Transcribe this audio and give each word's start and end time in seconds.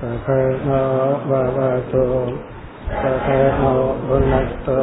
सकर्णो 0.00 0.82
भवतु 1.28 2.02
सकर्णो 2.90 3.72
भुनस्तु 4.08 4.76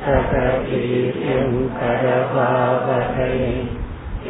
सकवीर्यं 0.00 1.54
करभावहै 1.76 3.38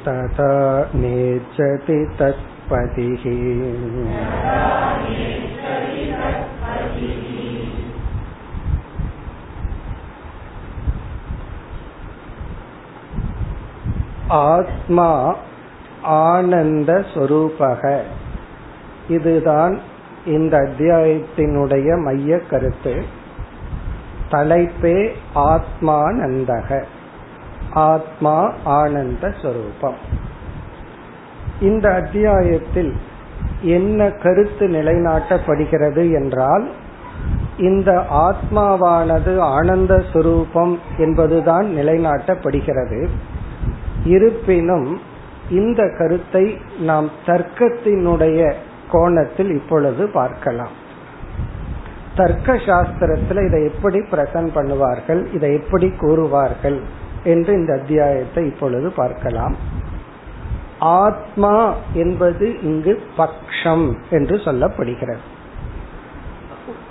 तथा 0.07 0.53
नेच्छति 0.95 1.99
तत्पतिः 2.19 3.25
ஆத்மா 14.51 15.11
ஆனந்த 16.23 16.91
சொரூபக 17.15 17.83
இதுதான் 19.09 19.75
இந்த 20.27 20.55
அத்தியாயத்தினுடைய 20.59 21.89
மைய 22.03 22.39
கருத்து 22.51 22.95
தலைப்பே 24.31 24.99
ஆத்மானந்தக 25.51 26.69
ஆத்மா 27.74 28.54
ஆனந்த 28.64 29.34
ஸ்வரூபம். 29.42 29.96
இந்த 31.60 31.94
அத்தியாயத்தில் 31.94 32.94
என்ன 33.62 34.10
கருத்து 34.10 34.68
நிலைநாட்டப்படுகிறது 34.68 36.14
என்றால் 36.14 36.72
இந்த 37.58 38.06
ஆத்மாவானது 38.12 39.38
ஆனந்த 39.38 40.04
சுரூபம் 40.14 40.78
என்பதுதான் 40.98 41.66
நிலைநாட்டப்படுகிறது. 41.66 43.08
இருப்பினும் 44.04 45.00
இந்த 45.50 45.96
கருத்தை 45.98 46.58
நாம் 46.80 47.10
தர்க்கத்தினுடைய 47.26 48.54
கோணத்தில் 48.92 49.56
இப்பொழுது 49.56 50.10
பார்க்கலாம். 50.10 50.86
தர்க்க 52.16 52.54
சாஸ்திரத்துல 52.54 53.46
இதை 53.48 53.64
எப்படி 53.64 54.00
பிரசன்ட் 54.00 54.50
பண்ணுவார்கள் 54.56 55.34
இதை 55.34 55.54
எப்படி 55.54 55.88
கூறுவார்கள் 55.88 56.82
என்று 57.24 57.54
இந்த 57.54 57.74
அத்தியாயத்தை 57.74 58.46
இப்பொழுது 58.46 58.92
பார்க்கலாம். 58.92 59.56
ஆத்மா 60.80 61.74
என்பது 61.94 62.62
இங்கு 62.62 63.02
பக்ஷம் 63.18 63.96
என்று 64.10 64.36
சொல்லப்படுகிறது. 64.36 65.18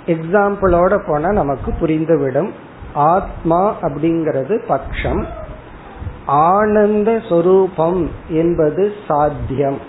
எக்ஸாம்பிளோட 0.05 1.03
போனா 1.07 1.31
நமக்கு 1.31 1.73
புரிந்துவிடும். 1.81 2.49
ஆத்மா 2.93 3.75
அப்படிங்கிறது 3.81 4.61
பக்ஷம். 4.69 5.25
ஆனந்த 6.25 7.21
சொரூபம் 7.29 8.11
என்பது 8.27 8.93
சாத்தியம். 9.07 9.79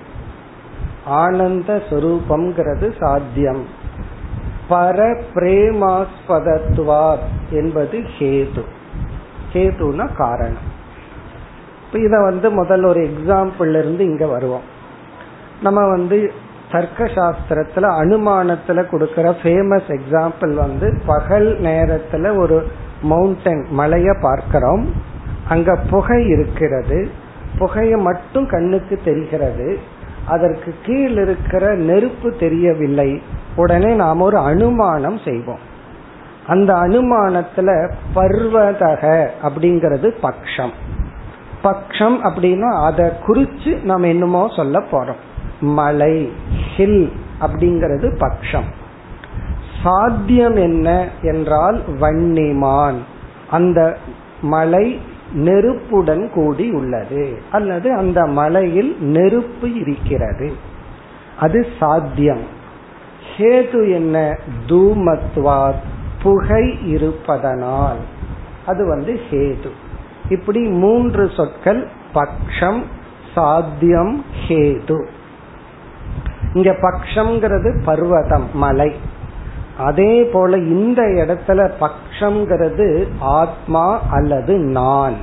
ஆனந்த 1.04 1.82
சொரூபம்ங்கிறது 1.90 2.94
சாத்தியம். 2.98 3.64
பர 4.70 5.22
பிரேமாஸ்பதத்துவார் 5.34 7.22
என்பது 7.50 7.98
ஹேது. 8.18 8.64
ஹேதுனா 9.52 10.08
காரணம். 10.16 10.76
இப்ப 11.86 11.98
இத 11.98 12.20
வந்து 12.20 12.64
முதல்ல 12.64 12.86
ஒரு 12.86 13.00
எக்ஸாம்பிள் 13.00 13.68
இருந்து 13.68 14.04
இங்க 14.04 14.26
வருவோம். 14.26 14.76
நம்ம 15.62 15.88
வந்து 15.88 16.32
தர்க்க 16.72 17.04
சாஸ்திரத்துல 17.04 17.86
அனுமானத்துல 17.88 18.84
கொடுக்கற 18.92 19.34
ஃபேமஸ் 19.42 19.98
எக்ஸாம்பிள் 19.98 20.54
வந்து 20.54 21.00
பகல் 21.06 21.58
நேரத்துல 21.60 22.36
ஒரு 22.36 22.68
மவுண்டன் 23.02 23.66
மலைய 23.70 24.14
பார்க்கிறோம். 24.20 24.92
அங்க 25.48 25.76
புகை 25.90 26.28
இருக்கிறது. 26.28 27.10
புகைய 27.58 27.96
மட்டும் 27.96 28.48
கண்ணுக்கு 28.48 29.00
தெரிகிறது. 29.04 29.78
அதற்கு 30.26 30.74
கீழ் 30.82 31.10
இருக்கிற 31.10 31.74
நெருப்பு 31.74 32.32
தெரியவில்லை. 32.32 33.22
உடனே 33.56 33.94
நாம் 33.94 34.20
ஒரு 34.20 34.38
அனுமானம் 34.38 35.18
செய்வோம். 35.18 35.67
அந்த 36.48 36.74
அனுமானத்துல 36.74 37.90
பர்வதக 38.14 39.28
அப்படிங்கிறது 39.42 40.12
பக்ஷம். 40.22 40.70
பக்ஷம் 41.64 42.16
அப்படின்னா 42.22 42.84
அதை 42.84 43.10
குறிச்சு 43.26 43.82
நம்ம 43.82 44.06
என்னமோ 44.06 44.48
சொல்ல 44.56 44.78
போறோம். 44.78 45.16
மலை 45.60 46.32
ஹில் 46.76 47.12
அப்படிங்கிறது 47.40 48.16
பக்ஷம். 48.18 48.64
சாத்தியம் 49.82 50.56
என்ன 50.56 51.08
என்றால் 51.22 51.82
வன்னிமான். 52.00 52.96
அந்த 53.50 53.96
மலை 54.42 55.00
நெருப்புடன் 55.32 56.30
கூடி 56.30 56.70
உள்ளது. 56.70 57.42
அல்லது 57.52 57.92
அந்த 57.92 58.26
மலையில் 58.26 58.96
நெருப்பு 59.00 59.74
இருக்கிறது. 59.74 60.52
அது 61.40 61.66
சாத்தியம். 61.78 62.42
ஹேது 63.36 63.92
என்ன? 63.92 64.38
தூமத்வாத். 64.66 65.96
புகை 66.22 66.88
இருப்பதனால். 66.88 67.96
அது 68.66 68.86
வந்து 68.86 69.20
ஹேது. 69.30 69.70
இப்படி 70.28 70.60
மூன்று 70.60 71.30
சொற்கள் 71.36 71.88
பக்ஷம் 72.14 72.82
சாத்தியம் 73.34 74.24
ஹேது. 74.48 75.06
இங்க 76.52 76.70
பக்ஷம்ங்கிறது 76.70 77.82
பர்வதம் 77.84 78.46
மலை. 78.52 78.94
அதே 79.78 80.24
போல 80.24 80.56
இந்த 80.56 81.02
இடத்துல 81.02 81.70
பக்ஷம்ங்கிறது 81.80 83.06
ஆத்மா 83.18 84.00
அல்லது 84.10 84.58
நான். 84.58 85.14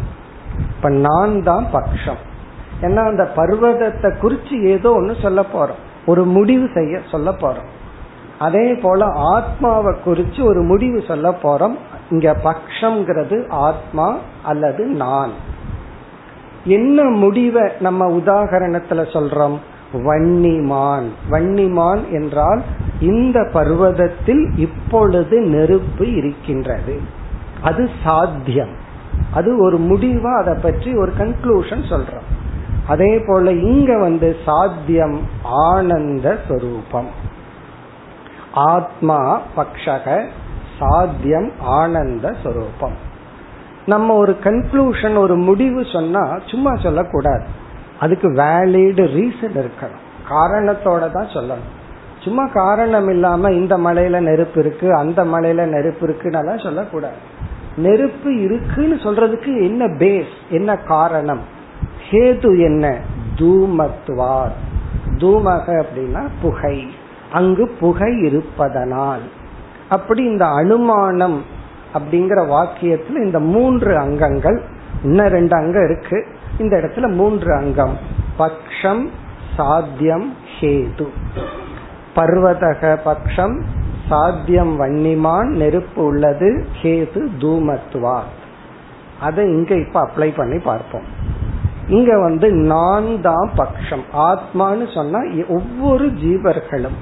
இப்ப 0.59 0.89
நான் 0.89 1.43
தான் 1.43 1.65
பக்ஷம். 1.73 2.21
ஏன்னா 2.81 3.07
அந்த 3.07 3.31
பர்வதத்தை 3.35 4.13
குறிச்சு 4.21 4.61
ஏதோ 4.61 4.91
ஒன்னு 4.91 5.15
சொல்ல 5.21 5.45
போறோம். 5.53 5.83
ஒரு 6.05 6.25
முடிவு 6.25 6.69
செய்ய 6.73 6.99
சொல்ல 7.11 7.31
போறோம். 7.31 7.67
அதே 8.39 8.73
போல 8.73 9.05
ஆத்மாவை 9.05 9.95
குறிச்சு 10.05 10.43
ஒரு 10.43 10.61
முடிவு 10.61 11.03
சொல்ல 11.07 11.29
போறோம். 11.29 11.75
இங்க 12.09 12.35
பக்ஷம்ங்கிறது 12.43 13.49
ஆத்மா 13.49 14.17
அல்லது 14.43 14.85
நான். 14.85 15.31
என்ன 16.65 17.03
முடிவை 17.03 17.71
நம்ம 17.79 18.17
உதாகரணத்துல 18.17 19.05
சொல்றோம்? 19.13 19.57
வன்னிமான். 19.93 21.07
வன்னிமான் 21.31 22.09
என்றால் 22.11 22.61
இந்த 22.99 23.49
பர்வதத்தில் 23.53 24.49
இப்பொழுது 24.55 25.39
நெருப்பு 25.39 26.15
இருக்கின்றது. 26.15 27.01
அது 27.61 27.89
சாத்தியம். 28.03 28.83
அது 29.33 29.61
ஒரு 29.61 29.77
முடிவா 29.79 30.37
அதை 30.37 30.53
பற்றி 30.61 30.95
ஒரு 30.95 31.11
கன்க்ளூஷன் 31.19 31.83
சொல்றோம். 31.89 32.43
அதே 32.87 33.23
போல 33.27 33.51
இங்க 33.51 33.97
வந்து 33.97 34.35
சாத்தியம் 34.45 35.19
ஆனந்த 35.43 36.37
சொரூபம். 36.47 37.33
ஆத்மா 38.55 39.41
பக்ஷக 39.57 40.25
சாத்தியம் 40.79 41.51
ஆனந்த 41.59 42.35
சொரூபம். 42.43 42.93
நம்ம 43.85 44.13
ஒரு 44.13 44.37
கன்க்ளூஷன் 44.43 45.17
ஒரு 45.17 45.35
முடிவு 45.35 45.85
சொன்னா 45.93 46.39
சும்மா 46.45 46.75
சொல்லக்கூடாது. 46.75 47.45
அதுக்கு 47.99 48.29
வேலிடு 48.29 49.05
ரீசன் 49.05 49.55
இருக்கணும். 49.55 50.29
காரணத்தோட 50.29 51.11
தான் 51.11 51.27
சொல்லணும். 51.27 51.83
சும்மா 52.19 52.45
காரணம் 52.45 53.09
இல்லாம 53.09 53.51
இந்த 53.51 53.77
மலையில 53.77 54.19
நெருப்பு 54.19 54.59
இருக்கு 54.59 54.95
அந்த 54.95 55.25
மலையில 55.25 55.65
நெருப்பு 55.65 56.07
இருக்குன்னு 56.09 56.59
சொல்லக்கூடாது. 56.59 57.15
நெருப்பு 57.77 58.41
இருக்குன்னு 58.41 58.95
சொல்றதுக்கு 58.95 59.61
என்ன 59.63 59.85
பேஸ் 59.85 60.33
என்ன 60.49 60.75
காரணம்? 60.75 61.41
ஹேது 62.09 62.63
என்ன? 62.63 62.97
தூமத்துவார் 63.35 64.53
தூமக 65.07 65.83
அப்படின்னா 65.83 66.27
புகை. 66.41 66.87
அங்கு 67.31 67.67
புகை 67.79 68.21
இருப்பதனால். 68.21 69.21
அப்படி 69.89 70.23
இந்த 70.23 70.45
அனுமானம் 70.45 71.43
அப்படிங்கிற 71.93 72.45
வாக்கியத்துல 72.45 73.25
இந்த 73.25 73.39
மூன்று 73.39 73.97
அங்கங்கள் 73.97 74.61
இன்னும் 75.03 75.27
ரெண்டு 75.27 75.55
அங்கம் 75.55 75.83
இருக்கு. 75.83 76.25
இந்த 76.59 76.77
இடத்துல 76.77 77.13
மூன்று 77.13 77.55
அங்கம். 77.55 77.97
பக்ஷம் 78.39 79.09
சாத்தியம் 79.55 80.33
ஹேது. 80.59 81.07
பர்வதக 82.15 82.97
பக்ஷம் 83.05 83.61
சாத்தியம் 84.09 84.79
வன்னிமான் 84.79 85.47
நெருப்பு 85.47 86.03
உள்ளது 86.03 86.65
ஹேது 86.81 87.27
தூமத்துவா. 87.39 88.19
அதை 89.19 89.45
இங்க 89.45 89.75
இப்ப 89.75 90.07
அப்ளை 90.07 90.35
பண்ணி 90.35 90.59
பார்ப்போம். 90.59 91.03
இங்க 91.87 92.19
வந்து 92.19 92.51
நான் 92.51 93.21
தான் 93.21 93.49
பக்ஷம். 93.57 94.03
ஆத்மான்னு 94.13 94.93
சொன்னா 94.93 95.19
ஒவ்வொரு 95.47 96.05
ஜீவர்களும் 96.05 96.95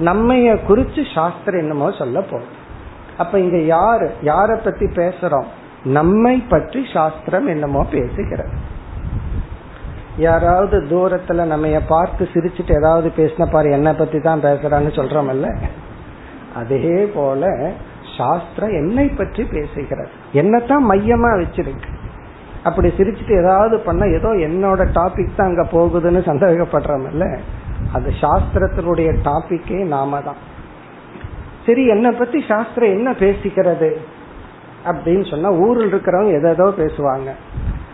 நம்மைய 0.00 0.48
குறிச்சு 0.68 1.02
சாஸ்திரம் 1.14 1.60
என்னமோ 1.60 1.90
சொல்ல 1.90 2.20
போகுது. 2.20 2.56
அப்ப 3.16 3.38
இங்க 3.38 3.58
யாரு 3.58 4.08
யார 4.22 4.56
பத்தி 4.64 4.86
பேசுறோம்? 4.86 5.48
நம்மை 5.84 6.36
பற்றி 6.36 6.86
சாஸ்திரம் 6.92 7.46
என்னமோ 7.46 7.82
பேசுகிறது. 7.92 8.54
யாராவது 10.18 10.76
தூரத்துல 10.90 11.44
நம்ம 11.46 11.80
பார்த்து 11.88 12.28
சிரிச்சுட்டு 12.32 12.72
ஏதாவது 12.76 13.12
பேசின 13.16 13.50
பாரு 13.50 13.70
என்ன 13.70 13.94
பத்தி 13.94 14.20
தான் 14.20 14.42
பேசுறான்னு 14.42 14.92
சொல்றோம்ல 14.98 15.50
அதே 16.54 16.96
போல 17.14 17.72
சாஸ்திரம் 18.16 18.70
என்னை 18.70 19.08
பற்றி 19.08 19.42
பேசுகிறது. 19.42 20.10
என்னத்தான் 20.32 20.84
மையமா 20.90 21.30
வச்சிருக்கு. 21.42 21.90
அப்படி 22.64 22.88
சிரிச்சுட்டு 22.88 23.34
ஏதாவது 23.38 23.78
பண்ண 23.78 24.06
ஏதோ 24.06 24.28
என்னோட 24.28 24.80
டாபிக் 24.98 25.36
தான் 25.36 25.50
அங்க 25.50 25.64
போகுதுன்னு 25.72 26.22
சந்தேகப்படுறோம்ல 26.30 27.26
அது 27.92 28.12
சாஸ்திரத்தினுடைய 28.20 29.16
டாபிக்கே 29.24 29.86
நாம 29.86 30.20
தான் 30.20 30.56
சரி 31.66 31.86
என்னை 31.86 32.10
பத்தி 32.10 32.44
சாஸ்திரம் 32.48 32.90
என்ன 32.90 33.10
பேசிக்கிறது? 33.10 33.96
அப்படின்னு 34.84 35.30
சொன்னா 35.30 35.52
ஊரில் 35.52 35.92
இருக்கிறவங்க 35.92 36.50
எதோ 36.50 36.64
பேசுவாங்க. 36.64 37.30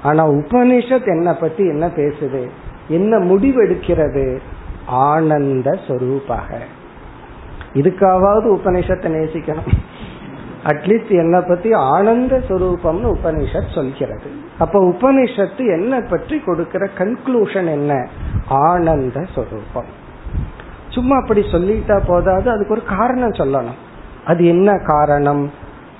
ஆனா 0.02 0.28
உபனிஷத் 0.28 1.06
என்ன 1.06 1.34
பத்தி 1.34 1.66
என்ன 1.66 1.86
பேசுது? 1.86 2.48
என்ன 2.88 3.18
முடிவெடுக்கிறது 3.18 4.38
ஆனந்த 4.86 5.78
சொரூபாக. 5.86 6.58
இதுக்காவது 7.74 8.58
உபனிஷத்தை 8.58 9.08
நேசிக்கணும். 9.16 9.72
அட்லீஸ்ட் 10.64 11.10
என்னை 11.10 11.40
பத்தி 11.48 11.72
ஆனந்த 11.72 12.42
சுரூபம்னு 12.48 13.14
உபனிஷத் 13.14 13.74
சொல்கிறது. 13.74 14.30
அப்ப 14.58 14.80
உபனிஷத்து 14.80 15.58
என்ன 15.58 16.00
பற்றி 16.00 16.40
கொடுக்கிற 16.40 16.88
கன்க்ளூஷன் 16.98 17.66
என்ன? 17.66 18.08
ஆனந்த 18.48 19.26
சுரூபம். 19.36 19.92
சும்மா 20.88 21.16
அப்படி 21.16 21.40
சொல்லிட்டா 21.40 22.00
போதாது 22.06 22.50
அதுக்கு 22.50 22.72
ஒரு 22.72 22.84
காரணம் 22.84 23.30
சொல்லணும். 23.30 23.74
அது 24.24 24.46
என்ன 24.46 24.78
காரணம்? 24.86 25.50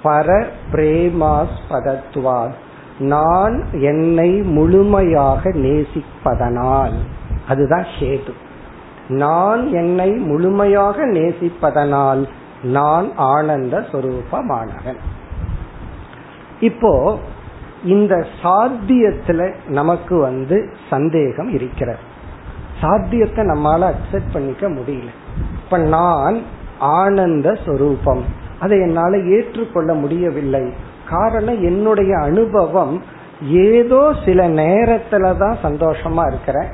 பர 0.05 0.47
பிரேமாஸ்பதத்துவாத் 0.73 2.53
நான் 2.99 3.65
என்னை 3.73 4.31
முழுமையாக 4.31 5.51
நேசிப்பதனால். 5.51 6.93
அதுதான் 7.49 7.85
ஹேது. 8.01 8.33
நான் 9.09 9.73
என்னை 9.73 10.11
முழுமையாக 10.11 11.07
நேசிப்பதனால். 11.07 12.27
நான் 12.65 13.17
ஆனந்த 13.17 13.85
சொரூபமானவன். 13.93 14.97
இப்போ 16.61 17.19
இந்த 17.85 18.27
சாத்தியத்துல 18.43 19.55
நமக்கு 19.69 20.19
வந்து 20.19 20.75
சந்தேகம் 20.91 21.49
இருக்கிறது. 21.49 21.99
சாத்தியத்தை 22.81 23.45
நம்மால 23.45 23.91
அக்செப்ட் 23.91 24.33
பண்ணிக்க 24.33 24.69
முடியல. 24.69 25.09
இப்ப 25.65 25.79
நான் 25.79 26.43
ஆனந்த 26.79 27.59
சொரூபம். 27.67 28.25
அதை 28.61 28.81
என்னால 28.81 29.19
ஏற்றுக்கொள்ள 29.19 29.95
முடியவில்லை. 29.95 30.73
காரணம் 31.09 31.63
என்னுடைய 31.63 32.19
அனுபவம் 32.19 33.03
ஏதோ 33.43 34.15
சில 34.25 34.49
நேரத்துல 34.49 35.39
தான் 35.39 35.57
சந்தோஷமா 35.63 36.27
இருக்கிறேன். 36.27 36.69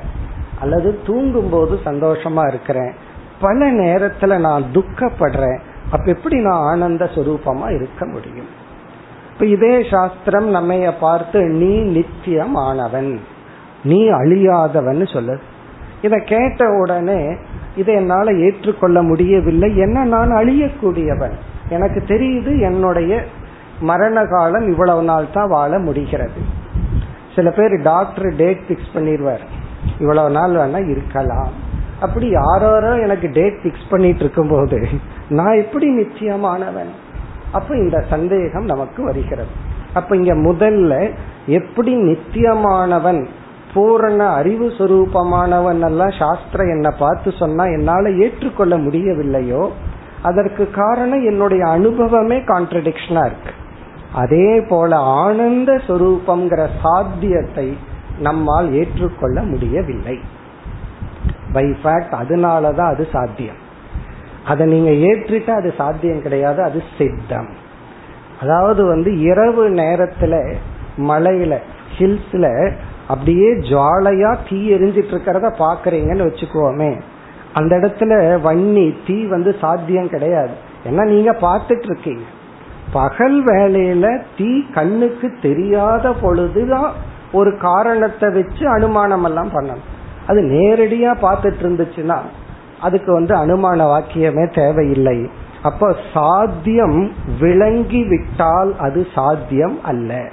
அல்லது 0.61 0.99
தூங்கும் 1.05 1.49
போது 1.49 1.79
சந்தோஷமா 1.85 2.47
இருக்கிறேன். 2.47 2.93
பல 3.41 3.71
நேரத்துல 3.71 4.39
நான் 4.39 4.63
துக்கப்படுறேன். 4.73 5.59
அப்ப 5.91 6.05
எப்படி 6.05 6.39
நான் 6.39 6.61
ஆனந்த 6.61 7.05
சுரூபமா 7.15 7.75
இருக்க 7.75 8.05
முடியும்? 8.05 8.49
இப்ப 9.33 9.45
இதே 9.45 9.83
சாஸ்திரம் 9.91 10.49
நம்ம 10.49 10.93
பார்த்து 10.99 11.39
நீ 11.41 11.81
நித்தியம் 11.81 12.55
ஆனவன் 12.55 13.19
நீ 13.83 14.09
அழியாதவன் 14.09 15.01
சொல்லுது 15.13 15.39
இதை 16.01 16.19
கேட்ட 16.25 16.69
உடனே 16.69 17.35
இதை 17.75 17.95
என்னால 17.95 18.31
ஏற்றுக்கொள்ள 18.33 19.01
முடியவில்லை. 19.01 19.77
என்ன 19.77 20.03
நான் 20.03 20.31
அழியக்கூடியவன்? 20.31 21.35
எனக்கு 21.69 22.03
தெரியுது 22.07 22.59
என்னுடைய 22.61 23.23
மரண 23.81 24.25
காலம் 24.25 24.67
இவ்வளவு 24.71 25.03
நாள் 25.03 25.33
தான் 25.33 25.47
வாழ 25.47 25.79
முடிகிறது. 25.79 26.41
சில 27.35 27.49
பேர் 27.51 27.81
டாக்டர் 27.81 28.35
டேட் 28.35 28.63
பிக்ஸ் 28.69 28.95
பண்ணிடுவார். 28.95 29.43
இவ்வளவு 29.99 30.29
நாள் 30.29 30.51
வேணா 30.51 30.89
இருக்கலாம். 30.89 31.69
அப்படி 32.01 32.27
யாரோ 32.29 32.71
எனக்கு 33.05 33.27
டேட் 33.33 33.59
பிக்ஸ் 33.63 33.89
பண்ணிட்டு 33.89 34.19
இருக்கும் 34.19 34.51
போது 34.51 34.77
நான் 35.29 35.59
எப்படி 35.63 35.87
நிச்சயமானவன்? 35.95 36.91
அப்ப 37.51 37.77
இந்த 37.77 37.97
சந்தேகம் 38.09 38.65
நமக்கு 38.65 39.03
வருகிறது. 39.03 39.53
அப்ப 39.93 40.15
இங்க 40.15 40.33
முதல்ல 40.49 40.93
எப்படி 41.47 41.93
நித்தியமானவன் 41.95 43.21
பூரண 43.73 44.21
அறிவு 44.29 44.67
சுரூபமானவன் 44.77 45.83
எல்லாம் 45.85 46.13
சாஸ்திரம் 46.19 46.67
என்ன 46.67 46.87
பார்த்து 46.99 47.31
சொன்னா 47.31 47.65
என்னால 47.65 48.09
ஏற்றுக்கொள்ள 48.23 48.75
முடியவில்லையோ 48.77 49.63
அதற்கு 50.21 50.63
காரணம் 50.71 51.23
என்னுடைய 51.25 51.63
அனுபவமே 51.67 52.37
கான்ட்ரடிக்ஷனா 52.37 53.23
இருக்கு. 53.25 53.53
அதே 54.13 54.49
போல 54.61 54.97
ஆனந்த 54.97 55.71
சுரூபம்ங்கிற 55.87 56.61
சாத்தியத்தை 56.83 57.77
நம்மால் 58.19 58.67
ஏற்றுக்கொள்ள 58.73 59.41
முடியவில்லை. 59.41 60.15
பை 61.53 61.65
ஃபேக்ட் 61.83 62.13
அதனால 62.13 62.71
தான் 62.71 62.93
அது 62.93 63.07
சாத்தியம். 63.11 63.59
அதை 64.45 64.67
நீங்க 64.67 64.91
ஏற்றிட்டா 65.07 65.49
அது 65.49 65.73
சாத்தியம் 65.77 66.21
கிடையாது 66.21 66.63
அது 66.63 66.83
சித்தம். 66.97 67.49
அதாவது 68.41 68.85
வந்து 68.85 69.19
இரவு 69.19 69.69
நேரத்துல 69.69 70.35
மலையில 70.97 71.57
ஹில்ஸ்ல 71.97 72.73
அப்படியே 73.07 73.49
ஜுவாலையா 73.69 74.37
தீ 74.49 74.59
எரிஞ்சிட்டு 74.75 75.13
இருக்கிறத 75.13 75.47
பாக்குறீங்கன்னு 75.63 76.27
வச்சுக்கோமே. 76.29 76.91
அந்த 77.53 77.75
இடத்துல 77.75 78.13
வன்னி 78.43 78.95
தீ 79.07 79.25
வந்து 79.25 79.55
சாத்தியம் 79.59 80.09
கிடையாது. 80.09 80.53
ஏன்னா 80.89 81.03
நீங்க 81.05 81.31
பார்த்துட்டு 81.41 81.83
இருக்கீங்க. 81.83 82.25
பகல் 82.93 83.43
வேலையில 83.43 84.21
தீ 84.37 84.51
கண்ணுக்கு 84.73 85.27
தெரியாத 85.41 86.13
பொழுதுதான் 86.21 86.91
ஒரு 87.31 87.57
காரணத்தை 87.57 88.29
வச்சு 88.29 88.69
அனுமானம் 88.69 89.23
எல்லாம் 89.23 89.51
பண்ணணும். 89.53 89.87
அது 90.31 90.41
நேரடியா 90.41 91.11
பார்த்துட்டு 91.21 91.63
இருந்துச்சுன்னா 91.65 92.17
அதுக்கு 92.81 93.11
வந்து 93.13 93.33
அனுமான 93.35 93.79
வாக்கியமே 93.93 94.45
தேவையில்லை. 94.55 95.17
அப்ப 95.63 95.95
சாத்தியம் 96.13 97.11
விளங்கி 97.39 98.03
விட்டால் 98.03 98.71
அது 98.79 99.07
சாத்தியம் 99.15 99.77
அல்ல. 99.83 100.27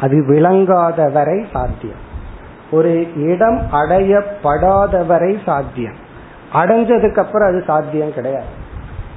அது 0.00 0.24
விளங்காத 0.26 1.08
வரை 1.12 1.46
சாத்தியம். 1.52 2.02
ஒரு 2.70 2.92
இடம் 3.26 3.60
அடையப்படாத 3.72 5.06
வரை 5.06 5.38
சாத்தியம். 5.44 5.98
அடைஞ்சதுக்கு 6.52 7.18
அப்புறம் 7.18 7.48
அது 7.48 7.62
சாத்தியம் 7.66 8.14
கிடையாது. 8.14 8.50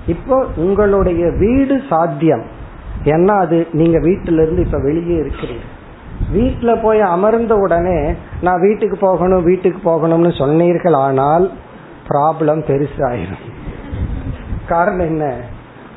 இப்போ 0.08 0.46
உங்களுடைய 0.56 1.30
வீடு 1.40 1.82
சாத்தியம். 1.90 2.46
ஏன்னா 3.04 3.36
அது 3.40 3.68
நீங்க 3.72 4.00
வீட்டில 4.00 4.42
இருந்து 4.44 4.66
இப்ப 4.66 4.80
வெளியே 4.80 5.18
இருக்கிறீங்க. 5.22 5.68
வீட்டுல 6.28 6.82
போய் 6.82 7.00
அமர்ந்த 7.00 7.56
உடனே 7.56 8.14
நான் 8.42 8.62
வீட்டுக்கு 8.62 8.98
போகணும் 8.98 9.44
வீட்டுக்கு 9.44 9.80
போகணும்னு 9.92 10.38
சொன்னீர்கள் 10.38 10.94
ஆனால் 10.94 11.52
ப்ராப்ளம் 12.10 12.62
பெருசாயிரும். 12.68 13.46
காரணம் 14.68 15.06
என்ன? 15.06 15.36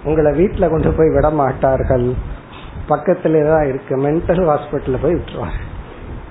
உங்களை 0.05 0.33
வீட்டுல 0.33 0.71
கொண்டு 0.71 0.91
போய் 0.91 1.11
விட 1.11 1.31
மாட்டார்கள். 1.31 2.15
பக்கத்துல 2.89 3.49
தான் 3.49 3.69
இருக்கு 3.69 3.97
மென்டல் 3.97 4.43
ஹாஸ்பிட்டல்ல 4.51 5.01
போய் 5.03 5.15
விட்டுருவாங்க 5.15 5.61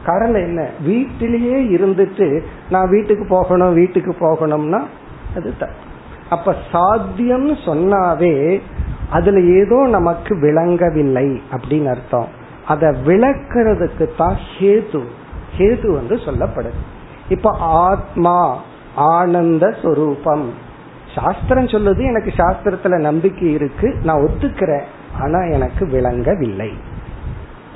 காரணம் 0.05 0.41
என்ன? 0.41 0.69
வீட்டிலேயே 0.79 1.57
இருந்துட்டு 1.75 2.43
நான் 2.69 2.89
வீட்டுக்கு 2.89 3.25
போகணும் 3.29 3.73
வீட்டுக்கு 3.73 4.15
போகணும்னா 4.19 4.81
அது 5.35 5.53
அப்ப 6.29 6.55
சாத்தியம் 6.71 7.49
சொன்னாவே 7.49 8.61
அதுல 9.09 9.39
ஏதோ 9.39 9.87
நமக்கு 9.87 10.39
விளங்கவில்லை 10.39 11.41
அப்படின்னு 11.51 11.85
அர்த்தம். 11.85 12.39
அதை 12.67 12.89
விளக்குறதுக்கு 12.89 14.09
தான் 14.17 14.37
ஹேது. 14.59 15.03
ஹேது 15.57 15.93
வந்து 15.93 16.15
சொல்லப்படுது. 16.15 16.79
இப்ப 17.29 17.55
ஆத்மா 17.59 18.57
ஆனந்த 18.95 19.75
சொரூபம். 19.83 20.53
சாஸ்திரம் 21.15 21.65
சொல்லுது 21.65 22.01
எனக்கு 22.05 22.33
சாஸ்திரத்துல 22.37 22.99
நம்பிக்கை 22.99 23.51
இருக்கு 23.51 23.95
நான் 24.03 24.21
ஒத்துக்கிறேன் 24.21 24.83
ஆனா 25.19 25.39
எனக்கு 25.39 25.85
விளங்கவில்லை. 25.85 26.73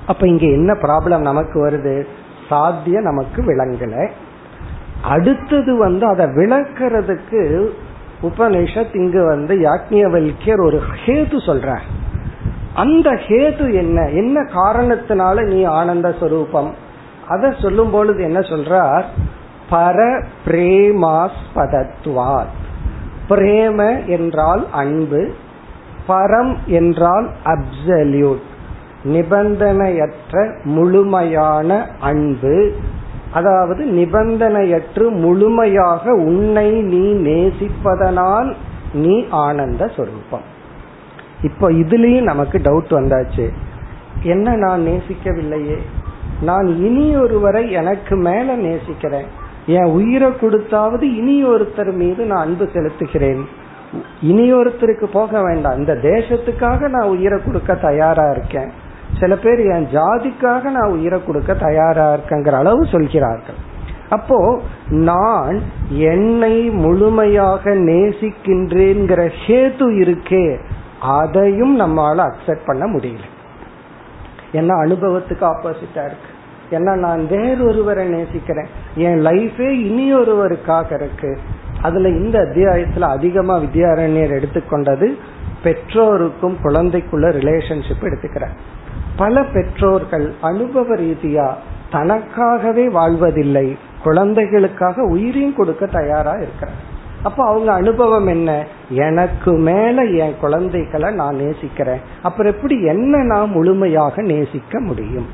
அப்ப 0.07 0.27
இங்க 0.27 0.45
என்ன 0.45 0.73
ப்ராப்ளம் 0.73 1.19
நமக்கு 1.19 1.67
வருது? 1.67 2.07
சாத்தியம் 2.49 3.03
நமக்கு 3.03 3.41
விளங்கல. 3.41 4.09
அடுத்தது 5.03 5.77
வந்து 5.77 6.07
அதை 6.07 6.25
விளக்குறதுக்கு 6.25 7.69
உபனிஷத் 8.21 8.95
இங்கு 8.95 9.25
வந்து 9.25 9.55
யாக்ஞவல்யர் 9.55 10.65
ஒரு 10.65 10.81
ஹேது 11.05 11.45
சொல்ற 11.45 11.79
அந்த 12.75 13.09
ஹேது 13.09 13.73
என்ன? 13.73 14.09
என்ன 14.09 14.41
காரணத்தினால 14.41 15.47
நீ 15.47 15.63
ஆனந்த 15.63 16.15
சொரூபம்? 16.19 16.73
அத 17.27 17.53
சொல்லும் 17.61 17.89
பொழுது 17.89 18.23
என்ன 18.23 18.39
சொல்றார்? 18.39 19.03
பர 19.69 20.23
பிரேமாஸ்பதத்வார் 20.45 22.45
பிரேம 23.29 24.05
என்றால் 24.05 24.71
அன்பு 24.71 25.31
பரம் 26.07 26.55
என்றால் 26.65 27.29
அப்சல்யூட். 27.45 28.39
நிபந்தனையற்ற 29.03 30.63
முழுமையான 30.63 31.87
அன்பு. 31.99 32.73
அதாவது 33.33 33.85
நிபந்தனையற்று 33.85 35.09
முழுமையாக 35.09 36.13
உன்னை 36.13 36.71
நீ 36.71 37.13
நேசிப்பதனால் 37.13 38.55
நீ 38.93 39.25
ஆனந்த 39.29 39.87
சொரூபம். 39.87 40.53
இப்போ 41.45 41.71
இதுலயும் 41.71 42.29
நமக்கு 42.31 42.57
டவுட் 42.57 42.91
வந்தாச்சு. 42.91 43.45
என்ன 44.23 44.55
நான் 44.55 44.81
நேசிக்கவில்லையே? 44.81 45.77
நான் 46.41 46.67
இனி 46.67 47.15
ஒருவரை 47.15 47.71
எனக்கு 47.71 48.15
மேல 48.15 48.55
நேசிக்கிறேன். 48.55 49.29
என் 49.65 49.91
உயிரை 49.91 50.29
கொடுத்தாவது 50.29 51.01
இனி 51.01 51.35
ஒருத்தர் 51.45 51.93
மீது 51.93 52.25
நான் 52.25 52.45
அன்பு 52.45 52.65
செலுத்துகிறேன். 52.73 53.43
இனி 54.21 54.53
ஒருத்தருக்கு 54.53 55.05
போக 55.05 55.41
வேண்டாம். 55.41 55.77
இந்த 55.77 55.93
தேசத்துக்காக 55.93 56.89
நான் 56.89 57.07
உயிரை 57.07 57.39
கொடுக்க 57.45 57.75
தயாரா 57.75 58.31
இருக்கேன். 58.31 58.71
சில 59.19 59.35
பேர் 59.35 59.59
என் 59.59 59.87
ஜாதிக்காக 59.91 60.63
நான் 60.63 60.91
உயிரை 60.91 61.19
கொடுக்க 61.25 61.53
தயாரா 61.53 62.07
இருக்கேங்கிற 62.13 62.53
அளவு 62.53 62.85
சொல்கிறார்கள். 62.85 63.59
அப்போ 64.09 64.61
நான் 64.89 65.61
என்னை 65.89 66.55
முழுமையாக 66.69 67.75
நேசிக்கின்றேங்கிற 67.89 69.21
ஹேத்து 69.47 69.87
இருக்கே. 70.01 70.45
அதையும் 71.05 71.79
நம்மளால 71.79 72.31
அக்செப்ட் 72.31 72.65
பண்ண 72.65 72.85
முடியல. 72.85 73.25
ஏன்னா 74.53 74.73
அனுபவத்துக்கு 74.85 75.53
ஆப்போசிட்டா 75.53 76.05
இருக்கு. 76.05 76.33
ஏன்னா 76.71 76.95
நான் 76.95 77.27
வேறொருவரை 77.29 78.03
நேசிக்கிறேன். 78.03 78.67
என் 78.95 79.25
லைஃபே 79.25 79.69
இனி 79.69 80.15
ஒருவருக்காக 80.15 80.93
இருக்கு. 80.93 81.39
அதுல 81.81 82.09
இந்த 82.09 82.39
அத்தியாயத்துல 82.39 82.99
அதிகமா 82.99 83.59
வித்யாரண்யர் 83.59 84.43
எடுத்துக்கொண்டது 84.43 85.17
பெற்றோருக்கும் 85.63 86.57
குழந்தைக்குள்ள 86.63 87.29
ரிலேஷன்ஷிப் 87.29 88.01
எடுத்துக்கிறார். 88.01 88.55
பல 89.15 89.43
பெற்றோர்கள் 89.43 90.33
அனுபவ 90.41 90.95
ரீதியா 90.95 91.53
தனக்காகவே 91.91 92.85
வாழ்வதில்லை 92.85 93.77
குழந்தைகளுக்காக 94.03 95.03
உயிரையும் 95.03 95.55
கொடுக்க 95.55 95.85
தயாரா 95.85 96.31
இருக்கிறார். 96.31 96.93
அப்ப 97.25 97.45
அவங்க 97.45 97.71
அனுபவம் 97.71 98.27
என்ன? 98.27 98.65
எனக்கு 98.89 99.51
மேல 99.51 100.03
என் 100.03 100.35
குழந்தைகளை 100.41 101.13
நான் 101.13 101.35
நேசிக்கிறேன். 101.35 102.01
அப்புறம் 102.21 102.53
எப்படி 102.53 102.85
என்ன 102.85 103.23
நான் 103.23 103.49
முழுமையாக 103.49 104.21
நேசிக்க 104.21 104.79
முடியும்? 104.79 105.27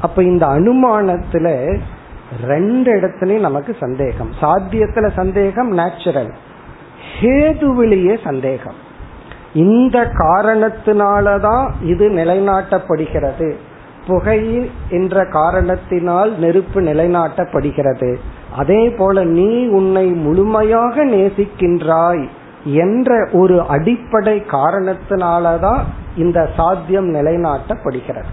அப்ப 0.00 0.22
இந்த 0.22 0.46
அனுமானத்துல 0.46 1.78
ரெண்டு 2.46 2.94
இடத்துலயும் 2.94 3.40
நமக்கு 3.40 3.76
சந்தேகம். 3.80 4.30
சாத்தியத்துல 4.40 5.10
சந்தேகம் 5.12 5.68
நேச்சுரல் 5.68 6.32
ஹேதுவிலேயே 7.20 8.18
சந்தேகம். 8.24 8.74
இந்த 9.54 9.98
காரணத்தினாலதான் 10.04 11.70
இது 11.82 12.08
நிலைநாட்டப்படுகிறது. 12.08 13.54
புகை 14.06 14.70
என்ற 14.90 15.26
காரணத்தினால் 15.26 16.38
நெருப்பு 16.38 16.80
நிலைநாட்டப்படுகிறது. 16.80 18.16
அதே 18.56 18.90
போல 18.90 19.24
நீ 19.24 19.66
உன்னை 19.66 20.06
முழுமையாக 20.06 21.06
நேசிக்கின்றாய் 21.06 22.28
என்ற 22.64 23.28
ஒரு 23.32 23.66
அடிப்படை 23.68 24.42
காரணத்தினாலதான் 24.50 25.80
இந்த 26.16 26.50
சாத்தியம் 26.56 27.14
நிலைநாட்டப்படுகிறது. 27.14 28.24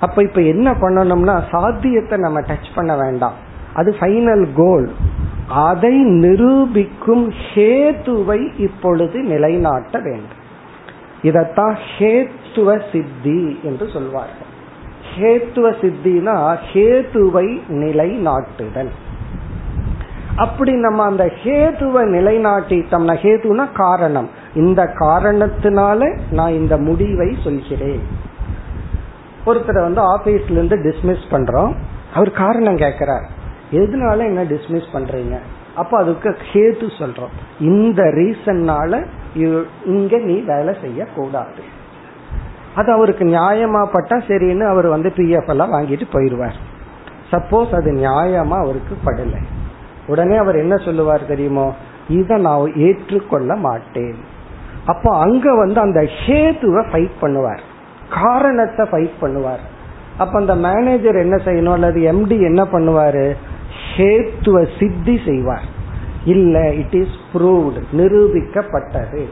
அப்ப 0.00 0.22
இப்ப 0.22 0.40
என்ன 0.40 0.70
பண்ணணும்னா 0.70 1.42
சாத்தியத்தை 1.50 2.18
நம்ம 2.18 2.40
டச் 2.40 2.74
பண்ண 2.74 2.96
வேண்டாம். 2.96 3.32
அது 3.74 3.96
ஃபைனல் 4.00 4.48
கோல் 4.56 4.92
அதை 5.48 6.02
நிரூபிக்கும் 6.02 7.32
ஹேத்துவை 7.54 8.48
இப்பொழுது 8.56 9.22
நிலைநாட்ட 9.22 9.98
வேண்டும். 9.98 10.36
இதத்தான் 11.22 11.76
ஹேத்துவ 11.98 12.92
சித்தி 12.92 13.60
என்று 13.62 13.88
சொல்வார்கள். 13.88 14.46
ஹேத்துவ 15.16 15.70
சித்தினா 15.70 16.56
ஹேத்துவை 16.72 17.60
நிலைநாட்டுதல். 17.68 19.06
அப்படி 20.38 20.72
நம்ம 20.72 21.04
அந்த 21.04 21.24
ஹேதுவை 21.42 22.02
நிலைநாட்டிட்டோம்னா 22.14 23.14
ஹேதுனா 23.22 23.66
காரணம். 23.74 24.28
இந்த 24.54 24.82
காரணத்தினால 25.00 26.00
நான் 26.30 26.52
இந்த 26.52 26.76
முடிவை 26.76 27.36
சொல்கிறேன். 27.44 28.02
ஒருத்தரை 29.46 29.82
வந்து 29.82 30.02
ஆபீஸ்ல 30.14 30.50
இருந்து 30.50 30.76
டிஸ்மிஸ் 30.86 31.24
பண்றோம். 31.30 31.72
அவர் 32.14 32.30
காரணம் 32.42 32.76
கேட்கிறார். 32.76 33.26
எதனால 33.72 34.18
என்ன 34.18 34.44
டிஸ்மிஸ் 34.44 34.92
பண்றீங்க? 34.92 35.36
அப்ப 35.76 35.98
அதுக்கு 35.98 36.36
ஹேது 36.52 36.86
சொல்றோம். 36.98 37.34
இந்த 37.60 38.02
ரீசன்னால 38.02 38.92
இங்க 39.86 40.16
நீ 40.28 40.36
வேலை 40.52 40.72
செய்ய 40.80 41.04
கூடாது 41.16 41.62
அது 42.74 42.88
அவருக்கு 42.92 43.24
நியாயமா 43.24 43.80
பட்டா 43.92 44.16
சரின்னு 44.16 44.64
அவர் 44.68 44.86
வந்து 44.86 45.12
பிஎஃப் 45.16 45.48
எல்லாம் 45.48 45.72
வாங்கிட்டு 45.72 46.06
போயிடுவார். 46.12 46.58
சப்போஸ் 47.30 47.72
அது 47.78 47.90
நியாயமா 47.92 48.56
அவருக்கு 48.64 48.96
படலை. 49.04 49.40
உடனே 50.08 50.36
அவர் 50.36 50.56
என்ன 50.56 50.76
சொல்லுவார் 50.76 51.26
தெரியுமோ? 51.26 51.74
இதை 52.08 52.36
நான் 52.40 52.72
ஏற்றுக்கொள்ள 52.76 53.54
மாட்டேன். 53.54 54.18
அப்போ 54.86 55.16
அங்க 55.18 55.54
வந்து 55.54 55.80
அந்த 55.80 56.00
ஹேதுவை 56.00 56.82
ஃபைட் 56.92 57.16
பண்ணுவார். 57.20 57.58
காரணத்தை 58.22 58.86
ஃபைட் 58.90 59.16
பண்ணுவார். 59.20 59.64
அப்ப 60.18 60.38
அந்த 60.38 60.54
மேனேஜர் 60.54 61.16
என்ன 61.16 61.36
செய்யணும்? 61.36 61.72
அல்லது 61.72 62.00
எம்டி 62.12 62.40
என்ன 62.40 62.62
பண்ணுவாரு? 62.62 63.36
ஹேத்துவ 63.96 64.66
சித்தி 64.78 65.20
செய்வார். 65.26 65.76
இல்ல 66.24 66.74
இட் 66.74 66.94
இஸ் 66.94 67.16
ப்ரூவ்டு 67.34 67.80
நிரூபிக்கப்பட்டது. 67.92 69.24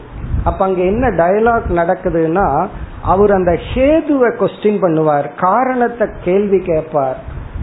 அப்ப 0.43 0.65
அங்க 0.65 0.81
என்ன 0.81 1.09
டயலாக் 1.09 1.69
நடக்குதுன்னா 1.69 2.67
அவர் 3.03 3.31
அந்த 3.31 3.51
ஹேதுவை 3.73 4.29
கொஸ்டின் 4.39 4.81
பண்ணுவார். 4.81 5.27
காரணத்தை 5.37 6.07
கேள்வி 6.23 6.59
கேட்பார். 6.59 7.17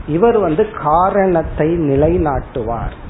இவர் 0.06 0.38
வந்து 0.38 0.66
காரணத்தை 0.82 1.68
நிலைநாட்டுவார். 1.68 3.02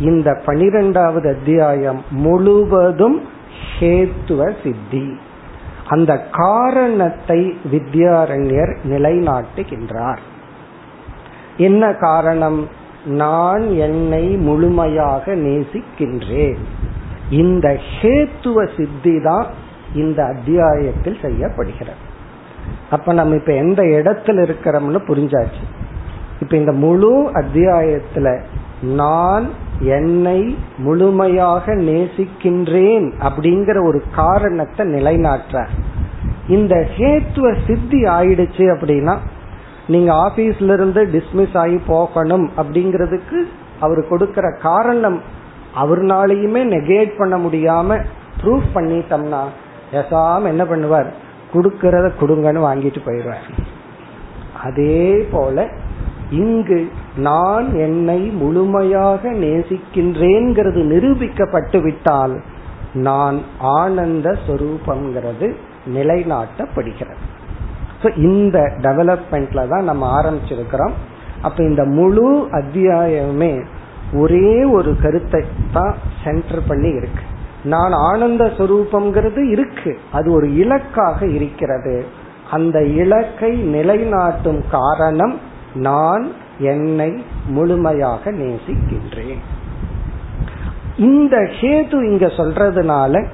இந்த 0.00 0.42
பனிரெண்டாவது 0.44 1.28
அத்தியாயம் 1.28 2.02
முழுவதும் 2.10 3.22
ஹேத்துவ 3.78 4.52
சித்தி. 4.62 5.18
அந்த 5.86 6.26
காரணத்தை 6.32 7.58
வித்யாரண்யர் 7.72 8.76
நிலைநாட்டுகின்றார். 8.84 10.18
என்ன 11.56 11.94
காரணம்? 11.94 12.68
நான் 13.04 13.74
என்னை 13.74 14.36
முழுமையாக 14.36 15.34
நேசிக்கின்றேன். 15.34 16.58
இந்த 17.30 17.78
ஹேத்துவ 18.00 18.76
சித்தி 18.76 19.22
தான் 19.22 19.46
இந்த 19.94 20.24
அத்தியாயத்தில் 20.24 21.18
செய்யப்படுகிறது. 21.22 21.98
அப்ப 22.90 23.12
நம்ம 23.12 23.34
இப்ப 23.34 23.52
எந்த 23.52 23.82
இடத்துல 23.82 24.50
இருக்கிறோம்னு 24.50 24.98
புரிஞ்சாச்சு. 25.06 25.86
இப்ப 26.40 26.56
இந்த 26.56 26.72
முழு 26.72 27.30
அத்தியாயத்துல 27.32 28.40
நான் 28.82 29.66
என்னை 29.80 30.58
முழுமையாக 30.78 31.74
நேசிக்கின்றேன் 31.74 33.12
அப்படிங்கிற 33.20 33.86
ஒரு 33.86 34.02
காரணத்தை 34.14 34.86
நிலைநாட்டுற. 34.86 35.66
இந்த 36.48 36.86
ஹேத்துவ 36.96 37.54
சித்தி 37.66 38.02
ஆயிடுச்சு 38.02 38.64
அப்படின்னா 38.74 39.16
நீங்க 39.86 40.12
ஆபீஸ்ல 40.12 40.72
இருந்து 40.72 41.06
டிஸ்மிஸ் 41.06 41.56
ஆகி 41.58 41.80
போகணும் 41.86 42.50
அப்படிங்கிறதுக்கு 42.56 43.44
அவர் 43.80 44.08
கொடுக்கிற 44.08 44.56
காரணம் 44.62 45.20
அவர்னாலையுமே 45.82 46.62
நெகேட் 46.64 47.12
பண்ண 47.18 47.36
முடியாம 47.36 48.04
ப்ரூஃப் 48.42 48.68
பண்ணிட்டோம்னா 48.74 49.42
எசாம 49.92 50.44
என்ன 50.44 50.64
பண்ணுவார்? 50.64 51.06
கொடுக்கறத 51.54 52.10
கொடுங்கன்னு 52.20 52.64
வாங்கிட்டு 52.66 52.96
போயிடுவார். 53.06 53.66
அதே 54.62 55.26
போல 55.30 55.68
இங்கு 56.30 56.90
நான் 57.18 57.74
என்னை 57.74 58.18
முழுமையாக 58.18 59.32
நேசிக்கின்றேங்கிறது 59.32 60.80
நிரூபிக்கப்பட்டு 60.92 61.82
விட்டால் 61.82 62.42
நான் 62.92 63.40
ஆனந்த 63.58 64.36
சொரூபம்ங்கிறது 64.46 65.54
நிலைநாட்டப்படுகிறது. 65.94 67.24
இந்த 68.16 68.58
டெவலப்மெண்ட்ல 68.76 69.68
தான் 69.68 69.84
நம்ம 69.84 70.22
ஆரம்பிச்சிருக்கிறோம். 70.22 70.92
அப்ப 71.42 71.62
இந்த 71.62 71.84
முழு 71.84 72.48
அத்தியாயமே 72.52 73.64
ஒரே 74.12 74.64
ஒரு 74.64 74.96
கருத்தை 75.02 75.44
தான் 75.72 75.94
சென்டர் 76.24 76.62
பண்ணி 76.68 76.88
இருக்கு. 76.88 77.22
நான் 77.64 77.92
ஆனந்த 77.92 78.44
சுரூபம்ங்கிறது 78.44 79.50
இருக்கு. 79.50 79.98
அது 80.12 80.32
ஒரு 80.32 80.56
இலக்காக 80.56 81.26
இருக்கிறது. 81.26 82.04
அந்த 82.50 82.84
இலக்கை 82.84 83.74
நிலைநாட்டும் 83.74 84.62
காரணம் 84.70 85.38
நான் 85.74 86.28
என்னை 86.58 87.24
முழுமையாக 87.46 88.30
நேசிக்கின்றேன். 88.30 89.42
இந்த 90.96 91.36
ஹேது 91.36 92.10
இங்க 92.10 92.26
சொல்றதுனால 92.26 93.26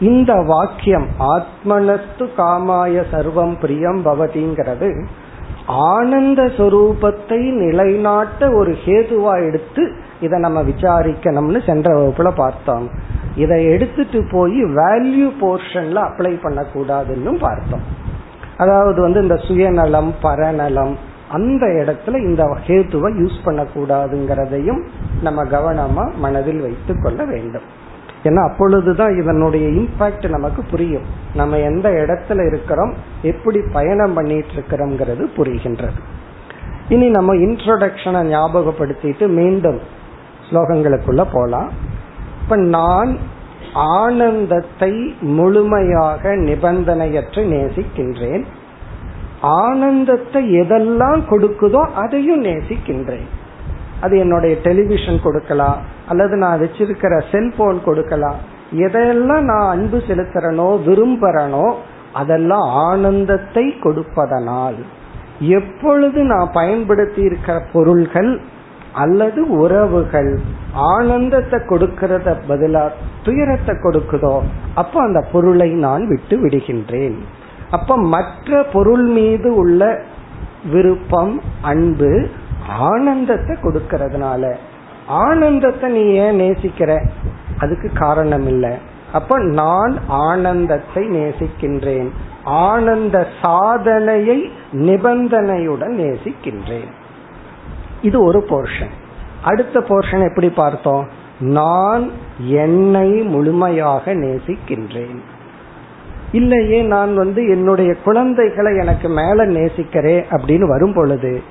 இந்த 0.00 0.34
வாக்கியம் 0.34 1.06
ஆத்மனஸ்து 1.18 2.28
காமாய 2.36 3.04
சர்வம் 3.12 3.60
பிரியம் 3.60 4.04
பவதிங்கிறது 4.04 5.04
ஆனந்த 5.66 6.42
சொரூபத்தை 6.42 7.38
நிலைநாட்ட 7.52 8.48
ஒரு 8.50 8.76
ஹேதுவா 8.84 9.48
எடுத்து 9.48 9.92
இதை 10.20 10.40
நம்ம 10.40 10.62
விசாரிக்கணும்னு 10.62 11.66
சென்ற 11.66 11.94
வகுப்புல 11.94 12.30
பார்த்தோம். 12.34 12.90
இதை 13.36 13.64
எடுத்துட்டு 13.64 14.28
போய் 14.32 14.58
வேல்யூ 14.64 15.28
போர்ஷன்ல 15.40 15.98
அப்ளை 16.08 16.32
பண்ணக்கூடாதுன்னு 16.42 17.38
பார்த்தோம். 17.38 17.80
அதாவது 18.56 19.02
வந்து 19.02 19.22
இந்த 19.22 19.36
சுயநலம் 19.36 20.14
பரநலம் 20.22 20.96
அந்த 21.32 21.66
இடத்துல 21.66 22.16
இந்த 22.16 22.42
ஹேத்துவை 22.66 23.10
யூஸ் 23.22 23.38
பண்ணக்கூடாதுங்கிறதையும் 23.44 24.82
நம்ம 25.22 25.44
கவனமா 25.44 26.04
மனதில் 26.14 26.60
வைத்து 26.60 26.94
கொள்ள 27.02 27.24
வேண்டும். 27.24 27.66
ஏன்னா 28.24 28.42
அப்பொழுதுதான் 28.50 29.14
இதனுடைய 29.22 29.66
இம்பாக்ட் 29.68 30.26
நமக்கு 30.28 30.62
புரியும். 30.70 31.06
நம்ம 31.34 31.58
எந்த 31.58 31.90
இடத்துல 31.90 32.46
இருக்கிறோம் 32.46 32.94
எப்படி 33.22 33.60
பயணம் 33.72 34.14
பண்ணிட்டு 34.14 34.52
இருக்கிறோம்ங்கிறது 34.52 35.24
புரிகின்றது. 35.36 36.00
இனி 36.88 37.08
நம்ம 37.08 37.34
இன்ட்ரோடக்ஷனை 37.34 38.22
ஞாபகப்படுத்திட்டு 38.34 39.26
மீண்டும் 39.28 39.80
ஸ்லோகங்களுக்குள்ள 40.50 41.26
போலாம். 41.32 41.70
இப்ப 42.42 42.56
நான் 42.56 43.12
ஆனந்தத்தை 43.74 44.92
முழுமையாக 45.20 46.36
நிபந்தனையற்று 46.36 47.42
நேசிக்கின்றேன். 47.54 48.44
ஆனந்தத்தை 49.42 50.42
எதெல்லாம் 50.62 51.22
கொடுக்குதோ 51.30 51.82
அதையும் 52.02 52.42
நேசிக்கின்றேன். 52.48 53.28
அது 54.00 54.14
என்னுடைய 54.18 54.54
டெலிவிஷன் 54.66 55.20
கொடுக்கலாம் 55.22 55.80
அல்லது 56.08 56.36
நான் 56.36 56.60
வச்சிருக்கிற 56.62 57.12
செல்போன் 57.32 57.78
கொடுக்கலாம் 57.84 58.40
எதையெல்லாம் 58.86 59.44
நான் 59.50 59.68
அன்பு 59.74 59.98
செலுத்துறனோ 60.08 60.68
விரும்புறனோ 60.86 61.66
அதெல்லாம் 62.12 62.66
ஆனந்தத்தை 62.88 63.64
கொடுப்பதனால். 63.84 64.78
எப்பொழுது 65.58 66.18
நான் 66.24 66.50
பயன்படுத்தி 66.52 67.20
இருக்கிற 67.22 67.56
பொருள்கள் 67.72 68.32
அல்லது 68.92 69.40
உறவுகள் 69.48 70.32
ஆனந்தத்தை 70.74 71.58
கொடுக்கறத 71.70 72.34
பதிலா 72.48 72.82
துயரத்தை 73.22 73.74
கொடுக்குதோ 73.74 74.34
அப்ப 74.74 75.02
அந்த 75.02 75.20
பொருளை 75.32 75.70
நான் 75.86 76.04
விட்டு 76.06 76.36
விடுகின்றேன். 76.36 77.16
அப்ப 77.72 77.96
மற்ற 77.96 78.62
பொருள் 78.72 79.06
மீது 79.06 79.54
உள்ள 79.54 80.02
விருப்பம் 80.72 81.40
அன்பு 81.62 82.28
ஆனந்தத்தை 82.68 83.56
கொடுக்கறதுனால. 83.56 84.54
ஆனந்தத்தை 85.06 85.92
நீ 85.92 86.04
ஏன் 86.12 86.40
நேசிக்கிற? 86.40 86.90
அதுக்கு 87.58 87.90
காரணம் 87.94 88.46
இல்லை 88.46 88.74
அப்ப 89.12 89.38
நான் 89.38 89.94
ஆனந்தத்தை 90.08 91.02
நேசிக்கின்றேன். 91.08 92.08
ஆனந்த 92.44 93.26
சாதனையை 93.42 94.38
நிபந்தனையுடன் 94.72 95.94
நேசிக்கின்றேன். 96.02 96.90
இது 98.02 98.24
ஒரு 98.24 98.40
போர்ஷன் 98.48 98.94
அடுத்த 99.42 99.80
போர்ஷன் 99.80 100.28
எப்படி 100.28 100.50
பார்த்தோம்? 100.50 101.04
நான் 101.40 102.10
என்னை 102.38 103.10
முழுமையாக 103.10 104.14
நேசிக்கின்றேன். 104.14 105.20
இல்லையே 106.32 106.82
நான் 106.82 107.14
வந்து 107.14 107.48
என்னுடைய 107.48 107.94
குழந்தைகளை 108.04 108.76
எனக்கு 108.76 109.08
மேல 109.08 109.44
நேசிக்கிறேன் 109.46 110.24
அப்படின்னு 110.30 110.66
வரும் 110.66 110.94
பொழுது 110.94 111.42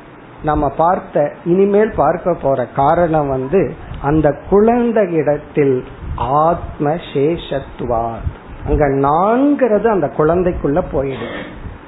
நம்ம 0.44 0.70
பார்த்த 0.70 1.32
இனிமேல் 1.46 1.92
பார்க்க 1.96 2.34
போற 2.34 2.66
காரணம் 2.66 3.28
வந்து 3.28 3.74
அந்த 4.02 4.38
குழந்தை 4.50 5.14
இடத்தில் 5.14 5.84
ஆத்ம 6.16 6.96
சேஷத்துவார் 7.14 8.28
அங்க 8.68 8.86
நான்கிறது 8.88 9.88
அந்த 9.90 10.12
குழந்தைக்குள்ள 10.18 10.84
போயிடும் 10.94 11.38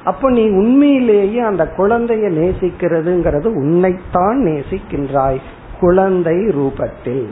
அப்ப 0.03 0.29
நீ 0.29 0.43
உண்மையிலேயே 0.49 1.39
அந்த 1.39 1.73
குழந்தைய 1.77 2.29
நேசிக்கிறதுங்கிறது 2.39 3.45
உன்னைத்தான் 3.45 4.37
நேசிக்கின்றாய் 4.45 5.41
குழந்தை 5.79 6.35
ரூபத்தில். 6.35 7.27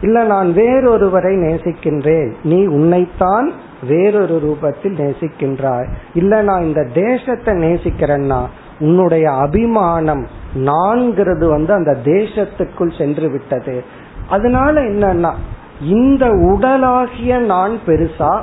இல்ல 0.00 0.24
நான் 0.24 0.52
வேறொருவரை 0.52 1.34
நேசிக்கின்றேன். 1.36 2.32
நீ 2.44 2.66
உன்னைத்தான் 2.66 3.52
வேறொரு 3.88 4.58
ரூபத்தில் 4.58 4.98
நேசிக்கின்றாய். 4.98 5.88
இல்ல 6.14 6.42
நான் 6.42 6.62
இந்த 6.62 6.86
தேசத்தை 6.94 7.54
நேசிக்கிறேன்னா 7.54 8.46
உன்னுடைய 8.78 9.32
அபிமானம் 9.32 10.26
நான்கிறது 10.56 11.48
வந்து 11.48 11.72
அந்த 11.72 11.96
தேசத்துக்குள் 12.04 12.98
சென்று 12.98 13.30
விட்டது. 13.30 13.84
அதனால 14.28 14.80
என்னன்னா 14.80 15.32
இந்த 15.80 16.26
உடலாகிய 16.26 17.38
நான் 17.38 17.78
பெருசா 17.86 18.40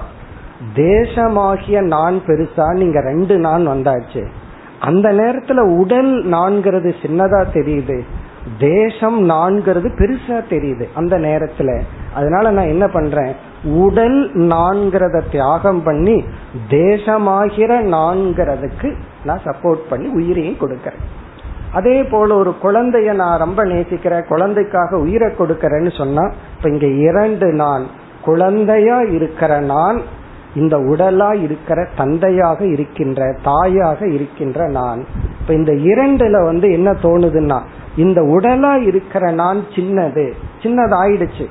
தேசமாகிய 0.75 1.81
நான் 1.81 2.21
பெருசா 2.27 2.73
நீங்க 2.73 3.01
ரெண்டு 3.01 3.37
நான் 3.37 3.67
வந்தாச்சு. 3.67 4.27
அந்த 4.79 5.11
நேரத்துல 5.11 5.77
உடல் 5.77 6.25
நான்கிறது 6.25 6.93
சின்னதா 7.01 7.45
தெரியுது. 7.53 8.01
தேசம் 8.59 9.29
நான்கிறது 9.29 9.89
பெருசா 9.97 10.41
தெரியுது 10.49 10.85
அந்த 10.93 11.19
நேரத்துல. 11.19 11.81
அதனால 12.13 12.51
நான் 12.51 12.67
என்ன 12.67 12.87
பண்றேன்? 12.87 13.35
உடல் 13.63 14.35
நான்கிறத 14.35 15.21
தியாகம் 15.31 15.83
பண்ணி 15.83 16.23
தேசமாகிற 16.69 17.71
நான்கிறதுக்கு 17.95 18.95
நான் 19.25 19.41
சப்போர்ட் 19.43 19.81
பண்ணி 19.89 20.07
உயிரையும் 20.07 20.57
கொடுக்கறேன். 20.59 21.03
அதே 21.73 22.03
போல 22.03 22.35
ஒரு 22.35 22.55
குழந்தைய 22.63 23.13
நான் 23.13 23.39
ரொம்ப 23.39 23.65
நேசிக்கிறேன் 23.65 24.25
குழந்தைக்காக 24.29 24.97
உயிரை 24.97 25.31
கொடுக்கறேன்னு 25.31 25.97
சொன்னா 25.97 26.31
இப்ப 26.57 26.69
இங்க 26.69 26.87
இரண்டு 26.87 27.47
நான் 27.53 27.85
குழந்தையா 28.23 29.01
இருக்கிற 29.01 29.59
நான் 29.59 30.01
இந்த 30.55 30.77
உடலா 30.77 31.41
இருக்கிற 31.41 31.87
தந்தையாக 31.95 32.65
இருக்கின்ற 32.65 33.37
தாயாக 33.43 34.07
இருக்கின்ற 34.07 34.67
நான். 34.67 35.05
இப்ப 35.41 35.53
இந்த 35.53 35.71
இரண்டுல 35.71 36.43
வந்து 36.43 36.71
என்ன 36.71 36.91
தோணுதுன்னா 36.91 37.61
இந்த 37.97 38.21
உடலா 38.21 38.81
இருக்கிற 38.81 39.31
நான் 39.31 39.63
சின்னது 39.75 40.33
சின்னதாயிடுச்சு. 40.61 41.45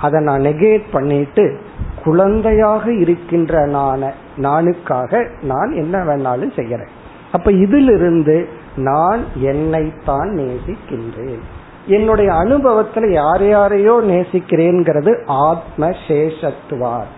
அதை 0.00 0.22
நான் 0.22 0.40
நெகேட் 0.40 0.82
பண்ணிட்டு 0.92 1.60
குழந்தையாக 2.04 2.92
இருக்கின்ற 2.92 3.66
நான 3.66 4.12
நானுக்காக 4.36 5.28
நான் 5.42 5.72
என்ன 5.72 5.98
வேணாலும் 5.98 6.52
செய்யறேன். 6.56 6.92
அப்ப 7.32 7.52
இதிலிருந்து 7.52 8.48
நான் 8.76 9.24
என்னைத்தான் 9.40 10.28
நேசிக்கின்றேன். 10.28 11.40
என்னுடைய 11.86 12.32
அனுபவத்துல 12.32 13.10
யார் 13.10 13.48
யாரையோ 13.48 14.00
நேசிக்கிறேங்கிறது 14.02 15.24
ஆத்ம 15.26 15.90
சேஷத்துவார் 16.08 17.10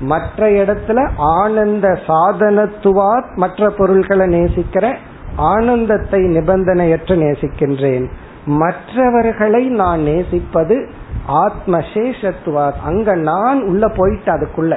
மற்ற 0.00 0.48
இடத்துல 0.50 1.10
ஆனந்த 1.16 1.98
சாதனத்துவார் 2.06 3.34
மற்ற 3.34 3.70
பொருள்களை 3.70 4.26
நேசிக்கிற 4.26 4.94
ஆனந்தத்தை 5.36 6.20
நிபந்தனையற்று 6.20 7.16
நேசிக்கின்றேன். 7.16 8.08
மற்றவர்களை 8.46 9.66
நான் 9.66 10.00
நேசிப்பது 10.00 10.88
ஆத்மசேஷத்துவாத். 11.28 12.80
அங்க 12.84 13.14
நான் 13.14 13.62
உள்ள 13.62 13.88
போயிட்டு 13.88 14.32
அதுக்குள்ள. 14.32 14.76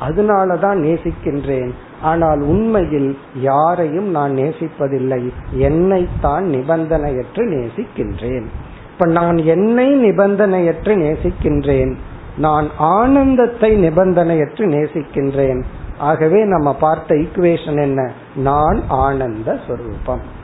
அதனாலதான் 0.00 0.78
நேசிக்கின்றேன். 0.78 1.70
ஆனால் 2.02 2.40
உண்மையில் 2.40 3.18
யாரையும் 3.34 4.10
நான் 4.10 4.32
நேசிப்பதில்லை. 4.32 5.32
என்னைத்தான் 5.50 6.44
நிபந்தனையற்று 6.44 7.30
நேசிக்கின்றேன். 7.34 8.44
இப்ப 8.92 9.06
நான் 9.06 9.36
என்னை 9.36 10.10
நிபந்தனையற்று 10.10 10.96
நேசிக்கின்றேன். 10.96 11.94
நான் 12.36 12.68
ஆனந்தத்தை 12.78 13.88
நிபந்தனையற்று 13.88 14.66
நேசிக்கின்றேன். 14.66 15.62
ஆகவே 15.98 16.44
நம்ம 16.44 16.74
பார்த்த 16.74 17.14
ஈக்குவேஷன் 17.14 17.82
என்ன? 17.82 18.12
நான் 18.36 18.82
ஆனந்த 18.88 19.58
சொரூபம். 19.68 20.36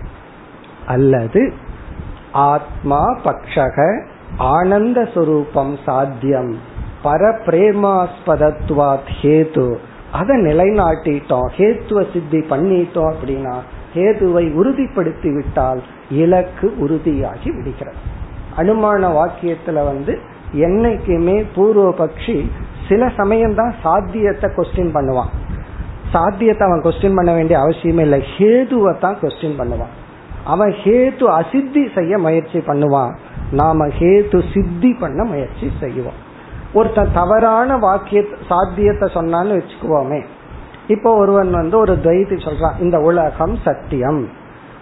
அல்லது 0.87 1.55
ஆத்மா 2.35 3.19
பக்ஷக 3.25 4.05
ஆனந்த 4.37 5.09
சுரூபம் 5.15 5.77
சாத்தியம். 5.87 6.59
பரபிரேமாஸ்பதத்வாத் 7.05 9.11
ஹேது. 9.23 9.77
அதை 10.13 10.43
நிலைநாட்டிட்டோம். 10.43 11.49
ஹேத்துவ 11.57 12.13
சித்தி 12.13 12.39
பண்ணிட்டோம் 12.39 13.05
அப்படின்னா 13.13 13.57
ஹேதுவை 13.95 14.53
உறுதிப்படுத்தி 14.53 15.35
விட்டால் 15.35 15.83
இலக்கு 16.11 16.75
உறுதியாகி 16.81 17.57
விடுகிறது. 17.57 17.97
அனுமான 18.57 19.19
வாக்கியத்துல 19.19 19.73
வந்து 19.73 20.19
என்னைக்குமே 20.55 21.45
பூர்வ 21.55 21.95
பட்சி 21.99 22.51
சில 22.89 23.11
சமயம் 23.17 23.55
தான் 23.55 23.75
சாத்தியத்தை 23.83 24.51
கொஸ்டின் 24.51 24.87
பண்ணுவான். 24.95 25.29
சாத்தியத்தை 26.13 26.69
அவன் 26.69 26.83
கொஸ்டின் 26.83 27.15
பண்ண 27.15 27.33
வேண்டிய 27.33 27.59
அவசியமே 27.59 27.93
இல்லை. 28.01 28.25
ஹேதுவை 28.39 28.99
தான் 28.99 29.17
கொஸ்டின் 29.23 29.59
பண்ணுவான். 29.59 30.03
அவன் 30.45 30.75
ஹேத்து 30.85 31.25
அசித்தி 31.25 31.89
செய்ய 31.95 32.19
முயற்சி 32.19 32.59
பண்ணுவான். 32.59 33.15
நாம 33.51 33.87
ஹேத்து 33.87 34.39
சித்தி 34.55 34.97
பண்ண 35.01 35.25
முயற்சி 35.25 35.73
செய்வோம். 35.81 36.21
ஒருத்தன் 36.73 37.13
தவறான 37.15 37.77
வாக்கிய 37.77 38.25
சாத்தியத்தை 38.49 39.09
சொன்னான்னு 39.15 39.61
வச்சுக்குவோமே. 39.61 40.25
இப்போ 40.89 41.17
ஒருவன் 41.17 41.51
வந்து 41.51 41.79
ஒரு 41.79 41.99
துவைத்தி 42.05 42.37
சொல்றான் 42.47 42.81
இந்த 42.81 43.01
உலகம் 43.01 43.59
சத்தியம். 43.65 44.29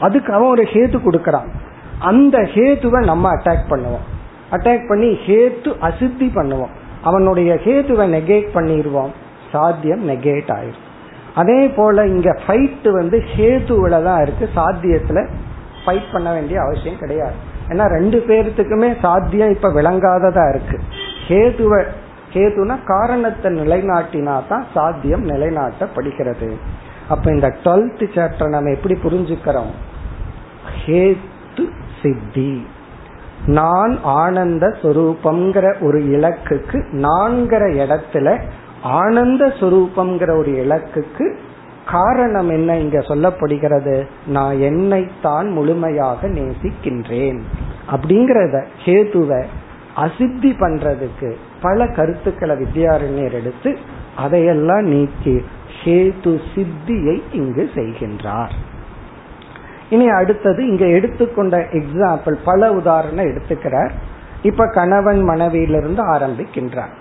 அதுக்கு 0.01 0.33
அவன் 0.33 0.49
ஒரு 0.49 0.63
ஹேத்து 0.63 0.99
கொடுக்கறான். 1.07 1.51
அந்த 1.99 2.39
ஹேத்துவை 2.39 3.05
நம்ம 3.05 3.35
அட்டாக் 3.35 3.71
பண்ணுவோம். 3.71 4.07
அட்டாக் 4.51 4.89
பண்ணி 4.89 5.19
ஹேத்து 5.27 5.79
அசித்தி 5.79 6.33
பண்ணுவோம். 6.35 6.73
அவனுடைய 7.03 7.55
ஹேத்துவை 7.65 8.07
நெகேட் 8.17 8.49
பண்ணிடுவோம் 8.55 9.13
சாத்தியம் 9.53 10.09
நெகேட் 10.09 10.51
ஆயிரும். 10.57 10.83
அதே 11.35 11.69
போல 11.69 12.07
இங்க 12.07 12.39
ஃபைட் 12.47 12.93
வந்து 12.93 13.23
ஹேத்துவில 13.37 14.03
தான் 14.05 14.23
இருக்கு 14.23 14.49
சாத்தியத்துல 14.57 15.29
ஃபைட் 15.87 16.13
பண்ண 16.13 16.33
வேண்டிய 16.33 16.61
அவசியம் 16.61 16.99
கிடையாது. 16.99 17.35
ஏன்னா 17.69 17.87
ரெண்டு 17.87 18.25
பேர்த்துக்குமே 18.29 19.01
சாத்தியம் 19.01 19.51
இப்ப 19.51 19.69
விளங்காததா 19.69 20.49
இருக்கு. 20.49 20.81
கேதுவ 21.29 21.85
கேதுனா 22.33 22.77
காரணத்தை 22.85 23.53
நிலைநாட்டினா 23.53 24.43
தான் 24.49 24.67
சாத்தியம் 24.75 25.29
நிலைநாட்டப்படுகிறது. 25.29 26.53
அப்ப 27.09 27.33
இந்த 27.33 27.55
டுவெல்த் 27.65 28.05
சாப்டர் 28.15 28.49
நம்ம 28.49 28.71
எப்படி 28.71 28.95
புரிஞ்சுக்கிறோம்? 28.95 29.73
ஹேத்து 30.87 31.69
சித்தி. 32.03 32.67
நான் 33.47 33.99
ஆனந்த 34.03 34.77
சுரூபம்ங்கிற 34.83 35.81
ஒரு 35.81 35.99
இலக்குக்கு 35.99 36.79
நான்கிற 36.93 37.63
இடத்துல 37.83 38.41
ஆனந்த 38.83 39.47
சுரூபம்ங்கிற 39.47 40.39
ஒரு 40.39 40.53
இலக்குக்கு 40.65 41.39
காரணம் 41.93 42.49
என்ன 42.49 42.79
இங்க 42.79 42.99
சொல்லப்படுகிறது? 42.99 44.07
நான் 44.27 44.59
என்னைத்தான் 44.61 45.49
முழுமையாக 45.51 46.29
நேசிக்கின்றேன். 46.29 47.41
அப்படிங்கறத 47.91 48.65
ஹேதுவ 48.85 49.45
அசித்தி 49.97 50.51
பண்றதுக்கு 50.53 51.35
பல 51.63 51.87
கருத்துக்களை 51.87 52.57
வித்யாரண்யர் 52.57 53.33
எடுத்து 53.33 53.79
அதையெல்லாம் 54.17 54.85
நீக்கி 54.85 55.45
ஹேது 55.85 56.41
சித்தியை 56.55 57.23
இங்கு 57.33 57.71
செய்கின்றார். 57.75 58.51
இனி 59.91 60.09
அடுத்தது 60.09 60.67
இங்க 60.67 60.87
எடுத்துக்கொண்ட 60.87 61.59
எக்ஸாம்பிள் 61.73 62.37
பல 62.45 62.73
உதாரணம் 62.73 63.25
எடுத்துக்கிறார். 63.25 63.91
இப்ப 64.43 64.67
கணவன் 64.67 65.21
மனைவியிலிருந்து 65.23 66.03
ஆரம்பிக்கின்றார். 66.13 66.95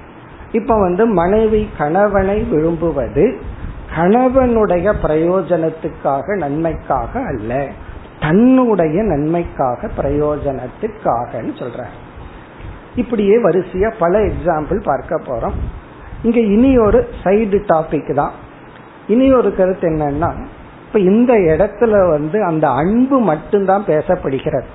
இப்ப 0.51 0.79
வந்து 0.79 1.05
மனைவி 1.05 1.69
கணவனை 1.77 2.43
விரும்புவது 2.43 3.25
கணவனுடைய 3.95 4.93
பிரயோஜனத்துக்காக 5.03 6.37
நன்மைக்காக 6.37 7.25
அல்ல. 7.25 7.67
தன்னுடைய 8.19 9.03
நன்மைக்காக 9.03 9.89
பிரயோஜனத்துக்காக 9.97 11.31
சொல்ற. 11.33 11.83
இப்படியே 12.95 13.43
வரிசையா 13.43 13.93
பல 13.99 14.19
எக்ஸாம்பிள் 14.19 14.83
பார்க்க 14.83 15.19
போறோம். 15.19 15.53
இங்க 16.23 16.39
இனி 16.39 16.77
ஒரு 16.77 17.09
சைடு 17.23 17.63
டாபிக் 17.73 18.13
தான். 18.13 18.31
இனி 19.07 19.33
ஒரு 19.33 19.55
கருத்து 19.55 19.89
என்னன்னா 19.89 20.33
இப்ப 20.87 20.99
இந்த 20.99 21.33
இடத்துல 21.33 22.09
வந்து 22.09 22.43
அந்த 22.43 22.69
அன்பு 22.69 23.19
மட்டும்தான் 23.19 23.83
பேசப்படுகிறது. 23.85 24.65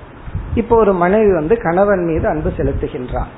இப்போ 0.53 0.75
ஒரு 0.75 0.93
மனைவி 0.93 1.33
வந்து 1.33 1.57
கணவன் 1.57 2.05
மீது 2.05 2.27
அன்பு 2.27 2.51
செலுத்துகின்றான். 2.57 3.31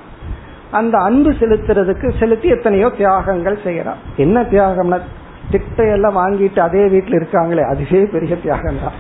அந்த 0.72 0.98
அன்பு 0.98 1.30
செலுத்துறதுக்கு 1.30 2.20
செலுத்தி 2.20 2.48
எத்தனையோ 2.48 2.92
தியாகங்கள் 2.98 3.58
செய்யறான். 3.64 4.00
என்ன 4.16 4.42
தியாகம்னா 4.42 5.00
திட்டையெல்லாம் 5.52 6.20
வாங்கிட்டு 6.22 6.60
அதே 6.60 6.84
வீட்டுல 6.86 7.20
இருக்காங்களே 7.20 7.64
அதுவே 7.70 8.02
பெரிய 8.06 8.36
தியாகம் 8.36 8.84
தான் 8.84 8.98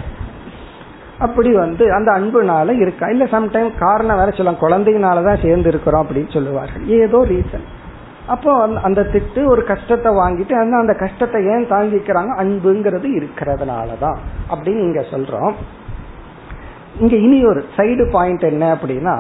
அப்படி 1.19 1.51
வந்து 1.53 1.93
அந்த 1.93 2.09
அன்புனால 2.11 2.75
இருக்கா? 2.81 3.07
இல்ல 3.07 3.23
சம்டைம் 3.25 3.69
காரணம் 3.79 4.17
வேற 4.17 4.31
சொல்லலாம் 4.31 4.61
குழந்தைங்கனாலதான் 4.61 5.43
சேர்ந்து 5.45 5.69
இருக்கிறோம் 5.69 6.05
அப்படின்னு 6.05 6.33
சொல்லுவார்கள். 6.33 6.85
ஏதோ 6.85 7.25
ரீசன் 7.29 7.65
அப்போ 8.27 8.51
அந்த 8.83 9.01
திட்டு 9.13 9.45
ஒரு 9.45 9.63
கஷ்டத்தை 9.63 10.09
வாங்கிட்டு 10.13 10.53
அந்த 10.53 10.77
அந்த 10.77 10.93
கஷ்டத்தை 10.93 11.39
ஏன் 11.45 11.65
தாங்கிக்கிறாங்க? 11.69 12.31
அன்புங்கிறது 12.41 13.07
இருக்கிறதுனாலதான் 13.19 14.17
அப்படின்னு 14.49 14.81
இங்க 14.87 15.01
சொல்றோம். 15.11 15.53
இங்க 16.99 17.15
இனி 17.15 17.45
ஒரு 17.45 17.65
சைடு 17.77 18.11
பாயிண்ட் 18.11 18.41
என்ன 18.41 18.65
அப்படின்னா 18.73 19.15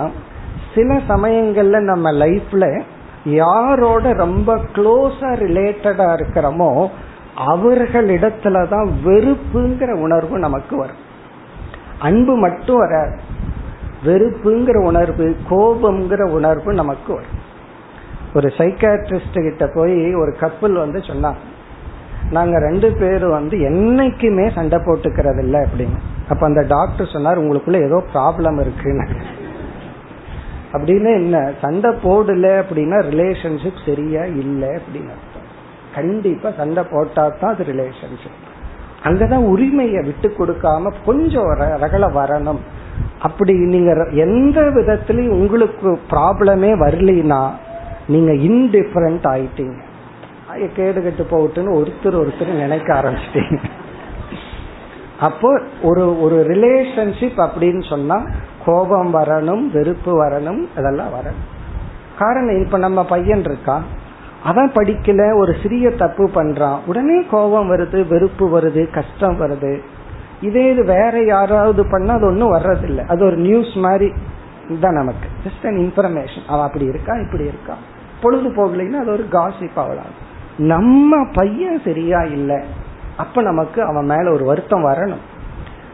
சில 0.75 0.95
சமயங்கள்ல 1.09 1.79
நம்ம 1.79 2.11
லைஃப்ல 2.11 2.81
யாரோட 3.23 4.13
ரொம்ப 4.13 4.55
க்ளோஸா 4.75 5.29
ரிலேட்டடா 5.45 6.07
இருக்கிறோமோ 6.17 6.71
அவர்களிடத்துலதான் 7.47 8.89
வெறுப்புங்கிற 9.05 9.91
உணர்வு 9.91 10.37
நமக்கு 10.39 10.77
வரும். 10.77 11.07
அன்பு 11.99 12.35
மட்டும் 12.35 12.77
வராது. 12.77 13.19
வெறுப்புங்கிற 14.05 14.77
உணர்வு 14.77 15.35
கோபம்ங்கிற 15.49 16.29
உணர்வு 16.29 16.73
நமக்கு 16.73 17.13
வரும். 17.13 17.47
ஒரு 18.33 18.47
சைக்காட்ரிஸ்ட் 18.57 19.49
கிட்ட 19.49 19.69
போய் 19.73 20.15
ஒரு 20.15 20.35
கப்பல் 20.39 20.73
வந்து 20.73 20.99
சொன்னாங்க 20.99 21.35
நாங்க 22.31 22.59
ரெண்டு 22.59 22.91
பேரும் 22.91 23.31
வந்து 23.31 23.57
என்னைக்குமே 23.57 24.53
சண்டை 24.53 24.79
போட்டுக்கிறது 24.79 25.39
இல்லை 25.39 25.59
அப்படின்னு. 25.59 25.97
அப்ப 26.29 26.45
அந்த 26.45 26.65
டாக்டர் 26.67 27.09
சொன்னார் 27.13 27.41
உங்களுக்குள்ள 27.41 27.85
ஏதோ 27.85 28.03
ப்ராப்ளம் 28.13 28.59
இருக்குன்னு. 28.59 29.07
அப்படின்னு 30.71 31.13
என்ன 31.13 31.51
சண்டை 31.61 31.91
போடல 31.91 32.63
அப்படின்னா 32.63 33.03
ரிலேஷன்ஷிப் 33.09 33.85
சரியா 33.85 34.23
இல்லை 34.23 34.69
அப்படின்னு 34.69 35.09
கண்டிப்பா 35.95 36.49
சண்டை 36.57 36.83
போட்டா 36.91 37.23
தான் 37.41 37.53
அது 37.53 37.65
ரிலேஷன்ஷிப் 37.71 38.45
அங்கதான் 39.07 39.45
உரிமையை 39.53 40.01
விட்டு 40.03 40.27
கொடுக்காம 40.29 40.91
கொஞ்சம் 41.05 41.49
ரகல 41.83 42.05
வரணும். 42.19 42.61
அப்படி 43.19 43.53
நீங்க 43.73 43.91
எந்த 44.25 44.61
விதத்திலையும் 44.61 45.37
உங்களுக்கு 45.41 45.91
ப்ராப்ளமே 46.11 46.71
வரலினா 46.83 47.41
நீங்க 48.07 48.31
இன்டிஃபரண்ட் 48.47 49.25
ஆயிட்டீங்க. 49.33 49.77
கேடு 50.75 50.99
கட்டு 51.03 51.25
போட்டுன்னு 51.31 51.75
ஒருத்தர் 51.79 52.19
ஒருத்தர் 52.21 52.61
நினைக்க 52.63 52.89
ஆரம்பிச்சிட்டீங்க. 52.93 53.57
அப்போ 55.19 55.49
ஒரு 55.83 56.03
ஒரு 56.21 56.37
ரிலேஷன்ஷிப் 56.49 57.39
அப்படின்னு 57.45 57.83
சொன்னா 57.89 58.17
கோபம் 58.65 59.13
வரணும் 59.15 59.63
வெறுப்பு 59.71 60.11
வரணும் 60.23 60.61
இதெல்லாம் 60.77 61.13
வரணும். 61.17 61.41
காரணம் 62.19 62.61
இப்ப 62.65 62.77
நம்ம 62.77 63.05
பையன் 63.05 63.43
இருக்கா 63.49 63.75
அவன் 64.43 64.71
படிக்கல 64.71 65.35
ஒரு 65.35 65.55
சிறிய 65.61 65.91
தப்பு 65.91 66.29
பண்றான். 66.35 66.77
உடனே 66.85 67.21
கோபம் 67.21 67.71
வருது 67.71 68.07
வெறுப்பு 68.07 68.59
வருது 68.59 68.91
கஷ்டம் 68.91 69.41
வருது. 69.41 69.79
இதே 70.41 70.71
இது 70.71 70.83
வேற 70.83 71.23
யாராவது 71.23 71.85
பண்ணா 71.89 72.13
அது 72.13 72.25
ஒன்றும் 72.25 72.53
வர்றதில்லை. 72.53 73.05
அது 73.05 73.25
ஒரு 73.25 73.37
நியூஸ் 73.37 73.75
மாதிரி 73.75 74.13
தான் 74.81 74.93
நமக்கு. 74.93 75.27
ஜஸ்ட் 75.43 75.67
அன் 75.67 75.77
இன்ஃபர்மேஷன் 75.77 76.45
அவன் 76.47 76.65
அப்படி 76.65 76.85
இருக்கா 76.85 77.13
இப்படி 77.13 77.43
இருக்கா. 77.43 77.73
பொழுது 78.21 78.49
போகலைன்னா 78.49 78.93
அது 78.93 79.11
ஒரு 79.11 79.25
காசிப் 79.31 79.75
ஆகலாம் 79.75 80.27
நம்ம 80.57 81.27
பையன் 81.33 81.81
சரியா 81.85 82.21
இல்லை. 82.21 82.65
அப்ப 83.17 83.41
நமக்கு 83.41 83.83
அவன் 83.83 84.05
மேல 84.05 84.31
ஒரு 84.31 84.45
வருத்தம் 84.45 84.85
வரணும். 84.85 85.23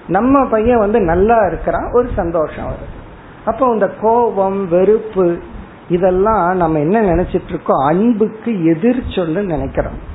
நம்ம 0.07 0.47
பையன் 0.47 0.77
வந்து 0.77 1.01
நல்லா 1.01 1.45
இருக்கிறான் 1.45 1.91
ஒரு 1.93 2.09
சந்தோஷம் 2.15 2.65
வருது. 2.65 2.93
அப்போ 3.45 3.67
இந்த 3.67 3.91
கோபம் 4.01 4.67
வெறுப்பு 4.67 5.37
இதெல்லாம் 5.89 6.55
நம்ம 6.55 6.79
என்ன 6.79 7.01
நினைச்சிட்டு 7.01 7.49
இருக்கோம் 7.49 7.85
அன்புக்கு 7.85 8.51
எதிர்ச்சொல்னு 8.51 9.43
நினைக்கிறோம். 9.43 10.13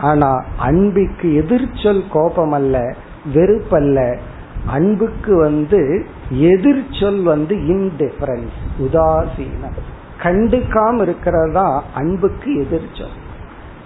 ஆனா 0.00 0.44
அன்புக்கு 0.56 1.28
எதிர்ச்சொல் 1.28 2.02
கோபம் 2.12 2.52
அல்ல 2.52 2.96
வெறுப்பல்ல. 3.34 4.18
அன்புக்கு 4.66 5.36
வந்து 5.36 6.06
எதிர்ச்சொல் 6.30 7.22
வந்து 7.22 7.54
இன்டிஃபரன்ஸ் 7.56 8.58
உதாசீனம். 8.78 9.78
கண்டுக்காம 10.22 11.02
இருக்கிறது 11.02 11.52
தான் 11.52 11.82
அன்புக்கு 11.94 12.50
எதிர்ச்சொல் 12.52 13.16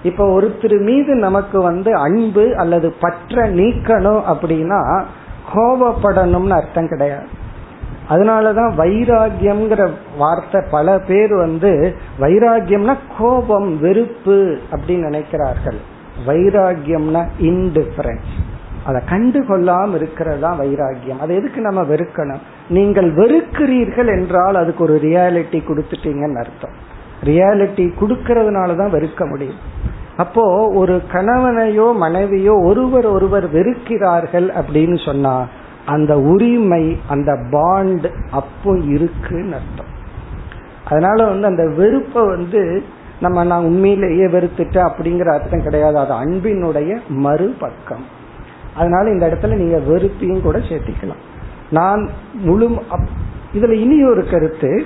இப்ப 0.03 0.40
ஒருத்தர் 0.40 0.81
மீது 0.81 1.14
நமக்கு 1.14 1.62
வந்து 1.62 1.94
அன்பு 1.94 2.57
அல்லது 2.57 2.94
பற்ற 3.01 3.49
நீக்கணும் 3.51 4.22
அப்படின்னா 4.33 5.05
கோபப்படணும்னு 5.55 6.49
அர்த்தம் 6.49 6.88
கிடையாது. 6.88 7.44
அதனாலதான் 8.09 8.73
வைராகியம்ங்கிற 8.81 9.83
வார்த்தை 10.19 10.61
பல 10.71 10.99
பேர் 11.09 11.35
வந்து 11.35 11.71
வைராகியம்னா 12.21 12.95
கோபம் 13.19 13.71
வெறுப்பு 13.79 14.37
அப்படின்னு 14.73 15.09
நினைக்கிறார்கள். 15.11 15.79
வைராகியம்னா 16.27 17.23
இன்டிஃபரன்ஸ் 17.40 18.35
அதை 18.85 19.01
கண்டு 19.09 19.40
கொள்ளாம 19.40 19.95
இருக்கிறதா 19.95 20.51
வைராகியம் 20.61 21.23
அதை 21.23 21.33
எதுக்கு 21.37 21.61
நம்ம 21.61 21.81
வெறுக்கணும்? 21.83 22.42
நீங்கள் 22.69 23.09
வெறுக்கிறீர்கள் 23.14 24.11
என்றால் 24.16 24.55
அதுக்கு 24.55 24.83
ஒரு 24.85 24.97
ரியாலிட்டி 25.03 25.61
கொடுத்துட்டீங்கன்னு 25.69 26.42
அர்த்தம். 26.45 26.77
ரியாலிட்டி 27.25 27.87
கொடுக்கறதுனால 28.01 28.77
தான் 28.77 28.95
வெறுக்க 28.97 29.23
முடியும். 29.29 29.61
அப்போ 30.16 30.45
ஒரு 30.81 30.95
கணவனையோ 31.12 31.87
மனைவியோ 32.05 32.55
ஒருவர் 32.69 33.07
ஒருவர் 33.07 33.47
வெறுக்கிறார்கள் 33.53 34.49
அப்படின்னு 34.61 34.99
சொன்னா 35.05 35.35
அந்த 35.87 36.18
உரிமை 36.20 36.99
அந்த 37.09 37.33
பாண்ட் 37.51 38.07
அப்போ 38.31 38.77
இருக்குன்னு 38.79 39.55
அர்த்தம். 39.55 39.92
அதனால 40.85 41.25
வந்து 41.25 41.46
அந்த 41.46 41.64
வெறுப்பை 41.77 42.22
வந்து 42.27 42.83
நம்ம 43.20 43.44
நான் 43.44 43.64
உண்மையிலேயே 43.64 44.25
வெறுத்துட்டேன் 44.25 44.88
அப்படிங்கிற 44.88 45.33
அர்த்தம் 45.33 45.62
கிடையாது. 45.62 45.99
அது 45.99 46.12
அன்பினுடைய 46.12 46.99
மறுபக்கம். 47.09 48.05
அதனால 48.77 49.11
இந்த 49.11 49.25
இடத்துல 49.29 49.55
நீங்க 49.55 49.79
வெறுப்பையும் 49.79 50.42
கூட 50.42 50.59
சேர்த்திக்கலாம். 50.59 51.25
நான் 51.70 52.09
முழு 52.33 52.70
இதுல 53.55 53.70
இனி 53.70 54.09
ஒரு 54.09 54.25
கருத்து. 54.31 54.85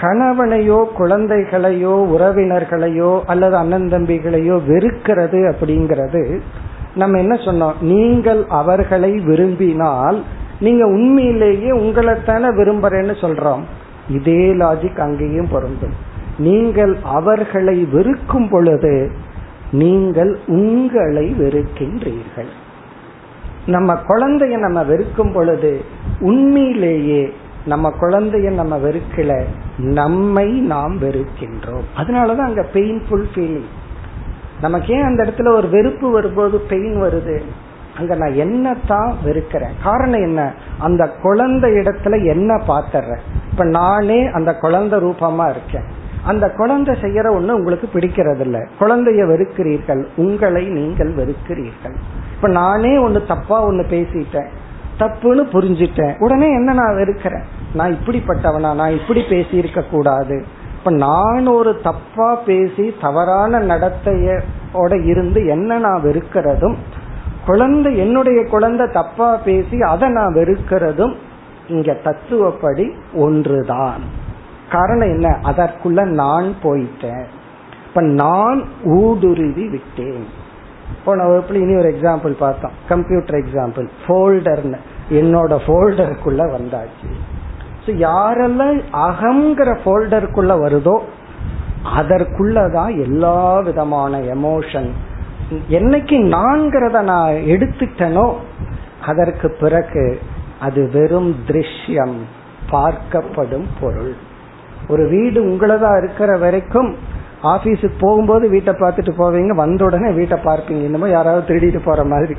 கணவனையோ 0.00 0.78
குழந்தைகளையோ 0.98 1.92
உறவினர்களையோ 2.14 3.20
அல்லது 3.26 3.56
அண்ணன் 3.56 3.88
தம்பிகளையோ 3.92 4.56
வெறுக்கிறது 4.68 5.40
அப்படிங்கிறது 5.52 6.40
நம்ம 6.96 7.18
என்ன 7.18 7.34
சொன்னோம்? 7.34 7.80
நீங்கள் 7.80 8.44
அவர்களை 8.48 9.12
விரும்பினால் 9.20 10.18
நீங்க 10.60 10.86
உண்மையிலேயே 10.86 11.70
உங்களைத்தானே 11.70 12.48
விரும்புறேன்னு 12.58 13.14
சொல்றோம். 13.22 13.64
இதே 14.08 14.44
லாஜிக் 14.52 15.00
அங்கேயும் 15.00 15.48
பொருந்தும். 15.50 15.96
நீங்கள் 16.38 16.96
அவர்களை 17.04 17.84
வெறுக்கும் 17.84 18.48
பொழுது 18.48 19.10
நீங்கள் 19.70 20.38
உங்களை 20.46 21.26
வெறுக்கின்றீர்கள். 21.38 22.52
நம்ம 23.66 23.94
குழந்தைய 24.08 24.58
நம்ம 24.58 24.82
வெறுக்கும் 24.82 25.32
பொழுது 25.32 25.84
உண்மையிலேயே 26.20 27.32
நம்ம 27.66 27.92
குழந்தைய 28.00 28.50
நம்ம 28.50 28.74
வெறுக்கல 28.76 29.32
நம்மை 29.78 30.48
நாம் 30.72 30.98
வெறுக்கின்றோம். 31.00 31.86
அதனாலதான் 31.96 32.48
அங்க 32.50 32.66
பெயின்ஃபுல் 32.72 33.26
ஃபீலிங் 33.34 33.70
நமக்கு 34.60 34.94
ஏன் 34.94 35.02
அந்த 35.02 35.22
இடத்துல 35.22 35.56
ஒரு 35.56 35.68
வெறுப்பு 35.68 36.10
வரும்போது 36.10 36.58
பெயின் 36.58 37.02
வருது. 37.02 37.40
அங்க 37.98 38.14
நான் 38.14 38.30
என்னத்தான் 38.30 39.14
வெறுக்கிறேன்? 39.24 39.72
காரணம் 39.82 40.20
என்ன? 40.20 40.54
அந்த 40.78 41.08
குழந்தை 41.22 41.70
இடத்துல 41.70 42.26
என்ன 42.26 42.54
பாத்துறேன்? 42.54 43.18
இப்ப 43.50 43.64
நானே 43.64 44.26
அந்த 44.26 44.54
குழந்தை 44.54 44.98
ரூபமா 44.98 45.50
இருக்கேன். 45.50 45.84
அந்த 46.24 46.50
குழந்தை 46.50 46.94
செய்யற 47.00 47.24
ஒண்ணு 47.24 47.50
உங்களுக்கு 47.50 47.88
பிடிக்கிறது 47.92 48.40
இல்ல 48.40 48.66
குழந்தைய 48.80 49.26
வெறுக்கிறீர்கள். 49.26 50.06
உங்களை 50.16 50.66
நீங்கள் 50.66 51.14
வெறுக்கிறீர்கள். 51.14 51.94
இப்ப 52.34 52.48
நானே 52.48 52.96
ஒண்ணு 52.96 53.26
தப்பா 53.26 53.66
ஒண்ணு 53.66 53.84
பேசிட்டேன். 53.90 54.48
தப்புன்னு 54.98 55.44
புரிஞ்சிட்டேன். 55.52 56.14
உடனே 56.18 56.46
என்ன 56.46 56.72
நான் 56.72 56.94
வெறுக்கிறேன்? 56.94 57.42
நான் 57.74 57.96
இப்படிப்பட்டவனா? 57.96 58.74
நான் 58.74 58.90
இப்படி 58.90 59.20
பேசியிருக்க 59.20 59.88
கூடாது. 59.88 60.44
அப்ப 60.86 60.98
நான் 60.98 61.46
ஒரு 61.46 61.80
தப்பா 61.82 62.34
பேசி 62.34 62.94
தவறான 63.00 63.60
நடத்தையோட 63.60 65.04
இருந்து 65.04 65.46
என்ன 65.46 65.78
நான் 65.78 66.02
வெறுக்கிறதும் 66.02 66.76
குழந்தை 67.46 67.98
என்னுடைய 67.98 68.44
குழந்தை 68.44 68.90
தப்பா 68.90 69.36
பேசி 69.36 69.80
அதை 69.80 70.08
நான் 70.08 70.34
வெறுக்கிறதும் 70.34 71.14
இங்க 71.68 71.92
தத்துவப்படி 71.92 72.92
ஒன்றுதான். 73.14 74.00
காரணம் 74.70 75.08
என்ன? 75.08 75.38
அதற்குள்ள 75.42 76.04
நான் 76.04 76.54
போயிட்டேன். 76.62 77.24
இப்ப 77.88 78.02
நான் 78.02 78.64
ஊடுருவி 78.84 79.68
விட்டேன். 79.68 80.26
போன 81.04 81.24
வகுப்புல 81.24 81.54
இனி 81.54 81.76
ஒரு 81.76 81.88
எக்ஸாம்பிள் 81.88 82.30
பார்த்தோம். 82.30 82.72
கம்ப்யூட்டர் 82.88 83.40
எக்ஸாம்பிள் 83.40 83.88
ஃபோல்டர்னு 84.06 84.78
என்னோட 85.10 85.58
ஃபோல்டருக்குள்ள 85.66 86.58
வந்தாச்சு. 86.58 87.35
யாரெல்லாம் 87.92 88.80
அகங்கிற 88.92 89.78
ஃபோல்டருக்குள்ள 89.84 90.52
வருதோ 90.64 90.98
அதற்குள்ளதான் 91.96 93.02
எல்லா 93.02 93.58
விதமான 93.58 94.18
எமோஷன் 94.18 94.90
என்னைக்கு 95.68 96.16
நான்கிறத 96.36 97.02
நான் 97.02 97.32
எடுத்துட்டனோ 97.32 98.34
அதற்கு 99.00 99.50
பிறகு 99.50 100.20
அது 100.60 100.90
வெறும் 100.92 101.36
திருஷ்யம் 101.46 102.16
பார்க்கப்படும் 102.70 103.66
பொருள். 103.80 104.14
ஒரு 104.88 105.08
வீடு 105.08 105.44
உங்களதா 105.44 105.98
இருக்கிற 105.98 106.36
வரைக்கும் 106.36 106.96
ஆபீஸுக்கு 107.42 107.98
போகும்போது 108.00 108.48
வீட்டை 108.48 108.74
பார்த்துட்டு 108.74 109.12
போவீங்க 109.18 109.54
வந்த 109.54 109.84
உடனே 109.84 110.10
வீட்டை 110.10 110.38
பார்ப்பீங்க. 110.38 110.82
இன்னமும் 110.82 111.10
யாராவது 111.10 111.54
திருடிட்டு 111.54 111.80
போற 111.84 112.04
மாதிரி. 112.04 112.36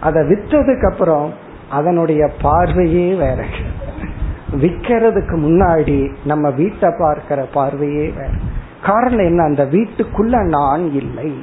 அதை 0.00 0.22
விற்றதுக்கு 0.22 0.90
அப்புறம் 0.92 1.32
அதனுடைய 1.70 2.30
பார்வையே 2.42 3.14
வேற. 3.14 3.44
விக்கிறதுக்கு 4.52 5.36
முன்னாடி 5.36 6.14
நம்ம 6.24 6.50
வீட்டை 6.50 6.90
பார்க்கிற 6.98 7.46
பார்வையே 7.54 8.08
வேற. 8.08 8.28
காரணம் 8.84 9.18
என்ன? 9.18 9.42
அந்த 9.42 9.64
வீட்டுக்குள்ள 9.64 10.42
நான் 10.42 10.92
இல்லை. 10.92 11.34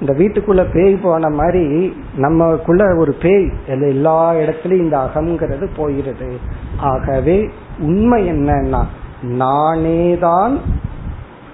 இந்த 0.00 0.12
வீட்டுக்குள்ள 0.12 0.70
பேய் 0.72 0.94
போன 0.94 1.28
மாதிரி 1.28 1.96
நம்மக்குள்ள 2.16 2.98
ஒரு 2.98 3.12
பேய் 3.12 3.50
எல்லா 3.66 4.32
இடத்துலயும் 4.34 4.78
இந்த 4.78 4.98
அகங்கிறது 4.98 5.68
போயிருது. 5.76 6.32
ஆகவே 6.76 7.50
உண்மை 7.78 8.32
என்னன்னா 8.32 8.84
நானேதான் 9.22 10.58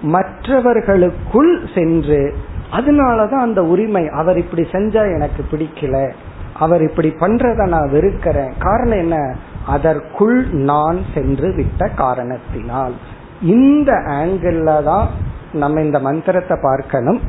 மற்றவர்களுக்குள் 0.01 1.59
சென்று 1.75 2.35
அதனாலதான் 2.71 3.39
அந்த 3.39 3.63
உரிமை. 3.63 4.07
அவர் 4.07 4.37
இப்படி 4.37 4.61
செஞ்சா 4.61 5.15
எனக்கு 5.15 5.45
பிடிக்கல. 5.51 6.11
அவர் 6.53 6.81
இப்படி 6.81 7.09
பண்றத 7.09 7.67
நான் 7.67 7.91
வெறுக்கிறேன். 7.91 8.53
காரணம் 8.59 8.97
என்ன? 8.97 9.35
அதற்குள் 9.65 10.47
நான் 10.49 10.99
சென்று 11.13 11.53
விட்ட 11.55 11.87
காரணத்தினால். 11.87 12.93
இந்த 13.41 13.91
ஆங்கிள் 13.91 14.83
தான் 14.83 15.07
நம்ம 15.53 15.81
இந்த 15.81 15.99
மந்திரத்தை 15.99 16.57
பார்க்கணும். 16.61 17.19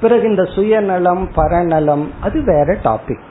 பிறகு 0.00 0.28
இந்த 0.28 0.44
சுயநலம் 0.44 1.28
பரநலம் 1.34 2.10
அது 2.20 2.44
வேற 2.44 2.72
டாபிக் 2.72 3.24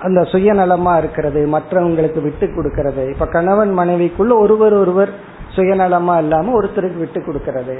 அந்த 0.00 0.20
சுயநலமா 0.20 0.98
இருக்கிறது 0.98 1.46
மற்றவங்களுக்கு 1.46 2.22
விட்டு 2.22 2.46
கொடுக்கறது. 2.46 3.10
இப்ப 3.10 3.26
கணவன் 3.26 3.78
மனைவிக்குள்ள 3.78 4.32
ஒருவர் 4.38 4.72
ஒருவர் 4.72 5.08
சுயநலமா 5.56 6.18
இல்லாம 6.18 6.62
ஒருத்தருக்கு 6.62 6.98
விட்டு 6.98 7.20
கொடுக்கறது. 7.20 7.76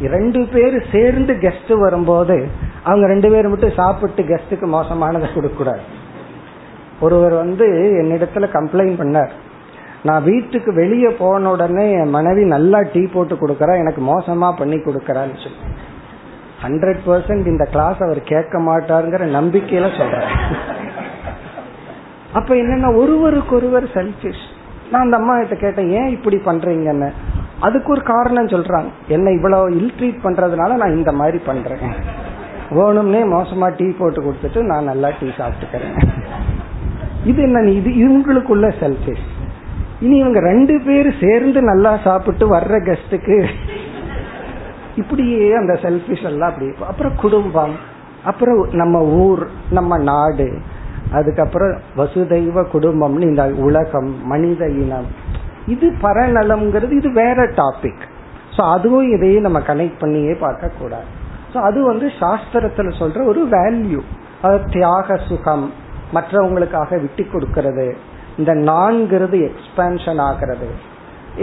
ரெண்டு 0.00 0.48
பேர் 0.52 0.86
சேர்ந்து 0.92 1.32
கெஸ்ட் 1.34 1.78
வரும்போது 1.78 2.48
அவங்க 2.84 3.06
ரெண்டு 3.06 3.30
பேரும் 3.30 3.50
மட்டும் 3.50 3.76
சாப்பிட்டு 3.76 4.22
கெஸ்ட்டுக்கு 4.22 4.66
மோசமானதை 4.76 5.34
கொடுக்க 5.34 5.56
கூடாது 5.56 5.80
ஒருவர் 7.04 7.34
வந்து 7.42 7.66
என்னிடத்துல 8.02 8.46
கம்ப்ளைண்ட் 8.56 8.98
பண்ணார். 9.00 9.32
நான் 10.08 10.26
வீட்டுக்கு 10.28 10.70
வெளியே 10.74 11.10
போன 11.22 11.50
உடனே 11.50 11.86
என் 12.00 12.14
மனைவி 12.16 12.44
நல்லா 12.52 12.78
டீ 12.92 13.02
போட்டு 13.14 13.34
கொடுக்கறா 13.34 13.74
எனக்கு 13.82 14.02
மோசமா 14.12 14.48
பண்ணி 14.60 14.78
கொடுக்கறான்னு 14.86 15.36
சொல்லி. 15.44 15.60
ஹண்ட்ரட் 16.64 17.02
பர்சன்ட் 17.06 17.46
இந்த 17.52 17.64
கிளாஸ் 17.74 18.00
அவர் 18.06 18.20
கேட்க 18.32 18.58
மாட்டாருங்கிற 18.68 19.26
நம்பிக்கையில 19.38 19.86
சொல்றேன் 19.98 20.30
அப்ப 22.38 22.50
என்னன்னா 22.54 22.90
ஒருவருக்கு 23.02 23.54
ஒருவர் 23.56 23.86
செல்பிஷ் 23.94 24.44
நான் 24.90 25.04
அந்த 25.04 25.16
அம்மா 25.16 25.34
கிட்ட 25.38 25.54
கேட்டேன் 25.54 25.90
ஏன் 25.98 26.08
இப்படி 26.08 26.36
பண்றீங்கன்னு? 26.46 27.08
அதுக்கு 27.66 27.88
ஒரு 27.92 28.02
காரணம் 28.02 28.52
சொல்றாங்க. 28.54 28.90
என்ன 29.08 29.30
இவ்வளவு 29.30 29.74
இல் 29.78 29.92
ட்ரீட் 29.98 30.24
பண்றதுனால 30.24 30.76
நான் 30.82 30.96
இந்த 30.96 31.12
மாதிரி 31.12 31.38
பண்றேன். 31.48 31.84
வேணும்னே 32.78 33.22
மோசமா 33.34 33.68
டீ 33.76 33.86
போட்டு 33.98 34.20
கொடுத்துட்டு 34.22 34.60
நான் 34.70 34.90
நல்லா 34.90 35.08
டீ 35.20 35.28
சாப்பிட்டுக்கிறேன். 35.40 35.96
இது 37.24 37.42
என்ன 37.42 37.60
இது 37.70 37.90
இவங்களுக்குள்ள 37.90 38.68
செல்ஃபிஷ் 38.80 39.26
இனி 40.00 40.16
இவங்க 40.18 40.40
ரெண்டு 40.40 40.80
பேர் 40.80 41.08
சேர்ந்து 41.20 41.62
நல்லா 41.62 41.96
சாப்பிட்டு 41.96 42.46
வர்ற 42.46 42.76
கெஸ்டுக்கு 42.88 43.48
இப்படியே 44.94 45.54
அந்த 45.54 45.74
செல்ஃபிஷ் 45.82 46.22
எல்லாம் 46.22 46.50
அப்படி 46.50 46.72
அப்புறம் 46.80 47.14
குடும்பம் 47.16 47.74
அப்புறம் 48.24 48.68
நம்ம 48.70 49.02
ஊர் 49.02 49.46
நம்ம 49.70 49.98
நாடு 49.98 50.48
அதுக்கப்புறம் 51.12 51.74
வசுதைவ 51.96 52.62
குடும்பம்னு 52.72 53.20
இந்த 53.20 53.44
உலகம் 53.44 54.10
மனித 54.24 54.68
இனம். 54.68 55.08
இது 55.66 55.92
பரநலம்ங்கிறது 56.02 56.90
இது 56.90 57.12
வேற 57.12 57.44
டாபிக் 57.56 58.02
ஸோ 58.56 58.60
அதுவும் 58.74 59.08
இதையும் 59.12 59.42
நம்ம 59.42 59.58
கனெக்ட் 59.58 59.98
பண்ணியே 59.98 60.34
பார்க்க 60.34 60.70
கூடாது 60.80 61.08
ஸோ 61.54 61.56
அது 61.56 61.82
வந்து 61.82 62.06
சாஸ்திரத்தில் 62.20 62.98
சொல்ற 62.98 63.24
ஒரு 63.24 63.48
வேல்யூ 63.48 64.00
அது 64.40 64.64
தியாக 64.70 65.16
சுகம். 65.28 65.72
மற்றவங்களுக்காக 66.14 67.00
விட்டு 67.04 67.24
கொடுக்கறது. 67.32 67.86
இந்த 68.40 68.52
நான்கிறது 68.70 69.38
எக்ஸ்பேன்ஷன் 69.48 70.20
ஆகிறது. 70.28 70.68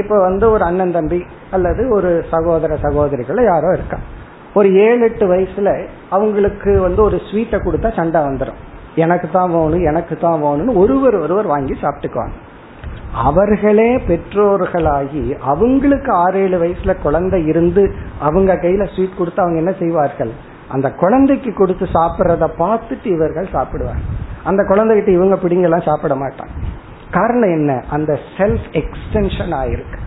இப்ப 0.02 0.16
வந்து 0.28 0.46
ஒரு 0.52 0.64
அண்ணன் 0.70 0.96
தம்பி 0.98 1.20
அல்லது 1.56 1.84
ஒரு 1.98 2.10
சகோதர 2.32 2.78
சகோதரிகள் 2.86 3.40
யாரோ 3.52 3.70
இருக்கா 3.78 4.00
ஒரு 4.54 4.70
ஏழு 4.86 5.02
எட்டு 5.08 5.26
வயசுல 5.32 5.70
அவங்களுக்கு 6.16 6.72
வந்து 6.80 7.02
ஒரு 7.08 7.18
ஸ்வீட்டை 7.28 7.58
கொடுத்தா 7.64 7.90
சண்டை 7.96 8.20
வந்துடும் 8.28 8.60
எனக்கு 9.04 9.28
தான் 9.32 9.52
வேணும் 9.56 9.88
எனக்கு 9.90 10.16
தான் 10.18 10.42
வேணும்னு 10.44 10.80
ஒருவர் 10.82 11.18
ஒருவர் 11.24 11.52
வாங்கி 11.54 11.76
சாப்பிட்டுக்குவாங்க. 11.82 12.38
அவர்களே 13.26 13.90
பெற்றோர்களாகி 14.08 15.24
அவங்களுக்கு 15.52 16.12
ஆறு 16.24 16.40
ஏழு 16.46 16.58
வயசுல 16.64 16.94
குழந்தை 17.06 17.40
இருந்து 17.52 17.84
அவங்க 18.28 18.54
கையில 18.64 18.86
ஸ்வீட் 18.94 19.20
கொடுத்து 19.20 19.44
அவங்க 19.44 19.60
என்ன 19.64 19.74
செய்வார்கள்? 19.84 20.34
அந்த 20.76 20.88
குழந்தைக்கு 21.04 21.54
கொடுத்து 21.54 21.86
சாப்பிட்றத 21.98 22.48
பார்த்துட்டு 22.64 23.08
இவர்கள் 23.18 23.54
சாப்பிடுவாங்க 23.56 24.04
அந்த 24.50 24.64
குழந்தைகிட்ட 24.64 25.08
இவங்க 25.08 25.36
பிடிங்கெல்லாம் 25.36 25.82
சாப்பிட 25.82 26.16
மாட்டாங்க. 26.16 26.64
காரணம் 27.12 27.50
என்ன? 27.50 27.84
அந்த 27.90 28.20
செல்ஃப் 28.38 28.68
எக்ஸ்டென்ஷன் 28.72 29.54
ஆயிருக்கு. 29.54 29.98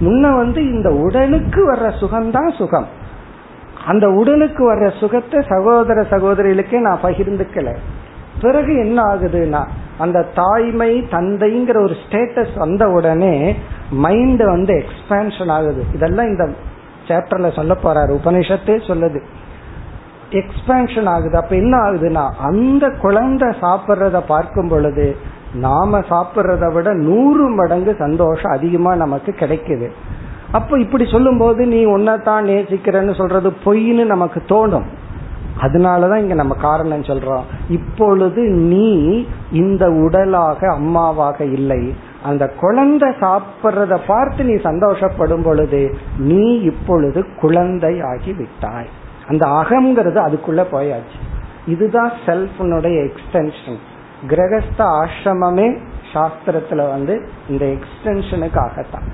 முன்ன 0.00 0.36
வந்து 0.36 0.72
இந்த 0.72 0.90
உடலுக்கு 0.90 1.72
வர்ற 1.72 1.92
சுகம்தான் 2.00 2.56
சுகம். 2.56 2.86
அந்த 3.86 4.10
உடலுக்கு 4.10 4.74
வர்ற 4.74 4.98
சுகத்தை 4.98 5.44
சகோதர 5.48 6.00
சகோதரிகளுக்கே 6.00 6.80
நான் 6.80 7.02
பகிர்ந்துக்கல. 7.02 7.76
பிறகு 8.40 8.76
என்ன 8.76 9.02
ஆகுதுன்னா 9.02 9.64
அந்த 9.98 10.26
தாய்மை 10.34 11.00
தந்தைங்கிற 11.10 11.82
ஒரு 11.82 11.96
ஸ்டேட்டஸ் 12.08 12.58
வந்த 12.58 12.90
உடனே 12.90 13.56
மைண்ட் 13.90 14.42
வந்து 14.42 14.84
எக்ஸ்பேன்ஷன் 14.84 15.50
ஆகுது. 15.50 15.84
இதெல்லாம் 15.94 16.26
இந்த 16.26 16.48
சாப்டர்ல 17.08 17.54
சொல்ல 17.54 17.76
போறாரு. 17.82 18.18
உபனிஷத்தே 18.24 18.76
சொல்லுது. 18.88 19.20
எக்ஸ்பேன்ஷன் 20.30 21.06
ஆகுது. 21.06 21.36
அப்ப 21.36 21.56
என்ன 21.56 21.76
ஆகுதுன்னா 21.78 22.30
அந்த 22.38 22.90
குழந்தை 22.90 23.48
சாப்பிட்றத 23.48 24.20
பார்க்கும் 24.26 24.68
பொழுது 24.68 25.16
நாம 25.54 25.98
சாப்பிட்றத 25.98 26.72
விட 26.72 26.94
நூறு 26.94 27.48
மடங்கு 27.48 27.96
சந்தோஷம் 27.98 28.52
அதிகமா 28.52 28.94
நமக்கு 28.94 29.34
கிடைக்குது. 29.38 29.88
அப்ப 30.52 30.78
இப்படி 30.78 31.04
சொல்லும் 31.10 31.38
போது 31.38 31.66
நீ 31.66 31.84
உன்னைத்தான் 31.84 32.44
நேசிக்கிறன்னு 32.44 33.14
சொல்றது 33.14 33.52
பொய்ன்னு 33.64 34.04
நமக்கு 34.04 34.42
தோணும். 34.48 34.84
அதனாலதான் 35.60 36.16
இங்க 36.16 36.34
நம்ம 36.34 36.54
காரணம் 36.54 37.02
சொல்றோம். 37.02 37.42
இப்பொழுது 37.68 38.42
நீ 38.50 39.26
இந்த 39.52 39.90
உடலாக 39.90 40.70
அம்மாவாக 40.70 41.44
இல்லை. 41.44 41.94
அந்த 42.24 42.48
குழந்தை 42.48 43.08
சாப்பிட்றத 43.08 43.98
பார்த்து 44.06 44.44
நீ 44.44 44.52
சந்தோஷப்படும் 44.52 45.42
பொழுது 45.42 45.94
நீ 46.18 46.54
இப்பொழுது 46.54 47.26
குழந்தை 47.40 48.00
ஆகி 48.00 48.32
விட்டாய். 48.32 48.88
அந்த 49.28 49.46
அகம்ங்கிறது 49.46 50.18
அதுக்குள்ள 50.26 50.62
போயாச்சு. 50.72 51.18
இதுதான் 51.66 52.12
செல்ஃபனுடைய 52.26 52.96
எக்ஸ்டென்ஷன் 53.06 53.78
கிரகஸ்த 54.28 54.80
ஆசிரமமே 54.98 55.68
சாஸ்திரத்துல 56.12 56.88
வந்து 56.88 57.14
இந்த 57.48 57.64
எக்ஸ்டென்ஷனுக்காகத்தான் 57.66 59.06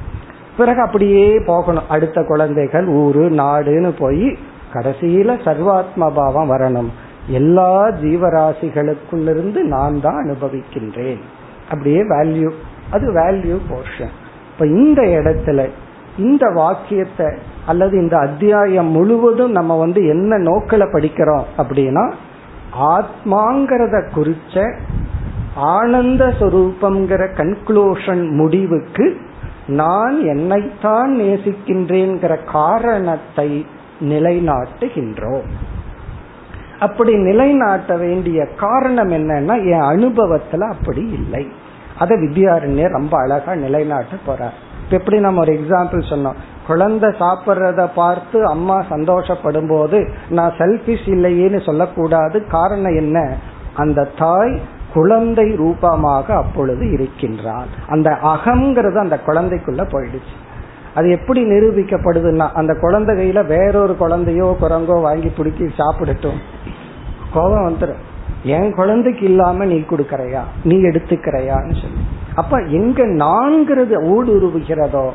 பிறகு 0.56 0.80
அப்படியே 0.80 1.38
போகணும். 1.46 1.88
அடுத்த 1.88 2.24
குழந்தைகள் 2.24 2.86
ஊரு 2.86 3.24
நாடுன்னு 3.30 3.92
போய் 3.98 4.26
கடைசியில 4.72 5.30
சர்வாத்ம 5.46 6.10
பாவம் 6.14 6.50
வரணும். 6.50 6.90
எல்லா 7.26 7.88
ஜீவராசிகளுக்குள்ளிருந்து 8.02 9.60
நான் 9.74 10.00
தான் 10.00 10.18
அனுபவிக்கின்றேன். 10.22 11.22
அப்படியே 11.70 12.00
வேல்யூ 12.02 12.50
அது 12.90 13.06
வேல்யூ 13.14 13.56
போர்ஷன் 13.70 14.14
இப்ப 14.52 14.66
இந்த 14.66 15.02
இடத்துல 15.02 15.68
இந்த 16.18 16.44
வாக்கியத்தை 16.54 17.26
அல்லது 17.66 17.98
இந்த 17.98 18.18
அத்தியாயம் 18.18 18.86
முழுவதும் 18.86 19.50
நம்ம 19.50 19.78
வந்து 19.78 20.06
என்ன 20.06 20.36
நோக்கில 20.36 20.84
படிக்கிறோம் 20.92 21.42
அப்படின்னா 21.58 22.12
ஆத்மாங்கிறத 22.80 24.10
குறிச்ச 24.14 24.76
ஆனந்த 25.54 26.26
சொரூபம்ங்கிற 26.40 27.22
கன்க்ளூஷன் 27.36 28.30
முடிவுக்கு 28.30 29.16
நான் 29.66 30.20
என்னைத்தான் 30.20 31.16
நேசிக்கின்றேங்கிற 31.16 32.44
காரணத்தை 32.44 33.66
நிலைநாட்டுகின்றோம். 34.00 35.42
அப்படி 36.80 37.14
நிலைநாட்ட 37.14 37.96
வேண்டிய 37.96 38.46
காரணம் 38.46 39.10
என்னன்னா 39.10 39.56
என் 39.70 39.80
அனுபவத்துல 39.80 40.68
அப்படி 40.68 41.08
இல்லை. 41.08 41.48
அதை 41.98 42.16
வித்யாரண்யர் 42.16 42.88
ரொம்ப 42.88 43.18
அழகா 43.18 43.54
நிலைநாட்ட 43.54 44.16
போறார். 44.26 44.58
எப்படி 44.90 45.20
நம்ம 45.20 45.40
ஒரு 45.40 45.52
எக்ஸாம்பிள் 45.52 46.10
சொன்னோம். 46.10 46.34
குழந்தை 46.66 47.10
சாப்பிட்றத 47.10 47.88
பார்த்து 47.94 48.46
அம்மா 48.46 48.84
சந்தோஷப்படும் 48.90 49.68
போது 49.68 49.98
நான் 50.28 50.52
செல்பிஷ் 50.58 51.08
இல்லையேன்னு 51.08 51.60
சொல்லக்கூடாது. 51.64 52.46
காரணம் 52.46 52.96
என்ன? 52.96 53.36
அந்த 53.74 54.08
தாய் 54.18 54.60
குழந்தை 54.94 55.54
ரூபமாக 55.54 56.34
அப்பொழுது 56.34 56.84
இருக்கின்றார் 56.86 57.70
அந்த 57.88 58.10
அகங்கிறது 58.22 58.94
அந்த 58.94 59.18
குழந்தைக்குள்ள 59.26 59.82
போயிடுச்சு. 59.92 60.34
அது 60.94 61.10
எப்படி 61.10 61.44
நிரூபிக்கப்படுதுன்னா 61.44 62.48
அந்த 62.52 62.74
குழந்தை 62.74 63.12
கையில 63.16 63.46
வேறொரு 63.46 63.96
குழந்தையோ 63.96 64.56
குரங்கோ 64.60 65.00
வாங்கி 65.00 65.32
பிடிச்சி 65.36 65.68
சாப்பிடட்டும். 65.78 66.40
கோபம் 67.34 67.66
வந்துடும் 67.68 68.02
என் 68.42 68.74
குழந்தைக்கு 68.74 69.24
இல்லாம 69.24 69.64
நீ 69.64 69.76
கொடுக்கறையா? 69.76 70.40
நீ 70.64 70.76
எடுத்துக்கிறையான்னு 70.76 71.74
சொல்லி. 71.82 72.02
அப்ப 72.34 72.58
எங்க 72.58 73.02
நான்கிறது 73.02 73.96
ஊடுருவுகிறதோ 74.14 75.06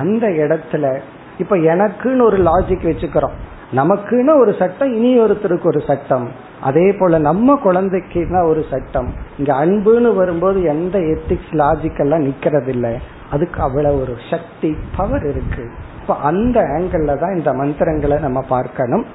அந்த 0.00 0.26
இடத்துல 0.42 1.00
இப்ப 1.38 1.56
எனக்குன்னு 1.56 2.22
ஒரு 2.22 2.38
லாஜிக் 2.38 2.86
வச்சுக்கிறோம். 2.90 3.36
நமக்குன்னு 3.72 4.32
ஒரு 4.40 4.52
சட்டம் 4.58 4.92
இனி 4.94 5.20
ஒருத்தருக்கு 5.20 5.66
ஒரு 5.66 5.80
சட்டம். 5.86 6.26
அதே 6.62 6.92
போல 6.92 7.18
நம்ம 7.18 7.58
குழந்தைக்குன்னா 7.64 8.40
ஒரு 8.48 8.64
சட்டம். 8.70 9.08
இங்க 9.38 9.52
அன்புன்னு 9.54 10.14
வரும்போது 10.14 10.62
எந்த 10.62 10.98
எத்திக்ஸ் 10.98 11.52
லாஜிக் 11.52 12.00
எல்லாம் 12.00 12.24
நிக்கிறது 12.24 12.68
இல்லை 12.68 12.92
அதுக்கு 13.30 13.60
அவ்வளவு 13.62 14.00
ஒரு 14.00 14.14
சக்தி 14.30 14.76
பவர் 14.96 15.26
இருக்கு. 15.28 15.64
இப்ப 16.00 16.16
அந்த 16.16 16.60
ஆங்கிள் 16.60 17.18
தான் 17.18 17.36
இந்த 17.36 17.52
மந்திரங்களை 17.52 18.18
நம்ம 18.18 18.40
பார்க்கணும். 18.48 19.06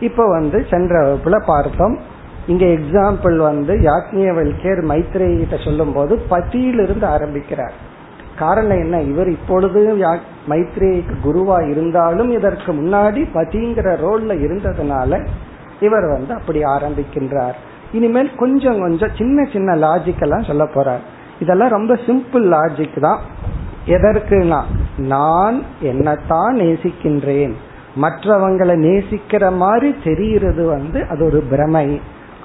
இப்ப 0.00 0.26
வந்து 0.28 0.66
சென்ற 0.70 0.94
வகுப்புல 1.04 1.36
பார்த்தோம். 1.46 1.98
இங்க 2.46 2.64
எக்ஸாம்பிள் 2.66 3.36
வந்து 3.36 3.74
யாக்னியவல்கேர் 3.74 4.80
மைத்ரேய 4.90 5.38
கிட்ட 5.38 5.56
சொல்லும் 5.56 5.92
போது 5.92 6.14
பதியிலிருந்து 6.30 7.04
ஆரம்பிக்கிறார். 7.06 7.90
காரணம் 8.42 8.82
என்ன? 8.84 8.96
இவர் 9.12 9.30
இப்பொழுது 9.36 9.80
மைத்ரேயிக்கு 10.48 11.16
குருவா 11.24 11.58
இருந்தாலும் 11.70 12.30
இதற்கு 12.38 12.70
முன்னாடி 12.72 13.20
பதிங்கிற 13.34 13.88
ரோல்ல 14.04 14.32
இருந்ததுனால 14.46 15.10
இவர் 15.80 16.06
வந்து 16.14 16.32
அப்படி 16.34 16.60
ஆரம்பிக்கின்றார். 16.76 17.56
இனிமேல் 17.92 18.34
கொஞ்சம் 18.34 18.78
கொஞ்சம் 18.80 19.16
சின்ன 19.18 19.48
சின்ன 19.52 19.70
லாஜிக் 19.86 20.22
எல்லாம் 20.26 20.48
சொல்ல 20.50 20.64
போறார். 20.74 21.04
இதெல்லாம் 21.40 21.74
ரொம்ப 21.76 21.94
சிம்பிள் 22.06 22.46
லாஜிக் 22.54 23.00
தான். 23.00 23.20
எதற்குனா 23.86 24.60
நான் 25.12 25.58
என்னத்தான் 25.82 26.54
நேசிக்கின்றேன். 26.62 27.54
மற்றவங்களை 28.02 28.74
நேசிக்கிற 28.86 29.44
மாதிரி 29.62 29.88
தெரிகிறது 30.04 30.62
வந்து 30.66 30.98
அது 31.10 31.22
ஒரு 31.24 31.40
பிரமை. 31.50 31.88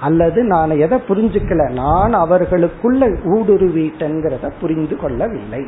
அல்லது 0.00 0.44
நான் 0.44 0.70
எதை 0.70 0.98
புரிஞ்சுக்கல 1.08 1.62
நான் 1.72 2.12
அவர்களுக்குள்ள 2.12 3.06
ஊடுருவிட்டேங்கிறத 3.34 4.52
புரிந்து 4.60 4.96
கொள்ளவில்லை. 4.96 5.62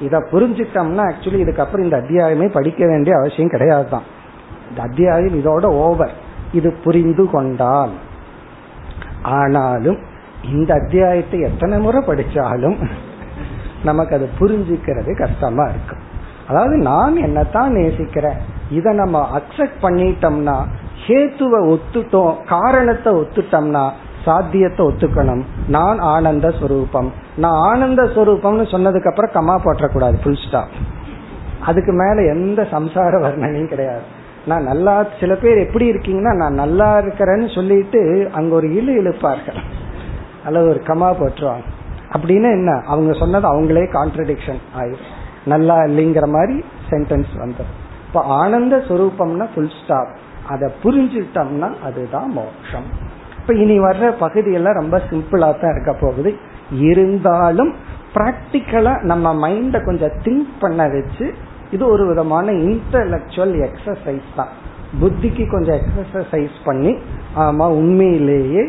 இதை 0.00 0.18
புரிஞ்சுட்டோம்னா 0.32 1.04
ஆக்சுவலி 1.10 1.40
இதுக்கப்புறம் 1.44 1.86
இந்த 1.86 1.96
அத்தியாயமே 1.96 2.46
படிக்க 2.52 2.86
வேண்டிய 2.86 3.16
அவசியம் 3.16 3.48
கிடையாது 3.48 3.88
தான் 3.88 4.06
இந்த 4.70 4.82
அத்தியாயம் 4.82 5.36
இதோட 5.40 5.66
ஓவர் 5.84 6.14
இது 6.52 6.72
புரிந்து 6.84 7.30
கொண்டால் 7.30 7.94
ஆனாலும் 9.22 9.98
இந்த 10.52 10.74
அத்தியாயத்தை 10.74 11.40
எத்தனை 11.40 11.78
முறை 11.78 12.02
படிச்சாலும் 12.06 12.78
நமக்கு 13.82 14.14
அது 14.14 14.28
புரிஞ்சுக்கிறது 14.38 15.10
கஷ்டமா 15.18 15.64
இருக்கும். 15.68 16.02
அதாவது 16.48 16.76
நான் 16.76 17.16
என்னத்தான் 17.16 17.68
நேசிக்கிறேன் 17.68 18.38
இதை 18.70 18.94
நம்ம 18.94 19.28
அக்செப்ட் 19.38 19.78
பண்ணிட்டோம்னா 19.82 20.56
ஹேத்துவை 21.06 21.60
ஒத்துட்டோம் 21.72 22.34
காரணத்தை 22.44 23.12
ஒத்துட்டோம்னா 23.12 23.84
சாத்தியத்தை 24.24 24.86
ஒத்துக்கணும். 24.86 25.42
நான் 25.68 25.98
ஆனந்த 26.14 26.46
ஸ்வரூபம். 26.50 27.10
நான் 27.36 27.58
ஆனந்த 27.68 28.02
ஸ்வரூபம்னு 28.14 28.64
சொன்னதுக்கு 28.72 29.10
அப்புறம் 29.10 29.34
கமா 29.36 29.54
போட்டக்கூடாது 29.64 30.16
ஃபுல் 30.22 30.40
ஸ்டாப் 30.46 30.74
அதுக்கு 31.60 31.92
மேல 31.92 32.22
எந்த 32.34 32.62
சம்சார 32.72 33.12
வர்ணனையும் 33.24 33.72
கிடையாது. 33.72 34.06
நான் 34.46 34.62
நல்லா 34.62 34.94
சில 35.20 35.34
பேர் 35.34 35.58
எப்படி 35.58 35.86
இருக்கீங்கன்னா 35.92 36.32
நான் 36.42 36.60
நல்லா 36.62 36.88
இருக்கிறேன்னு 36.98 37.54
சொல்லிட்டு 37.54 38.00
அங்க 38.32 38.54
ஒரு 38.54 38.68
இழு 38.68 38.92
இழுப்பார்கள். 39.00 39.60
அல்லது 40.44 40.68
ஒரு 40.68 40.80
கமா 40.86 41.08
போட்டுருவாங்க 41.20 41.66
அப்படின்னு 42.14 42.48
என்ன? 42.58 42.70
அவங்க 42.86 43.12
சொன்னது 43.12 43.46
அவங்களே 43.52 43.84
கான்ட்ரடிக்ஷன் 43.96 44.62
ஆயிரும். 44.80 45.10
நல்லா 45.44 45.76
இல்லைங்கிற 45.80 46.26
மாதிரி 46.36 46.56
சென்டென்ஸ் 46.90 47.30
வந்துடும் 47.42 47.76
இப்போ 48.06 48.20
ஆனந்த 48.40 48.76
சுரூபம்னா 48.88 49.46
ஃபுல் 49.54 49.72
ஸ்டாப் 49.82 50.10
அதை 50.54 50.68
புரிஞ்சுட்டோம்னா 50.82 51.68
அதுதான் 51.88 52.28
மோட்சம். 52.38 52.88
இப்ப 53.40 53.54
இனி 53.62 53.76
வர்ற 53.86 54.08
பகுதியெல்லாம் 54.24 54.78
ரொம்ப 54.80 54.96
சிம்பிளா 55.10 55.48
தான் 55.60 55.72
இருக்க 55.74 55.92
போகுது. 56.02 56.32
இருந்தாலும் 56.90 57.72
பிராக்டிக்கலா 58.14 58.92
நம்ம 59.10 59.32
மைண்ட 59.44 59.76
கொஞ்சம் 59.84 60.16
திங்க் 60.24 60.52
பண்ண 60.60 60.82
வச்சு 60.96 61.26
இது 61.74 61.84
ஒரு 61.94 62.04
விதமான 62.10 62.52
இன்டலக்சுவல் 62.68 63.54
எக்ஸசைஸ் 63.66 64.30
தான். 64.38 64.52
புத்திக்கு 65.00 65.44
கொஞ்சம் 65.50 65.80
எக்ஸசைஸ் 65.80 66.56
பண்ணி 66.64 66.92
ஆமா 67.42 67.66
உண்மையிலேயே 67.80 68.64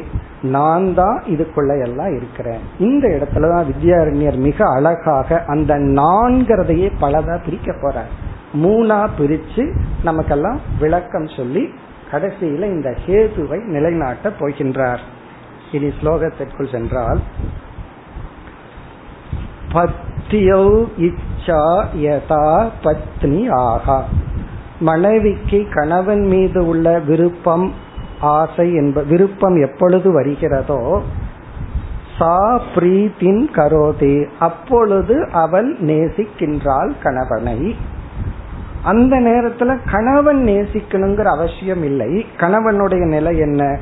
நான் 0.55 0.85
தான் 0.99 1.17
இதுக்குள்ள 1.33 1.71
எல்லாம் 1.85 2.13
இருக்கிறேன். 2.17 2.61
இந்த 2.87 3.05
இடத்துலதான் 3.15 3.67
வித்யாரண்யர் 3.69 4.37
மிக 4.47 4.59
அழகாக 4.75 5.39
அந்த 5.53 5.73
நான்கிறதையே 5.99 6.89
பலதா 7.01 7.35
பிரிக்க 7.45 7.71
போறார். 7.81 8.11
மூணா 8.53 9.07
பிரிச்சு 9.19 9.79
நமக்கெல்லாம் 10.03 10.59
விளக்கம் 10.79 11.27
சொல்லி 11.27 11.69
கடைசியில 12.11 12.63
இந்த 12.63 12.95
ஹேதுவை 13.07 13.63
நிலைநாட்ட 13.65 14.29
போகின்றார். 14.29 14.99
இனி 15.71 15.91
ஸ்லோகத்திற்குள் 16.03 16.71
சென்றால் 16.71 17.19
பத்தியௌ 19.73 20.87
இச்சா 20.97 21.85
யதா 21.95 22.69
பத்னி 22.83 23.51
ஆகா. 23.51 24.05
மனைவிக்கு 24.79 25.67
கணவன் 25.73 26.21
மீது 26.21 26.67
உள்ள 26.67 26.99
விருப்பம் 26.99 27.73
ஆசை 28.19 28.73
என்ப 28.73 29.01
விருப்பம் 29.01 29.61
எப்பொழுது 29.61 30.11
வருகிறதோ 30.11 31.01
சா 32.17 32.61
பிரீத்தின் 32.75 33.43
கரோதி. 33.55 34.29
அப்பொழுது 34.39 35.29
அவள் 35.31 35.77
நேசிக்கின்றாள் 35.79 36.91
கணவனை. 37.03 37.75
அந்த 38.83 39.19
நேரத்துல 39.19 39.77
கணவன் 39.91 40.43
நேசிக்கணுங்கிற 40.43 41.23
அவசியம் 41.23 41.83
இல்லை. 41.83 42.25
கணவனுடைய 42.37 43.05
நிலை 43.07 43.37
என்ன? 43.37 43.79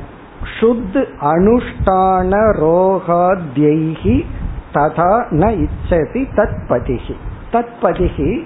சுத் 0.60 1.04
அனுஷ்டான 1.20 2.32
ரோகாத்யி 2.60 4.24
ததா 4.72 5.24
ந 5.30 5.66
இச்சதி 5.66 6.26
தத்பதிகி 6.36 7.14
தத்பதிகி 7.52 8.42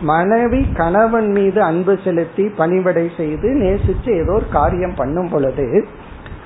மனைவி 0.00 0.66
கணவன் 0.74 1.30
மீது 1.30 1.62
அன்பு 1.62 1.98
செலுத்தி 2.04 2.48
பணிவடை 2.48 3.10
செய்து 3.16 3.48
நேசிச்சு 3.54 4.20
ஏதோ 4.22 4.32
ஒரு 4.32 4.48
காரியம் 4.52 4.94
பண்ணும் 4.94 5.28
பொழுது 5.28 5.86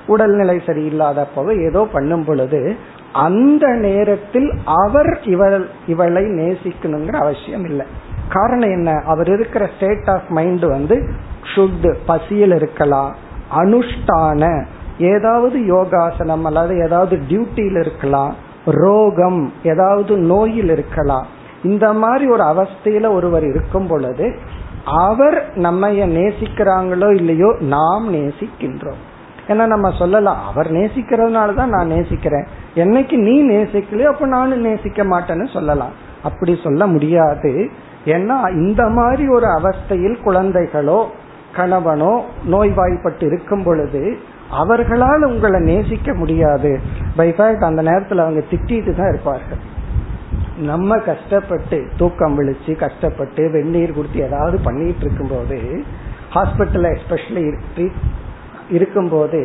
உடல்நிலை 0.07 0.61
சரியில்லாதப்போ 0.65 1.65
ஏதோ 1.65 1.87
பண்ணும் 1.91 2.25
பொழுது 2.25 2.75
அந்த 3.13 3.67
நேரத்தில் 3.67 4.53
அவர் 4.65 5.19
இவள் 5.23 5.67
இவளை 5.87 6.23
நேசிக்கணுங்கிற 6.23 7.15
அவசியம் 7.15 7.65
இல்லை. 7.65 7.85
காரணம் 8.29 8.69
என்ன? 8.69 9.01
அவர் 9.05 9.29
இருக்கிற 9.29 9.69
ஸ்டேட் 9.75 10.09
ஆஃப் 10.09 10.27
மைண்ட் 10.27 10.65
வந்து 10.65 11.09
சுத் 11.55 11.95
பசியில் 12.05 12.51
இருக்கலாம் 12.51 13.15
அனுஷ்டான 13.55 14.65
ஏதாவது 14.99 15.65
யோகாசனம் 15.65 16.43
அல்லது 16.43 16.83
ஏதாவது 16.83 17.15
டியூட்டியில் 17.29 17.79
இருக்கலாம் 17.79 18.35
ரோகம் 18.65 19.53
ஏதாவது 19.63 20.17
நோயில் 20.17 20.69
இருக்கலாம். 20.69 21.25
இந்த 21.63 21.93
மாதிரி 21.93 22.27
ஒரு 22.27 22.43
அவஸ்தையில 22.43 23.09
ஒருவர் 23.11 23.43
இருக்கும் 23.43 23.87
பொழுது 23.87 24.39
அவர் 24.83 25.51
நம்ம 25.55 25.89
நேசிக்கிறாங்களோ 25.89 27.15
இல்லையோ 27.15 27.55
நாம் 27.59 28.13
நேசிக்கின்றோம். 28.13 29.01
ஏன்னா 29.47 29.65
நம்ம 29.65 29.91
சொல்லலாம் 29.91 30.45
அவர் 30.47 30.71
நேசிக்கிறதுனால 30.71 31.53
தான் 31.53 31.69
நான் 31.69 31.87
நேசிக்கிறேன். 31.87 32.47
என்னைக்கு 32.75 33.17
நீ 33.17 33.43
நேசிக்கலையோ 33.43 34.03
அப்ப 34.03 34.25
நானும் 34.25 34.61
நேசிக்க 34.61 35.03
மாட்டேன்னு 35.03 35.53
சொல்லலாம். 35.53 35.91
அப்படி 36.23 36.59
சொல்ல 36.63 36.87
முடியாது. 36.87 37.69
ஏன்னா 38.13 38.37
இந்த 38.65 38.83
மாதிரி 38.97 39.23
ஒரு 39.37 39.47
அவஸ்தையில் 39.57 40.17
குழந்தைகளோ 40.25 40.99
கணவனோ 41.55 42.13
நோய்வாய்ப்பட்டு 42.53 43.23
இருக்கும் 43.29 43.63
பொழுது 43.63 44.01
அவர்களால் 44.49 45.29
உங்களை 45.29 45.59
நேசிக்க 45.61 46.13
முடியாது. 46.13 46.71
பைஃபேக்ட் 47.17 47.67
அந்த 47.69 47.81
நேரத்தில் 47.81 48.23
அவங்க 48.25 48.41
திட்டிட்டு 48.51 48.91
தான் 48.95 49.11
இருப்பார்கள். 49.13 49.61
நம்ம 50.69 50.97
கஷ்டப்பட்டு 51.07 51.77
தூக்கம் 51.97 52.35
விழிச்சு 52.37 52.71
கஷ்டப்பட்டு 52.75 53.41
வெந்நீர் 53.55 53.97
கொடுத்து 53.97 54.19
ஏதாவது 54.27 54.57
பண்ணிட்டு 54.59 55.03
இருக்கும்போது 55.05 55.57
ஹாஸ்பிட்டல்ல 56.35 56.87
எஸ்பெஷலி 56.97 57.43
இருக்கும்போது 58.69 59.41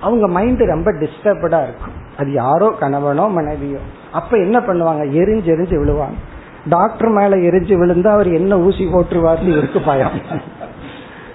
அவங்க 0.00 0.26
மைண்ட் 0.36 0.62
ரொம்ப 0.74 0.90
டிஸ்டர்படா 0.92 1.60
இருக்கும். 1.62 1.96
அது 2.18 2.30
யாரோ 2.32 2.68
கணவனோ 2.80 3.24
மனைவியோ. 3.38 3.80
அப்ப 4.12 4.36
என்ன 4.36 4.58
பண்ணுவாங்க? 4.58 5.02
எரிஞ்செரிஞ்சு 5.20 5.76
விழுவாங்க. 5.82 6.18
டாக்டர் 6.68 7.08
மேல 7.08 7.36
எரிஞ்சு 7.36 7.74
விழுந்தா 7.80 8.06
அவர் 8.06 8.32
என்ன 8.32 8.58
ஊசி 8.58 8.84
போட்டுருவார் 8.86 9.56
இருக்கு 9.58 9.80
பயம். 9.80 10.10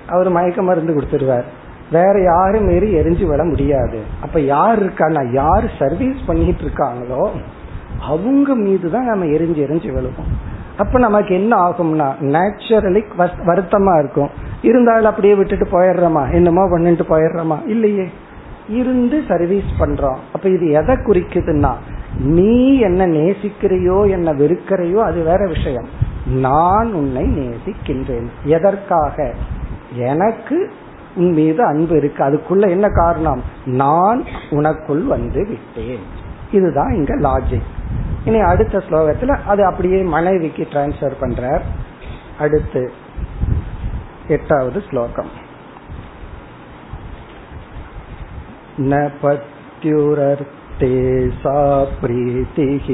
அவர் 0.07 0.29
மயக்க 0.29 0.61
மருந்து 0.61 0.93
கொடுத்துருவார். 0.93 1.43
வேற 1.91 2.21
யாரும் 2.21 2.65
மீறி 2.65 2.93
எரிஞ்சு 2.95 3.25
விட 3.25 3.43
முடியாது. 3.43 3.99
அப்ப 4.21 4.39
யார் 4.39 4.85
இருக்கான்னா 4.85 5.31
யார் 5.31 5.71
சர்வீஸ் 5.79 6.25
பண்ணிட்டு 6.25 6.63
இருக்காங்களோ 6.63 7.29
அவங்க 8.01 8.55
மீது 8.55 8.91
தான் 8.91 9.05
நம்ம 9.05 9.25
எரிஞ்சு 9.25 9.63
எரிஞ்சு 9.67 9.87
விழுவோம். 9.93 10.55
அப்ப 10.77 10.99
நமக்கு 10.99 11.35
என்ன 11.35 11.69
ஆகும்னா 11.69 12.07
நேச்சுரலி 12.21 13.03
வருத்தமா 13.45 13.99
இருக்கும். 13.99 14.29
இருந்தாலும் 14.61 15.09
அப்படியே 15.09 15.35
விட்டுட்டு 15.35 15.65
போயிடுறோமா? 15.65 16.31
என்னமோ 16.31 16.67
பண்ணிட்டு 16.69 17.03
போயிடுறோமா? 17.03 17.67
இல்லையே. 17.67 18.07
இருந்து 18.69 19.23
சர்வீஸ் 19.27 19.69
பண்றோம். 19.79 20.17
அப்ப 20.33 20.49
இது 20.49 20.69
எதை 20.69 20.95
குறிக்குதுன்னா 20.95 21.73
நீ 22.18 22.78
என்ன 22.78 23.06
நேசிக்கிறையோ 23.06 23.98
என்ன 24.10 24.32
வெறுக்கிறையோ 24.32 25.00
அது 25.00 25.22
வேற 25.22 25.42
விஷயம் 25.46 25.88
நான் 26.40 26.90
உன்னை 26.92 27.24
நேசிக்கின்றேன் 27.38 28.28
எதற்காக 28.44 29.16
எனக்கு 29.96 30.58
உன் 31.16 31.32
மீது 31.32 31.60
அன்பு 31.64 31.94
இருக்கு 31.96 32.20
அதுக்குள்ள 32.24 32.66
என்ன 32.70 32.86
காரணம் 32.88 33.42
நான் 33.64 34.20
உனக்குள் 34.50 35.04
வந்து 35.06 35.42
விட்டேன் 35.48 36.04
இதுதான் 36.52 36.92
இங்க 36.92 37.14
லாஜிக் 37.18 37.70
இனி 38.24 38.40
அடுத்த 38.42 38.82
ஸ்லோகத்துல 38.90 39.36
அது 39.46 39.62
அப்படியே 39.64 40.00
மனைவிக்கு 40.02 40.64
டிரான்ஸ்பர் 40.72 41.20
பண்றார் 41.20 41.64
அடுத்து 42.38 42.82
எட்டாவது 44.28 44.80
ஸ்லோகம் 44.90 45.32
न 48.80 49.08
पत्युरर्थे 49.22 50.55
सा 50.83 51.83
प्रीतिः। 51.85 52.85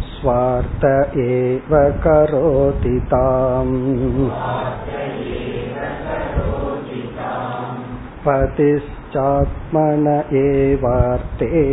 स्वार्थ 0.00 0.84
एव 1.16 1.68
करोति 1.72 3.00
ताम्। 3.00 4.30
पतिश्चात्मन 8.28 10.24
एवार्थे 10.32 11.66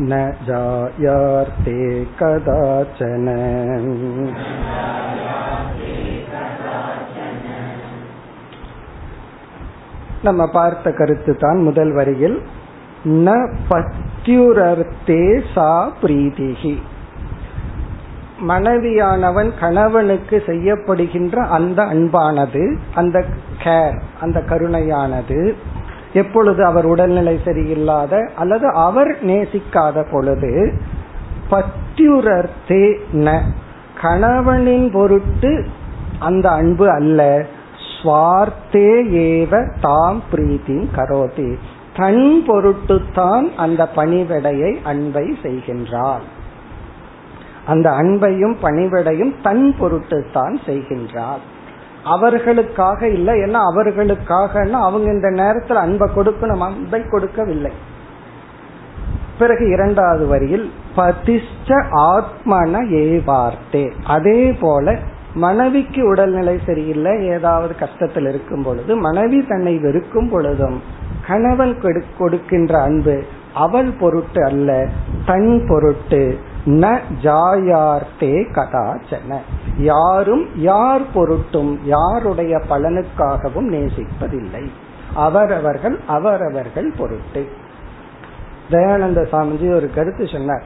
न 0.00 0.12
जायार्थे 0.46 1.80
कदाचन 2.18 3.26
நம்ம 10.22 10.42
பார்த்த 10.48 10.90
கருத்து 10.92 11.32
தான் 11.36 11.58
முதல் 11.58 11.92
வரியில் 11.92 12.36
ந 13.24 13.34
பத்யுரர்த்தே 13.68 15.20
சா 15.52 15.68
பிரீதிகி 16.00 16.72
மனைவியானவன் 18.42 19.50
கணவனுக்கு 19.60 20.36
செய்யப்படுகின்ற 20.46 21.44
அந்த 21.50 21.80
அன்பானது 21.84 22.64
அந்த 22.94 23.18
கேர் 23.58 23.98
அந்த 24.20 24.40
கருணையானது 24.50 25.38
எப்பொழுது 26.13 26.65
அவர் 26.65 26.85
உடல்நிலை 26.85 27.39
சரியில்லாத 27.45 28.29
அல்லது 28.35 28.73
அவர் 28.73 29.25
நேசிக்காத 29.25 30.11
பொழுது 30.11 30.73
பத்யுரர்த்தே 31.51 32.97
ந. 33.13 33.41
கணவனின் 34.01 34.91
பொருட்டு 34.91 35.65
அந்த 36.19 36.49
அன்பு 36.49 36.89
அல்ல. 36.89 37.45
ஸ்வார்த்தே 37.91 38.89
ஏவ 39.27 39.71
தாம் 39.81 40.23
பிரீத்தி 40.31 40.87
கரோதி. 40.95 41.55
தன் 41.95 42.43
பொருட்டுத்தான் 42.47 43.55
அந்த 43.57 43.89
பணிவிடையை 43.95 44.77
அன்பை 44.83 45.37
செய்கின்றார் 45.43 46.23
அந்த 47.65 47.89
அன்பையும் 47.89 48.55
பணிவிடையும் 48.61 49.33
தன் 49.43 49.75
பொருட்டுத்தான் 49.79 50.55
செய்கின்றார் 50.65 51.43
அவர்களுக்காக 52.03 53.07
இல்லை 53.07 53.39
ஏன்னா 53.39 53.59
அவர்களுக்காக 53.71 54.67
அவங்க 54.71 55.11
இந்த 55.11 55.29
நேரத்தில் 55.29 55.75
அன்பை 55.75 56.09
கொடுக்கணும் 56.15 56.59
அன்பை 56.59 57.01
கொடுக்கவில்லை. 57.09 57.71
பிறகு 59.39 59.69
இரண்டாவது 59.69 60.27
வரியில் 60.27 60.71
பதிஷ்ட 60.95 61.67
ஆத்மன 61.91 62.81
ஏவார்த்தே. 62.89 63.91
அதே 64.03 64.51
போல 64.51 64.97
மனைவிக்கு 65.33 66.07
உடல்நிலை 66.07 66.59
சரியில்லை 66.65 67.27
ஏதாவது 67.27 67.75
கஷ்டத்தில் 67.79 68.29
இருக்கும் 68.29 68.63
பொழுது 68.63 68.95
மனைவி 68.95 69.45
தன்னை 69.49 69.77
வெறுக்கும் 69.77 70.29
பொழுதும் 70.29 70.81
கணவன் 71.27 71.77
கொடுக்கின்ற 72.17 72.81
அன்பு 72.81 73.23
அவள் 73.53 73.89
பொருட்டு 73.99 74.43
அல்ல 74.45 74.87
தன் 75.25 75.65
பொருட்டு 75.67 76.37
ந 76.65 76.99
ஜாயார்த்தே 77.23 78.41
கதாச்சன. 78.51 79.37
யாரும் 79.77 80.47
யார் 80.55 81.11
பொருட்டும் 81.11 81.79
யாருடைய 81.85 82.57
பலனுக்காகவும் 82.69 83.69
நேசிப்பதில்லை. 83.69 84.67
அவரவர்கள் 85.13 85.99
அவரவர்கள் 86.07 86.93
பொருட்டு. 86.97 87.47
தயானந்த 88.69 89.27
சாமிஜி 89.31 89.75
ஒரு 89.75 89.89
கருத்து 89.95 90.27
சொன்னார். 90.27 90.63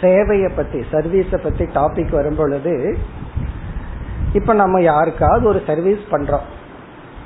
சேவையை 0.00 0.50
பத்தி 0.56 0.78
சர்வீஸ 0.78 1.36
பத்தி 1.36 1.64
டாபிக் 1.64 2.10
வரும் 2.10 2.36
பொழுது 2.36 2.98
இப்ப 4.32 4.54
நம்ம 4.54 4.80
யாருக்காவது 4.80 5.46
ஒரு 5.46 5.62
சர்வீஸ் 5.66 6.00
பண்றோம். 6.10 6.46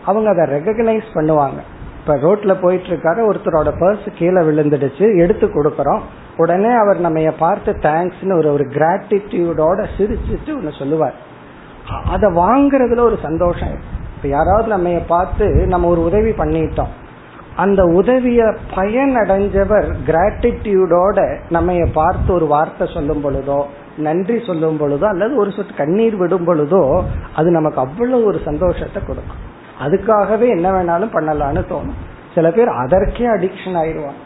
அவங்க 0.06 0.30
அதை 0.30 0.58
ரெகக்னைஸ் 0.58 1.04
பண்ணுவாங்க. 1.14 1.60
இப்ப 2.00 2.16
ரோட்ல 2.16 2.60
போயிட்டு 2.60 2.86
இருக்காரு 2.86 3.34
ஒருத்தரோட 3.34 3.72
பர்ஸ் 3.80 4.16
கீழே 4.16 4.40
விழுந்துடுச்சு 4.40 5.18
எடுத்து 5.18 5.46
கொடுக்கறோம். 5.46 6.00
உடனே 6.36 6.72
அவர் 6.74 6.98
நம்ம 7.00 7.30
பார்த்து 7.38 7.70
தேங்க்ஸ்னு 7.72 8.36
ஒரு 8.36 8.48
ஒரு 8.52 8.64
கிராட்டிடியூடோட 8.76 9.80
சிரிச்சிட்டு 9.96 10.50
ஒன்னு 10.56 10.72
சொல்லுவார். 10.78 11.16
அதை 12.14 12.28
வாங்குறதுல 12.32 13.00
ஒரு 13.00 13.18
சந்தோஷம் 13.22 13.74
இப்ப 14.16 14.28
யாராவது 14.28 14.68
நம்ம 14.68 14.90
பார்த்து 15.06 15.46
நம்ம 15.66 15.88
ஒரு 15.88 16.02
உதவி 16.04 16.30
பண்ணிட்டோம். 16.30 16.92
அந்த 17.56 17.84
உதவிய 17.84 18.42
பயன் 18.74 19.14
அடைஞ்சவர் 19.16 19.88
கிராட்டிடியூடோட 20.06 21.18
நம்ம 21.50 21.88
பார்த்து 21.92 22.30
ஒரு 22.34 22.46
வார்த்தை 22.46 22.86
சொல்லும் 22.94 23.24
பொழுதோ 23.24 23.60
நன்றி 23.96 24.36
சொல்லும் 24.44 24.80
பொழுதோ 24.80 25.04
அல்லது 25.04 25.34
ஒரு 25.36 25.50
சொட்டு 25.50 25.74
கண்ணீர் 25.74 26.16
விடும் 26.16 26.46
பொழுதோ 26.46 27.04
அது 27.34 27.50
நமக்கு 27.50 27.80
அவ்வளவு 27.80 28.24
ஒரு 28.24 28.40
சந்தோஷத்தை 28.44 29.02
கொடுக்கும். 29.02 29.40
அதுக்காகவே 29.80 30.48
என்ன 30.48 30.68
வேணாலும் 30.70 31.14
பண்ணலாம்னு 31.16 31.64
தோணும். 31.72 32.00
சில 32.34 32.50
பேர் 32.50 32.68
அதற்கே 32.68 33.26
அடிக்ஷன் 33.26 33.78
ஆயிடுவாங்க 33.82 34.22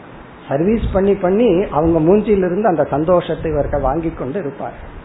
சர்வீஸ் 0.49 0.83
பண்ணி 0.93 1.13
பண்ணி 1.13 1.65
அவங்க 1.71 1.99
மூஞ்சியிலிருந்து 1.99 2.63
அந்த 2.63 2.83
சந்தோஷத்தை 2.83 3.51
இவர்கள் 3.51 3.81
வாங்கி 3.81 4.09
கொண்டு 4.09 4.39
இருப்பார்கள். 4.39 4.95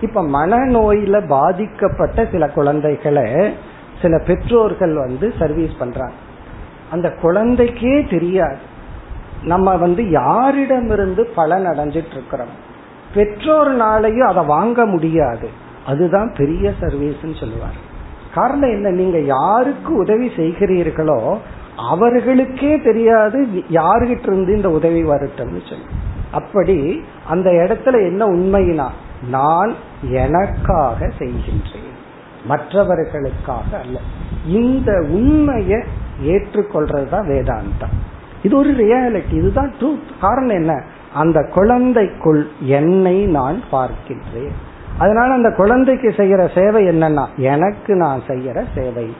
இப்ப 0.00 0.22
மனநோயில 0.22 1.26
பாதிக்கப்பட்ட 1.26 2.26
சில 2.32 2.48
குழந்தைகளை 2.48 3.54
சில 4.02 4.18
பெற்றோர்கள் 4.26 4.94
வந்து 4.94 5.32
சர்வீஸ் 5.38 5.70
பண்றாங்க. 5.78 6.14
அந்த 6.90 7.14
குழந்தைக்கே 7.22 8.10
தெரியாது. 8.10 8.74
நம்ம 9.42 9.76
வந்து 9.76 10.02
யாரிடமிருந்து 10.02 11.26
பலன் 11.34 11.66
அடைஞ்சிட்டு 11.66 12.10
இருக்கிறோம் 12.10 12.64
பெற்றோர்னாலையும் 13.14 14.26
அதை 14.26 14.44
வாங்க 14.44 14.86
முடியாது. 14.86 15.48
அதுதான் 15.86 16.34
பெரிய 16.36 16.72
சர்வீஸ்ன்னு 16.80 17.40
சொல்லுவார். 17.40 17.84
காரணம் 18.34 18.70
என்ன? 18.70 18.90
நீங்க 18.90 19.18
யாருக்கு 19.18 19.94
உதவி 19.94 20.32
செய்கிறீர்களோ 20.36 21.38
அவர்களுக்கே 21.76 22.80
தெரியாது 22.80 23.46
யாருகிட்ட 23.70 24.26
இருந்து 24.26 24.56
இந்த 24.56 24.70
உதவி 24.70 25.02
வரட்டும்னு 25.02 25.68
சொல்லி. 25.68 25.84
அப்படி 26.30 27.04
அந்த 27.28 27.50
இடத்துல 27.50 27.92
என்ன 27.92 28.26
உண்மையினா 28.26 28.88
நான் 29.30 29.74
எனக்காக 30.10 31.12
செய்கின்றேன். 31.18 31.94
மற்றவர்களுக்காக 32.44 33.78
அல்ல. 33.78 33.98
இந்த 34.46 35.04
உண்மையை 35.08 35.82
ஏற்றுக்கொள்றது 36.24 37.08
தான் 37.08 37.26
வேதாந்தம். 37.26 37.96
இது 38.42 38.56
ஒரு 38.56 38.70
ரியாலிட்டி 38.70 39.32
இதுதான் 39.32 39.74
ட்ரூத் 39.80 40.20
காரணம் 40.20 40.54
என்ன? 40.54 40.82
அந்த 41.14 41.40
குழந்தைக்குள் 41.54 42.42
என்னை 42.60 43.26
நான் 43.26 43.62
பார்க்கின்றேன். 43.72 44.50
அதனால 44.98 45.32
அந்த 45.32 45.50
குழந்தைக்கு 45.50 46.08
செய்யற 46.08 46.60
சேவை 46.60 46.84
என்னன்னா 46.84 47.26
எனக்கு 47.36 47.94
நான் 47.94 48.20
செய்யற 48.26 48.64
சேவை. 48.74 49.16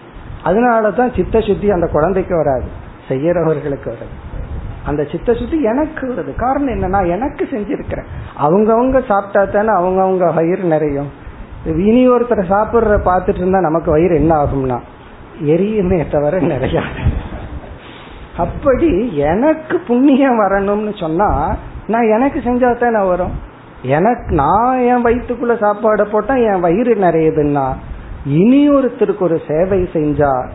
அதனாலதான் 0.46 1.16
சித்த 1.16 1.40
சுத்தி 1.40 1.70
அந்த 1.70 1.86
குழந்தைக்கு 1.86 2.36
வராது 2.36 2.68
செய்யறவர்களுக்கு 3.08 3.88
வராது. 3.94 4.14
அந்த 4.84 5.04
சித்த 5.04 5.34
சுத்தி 5.34 5.62
எனக்கு 5.62 6.14
வருது. 6.14 6.32
காரணம் 6.36 6.74
என்னன்னா 6.74 7.06
எனக்கு 7.06 7.48
செஞ்சிருக்கிறேன். 7.50 8.08
அவங்கவுங்க 8.42 8.98
சாப்பிட்டா 9.06 9.44
தானே 9.44 9.72
அவங்கவுங்க 9.78 10.34
வயிறு 10.34 10.62
நிறையும். 10.62 11.10
இனி 11.64 12.08
ஒருத்தர் 12.08 12.50
சாப்பிடுற 12.50 12.98
பார்த்துட்டு 13.04 13.40
இருந்தா 13.42 13.60
நமக்கு 13.60 13.90
வயிறு 13.90 14.14
என்ன 14.14 14.32
ஆகும்னா 14.34 14.78
எரியுமே 15.44 16.10
தவிர 16.10 16.38
நிறைய 16.38 16.82
அப்படி 18.36 19.16
எனக்கு 19.16 19.78
புண்ணியம் 19.78 20.40
வரணும்னு 20.40 21.00
சொன்னா 21.00 21.56
நான் 21.86 22.08
எனக்கு 22.08 22.38
செஞ்சா 22.38 22.78
தானே 22.78 23.08
வரும். 23.08 23.34
எனக்கு 23.82 24.34
நான் 24.34 24.78
என் 24.78 25.04
வயிற்றுக்குள்ள 25.04 25.58
சாப்பாடு 25.58 26.06
போட்டா 26.06 26.34
என் 26.34 26.60
வயிறு 26.60 26.94
நிறையுதுன்னா 26.94 27.66
இனி 28.26 28.70
ஒருத்தருக்கு 28.70 29.20
ஒரு 29.20 29.40
சேவை 29.48 29.88
செஞ்சா 29.92 30.48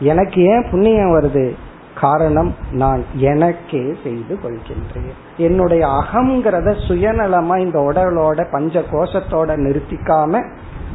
எனக்கு 0.00 0.42
ஏன் 0.42 0.66
புண்ணியம் 0.70 1.20
வருது? 1.20 1.52
காரணம் 2.00 2.54
நான் 2.72 3.04
எனக்கே 3.14 3.94
செய்து 4.02 4.38
கொள்கின்றேன். 4.42 5.12
என்னுடைய 5.36 5.86
அகங்கிறத 5.86 6.74
சுயநலமா 6.88 7.58
இந்த 7.58 7.78
உடலோட 7.78 8.46
பஞ்ச 8.50 8.82
கோஷத்தோட 8.92 9.56
நிறுத்திக்காம 9.56 10.42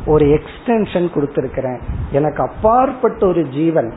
ஒரு 0.06 0.26
எக்ஸ்டென்ஷன் 0.26 1.08
கொடுத்திருக்கிறேன். 1.16 1.80
எனக்கு 2.12 2.42
அப்பாற்பட்ட 2.44 3.28
ஒரு 3.28 3.46
ஜீவன் 3.46 3.94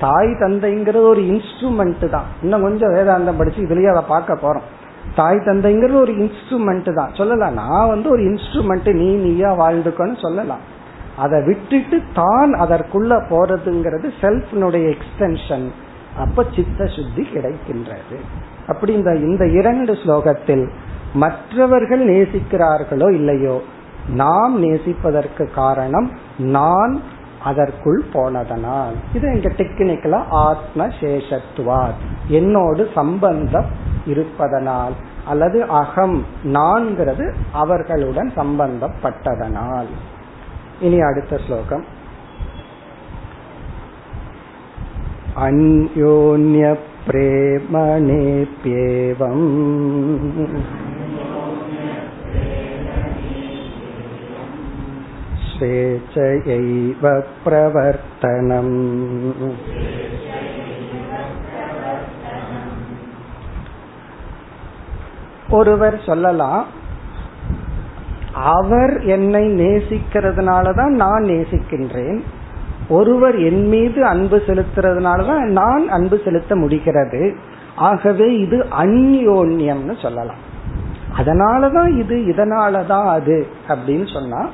தாய் 0.00 0.26
தந்தைங்கிறது 0.26 1.02
ஒரு 1.02 1.20
இன்ஸ்ட்ருமெண்ட் 1.20 2.08
தான். 2.08 2.24
இன்னும் 2.42 2.62
கொஞ்சம் 2.62 2.94
வேதாந்தம் 2.94 3.38
படிச்சு 3.38 3.62
இதுலயே 3.62 3.90
அதை 3.90 4.02
பார்க்க 4.08 4.34
போறோம். 4.34 4.66
தாய் 5.14 5.36
தந்தைங்கிறது 5.36 6.00
ஒரு 6.00 6.12
இன்ஸ்ட்ருமெண்ட் 6.12 6.92
தான். 6.92 7.10
சொல்லலாம் 7.12 7.52
நான் 7.52 7.88
வந்து 7.88 8.10
ஒரு 8.10 8.22
இன்ஸ்ட்ருமெண்ட் 8.22 8.94
நீ 8.94 9.14
நீயா 9.14 9.68
வாழ்ந்துக்கன்னு 9.68 10.20
சொல்லலாம். 10.20 10.74
அதை 11.24 11.38
விட்டுட்டு 11.48 11.98
தான் 12.20 12.50
அதற்குள்ள 12.64 13.12
போறதுங்கிறது 13.30 14.06
செல்ஃப்னுடைய 14.22 14.84
எக்ஸ்டென்ஷன் 14.94 15.66
அப்ப 16.24 16.44
சித்த 16.56 16.86
சுத்தி 16.96 17.22
கிடைக்கின்றது. 17.34 18.18
அப்படி 18.68 18.92
இந்த 18.92 19.12
இந்த 19.28 19.44
இரண்டு 19.58 19.92
ஸ்லோகத்தில் 20.02 20.64
மற்றவர்கள் 21.22 22.02
நேசிக்கிறார்களோ 22.12 23.08
இல்லையோ 23.18 23.56
நாம் 24.22 24.54
நேசிப்பதற்கு 24.62 25.44
காரணம் 25.54 26.08
நான் 26.56 26.94
அதற்குள் 27.44 28.00
போனதனால். 28.12 28.94
இது 29.16 29.26
எங்க 29.34 29.48
டெக்னிக்கலா 29.60 30.20
ஆத்ம 30.46 30.86
சேஷத்துவார் 31.00 31.96
என்னோடு 32.38 32.82
சம்பந்தம் 32.94 33.70
இருப்பதனால் 34.06 34.96
அல்லது 35.28 35.58
அகம் 35.82 36.18
நான்கிறது 36.56 37.24
அவர்களுடன் 37.62 38.30
சம்பந்தப்பட்டதனால். 38.36 39.90
இனி 40.81 40.99
அடுத்த 41.01 41.39
ஸ்லோகம் 41.45 41.85
अन्योन्यप्रेमणेऽप्येवम् 48.17 49.45
स्वेच्छयैव 55.51 57.03
प्रवर्तनम् 57.45 58.75
ஒருவர் 65.49 65.97
சொல்லலாம் 66.05 66.67
அவர் 68.44 69.04
என்னை 69.04 69.44
நேசிக்கிறதுனால 69.48 70.74
தான் 70.74 70.94
நான் 70.94 71.22
நேசிக்கின்றேன். 71.22 72.20
ஒருவர் 72.88 73.38
என் 73.38 73.68
மீது 73.68 74.04
அன்பு 74.04 74.42
செலுத்துறதுனால 74.46 75.26
தான் 75.26 75.48
நான் 75.50 75.88
அன்பு 75.88 76.20
செலுத்த 76.24 76.56
முடிகிறது. 76.56 77.36
ஆகவே 77.76 78.38
இது 78.38 78.66
அந்யோன்யம்னு 78.78 80.02
சொல்லலாம். 80.02 80.42
அதனாலதான் 81.18 81.98
இது 81.98 82.16
இதனாலதான் 82.16 83.06
அது 83.06 83.46
அப்படின்னு 83.68 84.12
சொன்னா 84.12 84.48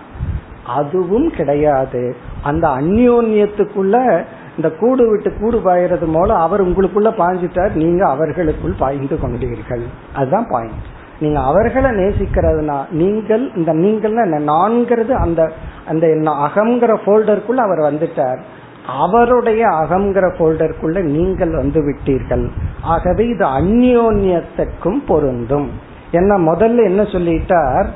அதுவும் 0.66 1.30
கிடையாது. 1.30 2.16
அந்த 2.42 2.68
அந்யோன்யத்துக்குள்ள 2.68 4.24
இந்த 4.56 4.70
கூடு 4.70 5.08
விட்டு 5.10 5.32
கூடு 5.38 5.58
பாயறது 5.58 6.06
மூலம் 6.06 6.40
அவர் 6.40 6.66
உங்களுக்குள்ள 6.66 7.10
பாய்ஞ்சிட்டார் 7.18 7.74
நீங்க 7.74 8.08
அவர்களுக்குள் 8.08 8.74
பாய்ந்து 8.78 9.18
கொண்டீர்கள். 9.22 9.82
அதுதான் 10.14 10.46
பாயிண்ட் 10.50 10.91
நீங்க 11.22 11.40
அவர்களை 11.40 11.90
நேசிக்கிறதுனா 11.90 12.78
நீங்கள் 12.90 13.44
இந்த 13.56 13.72
நீங்கள் 13.72 14.16
நான்கிறது 14.44 15.12
அந்த 15.24 15.40
அந்த 15.88 16.06
அகம்ங்கிற 16.46 16.92
போல்டருக்குள்ள 17.06 17.60
அவர் 17.66 17.82
வந்துட்டார். 17.88 18.40
அவருடைய 18.86 19.62
அகம்ங்கிற 19.82 20.26
போல்டருக்குள்ள 20.38 20.98
நீங்கள் 21.16 21.52
வந்து 21.56 21.80
விட்டீர்கள். 21.88 22.46
ஆகவே 22.82 23.24
இது 23.26 23.44
அந்யோன்யத்துக்கும் 23.58 25.00
பொருந்தும். 25.06 25.68
என்ன 26.10 26.38
முதல்ல 26.38 26.84
என்ன 26.84 27.02
சொல்லிட்டார்? 27.02 27.86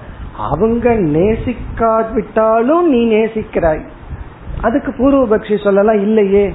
அவங்க 0.51 0.93
நேசிக்காவிட்டாலும் 1.16 2.85
நீ 2.89 3.01
நேசிக்கிறாய். 3.14 3.83
அதுக்கு 4.62 4.91
பூர்வபக்ஷி 4.99 5.57
சொல்லலாம் 5.64 6.01
இல்லையே. 6.01 6.47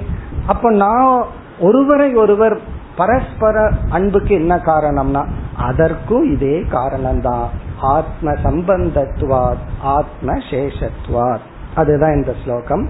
அப்ப 0.46 0.70
நான் 0.70 1.24
ஒருவரை 1.60 2.14
ஒருவர் 2.14 2.56
பரஸ்பர 2.96 3.70
அன்புக்கு 3.90 4.34
என்ன 4.34 4.54
காரணம்னா 4.56 5.22
அதற்கும் 5.56 6.32
இதே 6.32 6.60
காரணம்தான். 6.60 7.46
ஆத்ம 7.80 8.32
சம்பந்தத்துவாத் 8.32 9.64
ஆத்ம 9.82 10.32
சேஷத்துவாத் 10.50 11.50
அதுதான் 11.74 12.12
இந்த 12.12 12.34
ஸ்லோகம். 12.44 12.88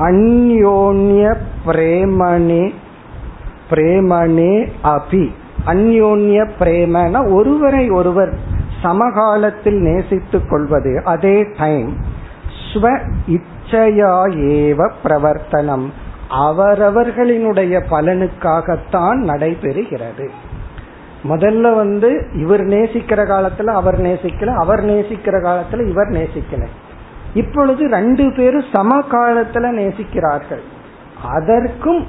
அந்யோன்ய 0.00 1.36
பிரேமணே 1.66 2.72
பிரேமணே 3.70 4.68
அபி. 4.84 5.30
அந்யோன்ய 5.66 6.50
பிரேமன 6.58 7.32
ஒருவரை 7.32 7.90
ஒருவர் 7.90 8.38
சமகாலத்தில் 8.82 9.80
நேசித்துக் 9.80 10.48
கொள்வது 10.48 11.02
அதே 11.04 11.46
டைம். 11.58 11.96
ஸ்வ 12.72 12.98
இச்சையா 13.26 14.24
ஏவ 14.28 14.90
பிரவர்த்தனம். 15.04 15.92
அவரவர்களினுடைய 16.30 17.82
பலனுக்காகத்தான் 17.90 19.16
நடைபெறுகிறது. 19.16 20.28
முதல்ல 21.24 21.74
வந்து 21.74 22.26
இவர் 22.34 22.60
நேசிக்கிற 22.60 23.20
காலத்துல 23.24 23.64
அவர் 23.64 24.02
நேசிக்கல 24.02 24.46
அவர் 24.46 24.84
நேசிக்கிற 24.84 25.36
காலத்துல 25.46 25.88
இவர் 25.88 26.08
நேசிக்கல. 26.08 26.66
இப்பொழுது 27.34 27.88
ரெண்டு 27.88 28.32
பேரும் 28.36 28.64
சம 28.72 28.98
காலத்துல 28.98 29.66
நேசிக்கிறார்கள். 29.80 30.62
அதற்கும் 31.24 32.06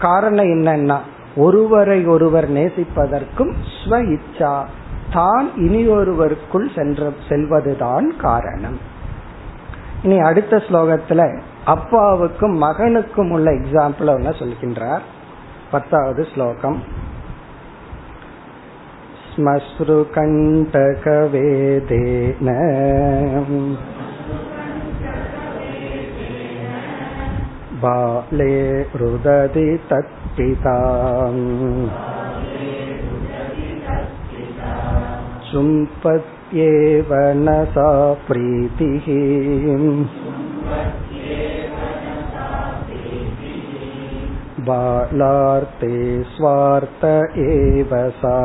காரணம் 0.00 0.44
என்னன்னா 0.44 0.98
ஒருவரை 1.36 2.06
ஒருவர் 2.06 2.50
நேசிப்பதற்கும் 2.52 3.52
ஸ்வ 3.84 3.90
இச்சா 3.90 4.64
தான் 5.12 5.50
இனி 5.56 5.88
ஒருவருக்குள் 5.88 6.74
சென்ற 6.74 7.12
செல்வதுதான் 7.28 8.16
காரணம். 8.16 8.78
இனி 10.02 10.18
அடுத்த 10.18 10.56
ஸ்லோகத்துல 10.56 11.40
அப்பாவுக்கும் 11.64 12.62
மகனுக்கும் 12.62 13.30
உள்ள 13.30 13.50
எக்ஸாம்பிள் 13.50 14.14
ஒன்னு 14.14 14.30
சொல்கின்றார். 14.30 15.00
பத்தாவது 15.70 16.26
ஸ்லோகம். 16.34 16.82
श्मश्रुकण्टकवेदेन 19.34 20.08
बाले 27.84 28.56
रुदति 29.00 29.66
तत्पिता 29.90 30.76
चुम्पत्येव 35.50 37.10
न 37.42 37.56
सा 37.74 37.88
प्रीतिः 38.28 39.08
बालार्ते 44.63 45.95
स्वार्थ 46.33 47.03
एव 47.47 47.91
सा 48.21 48.37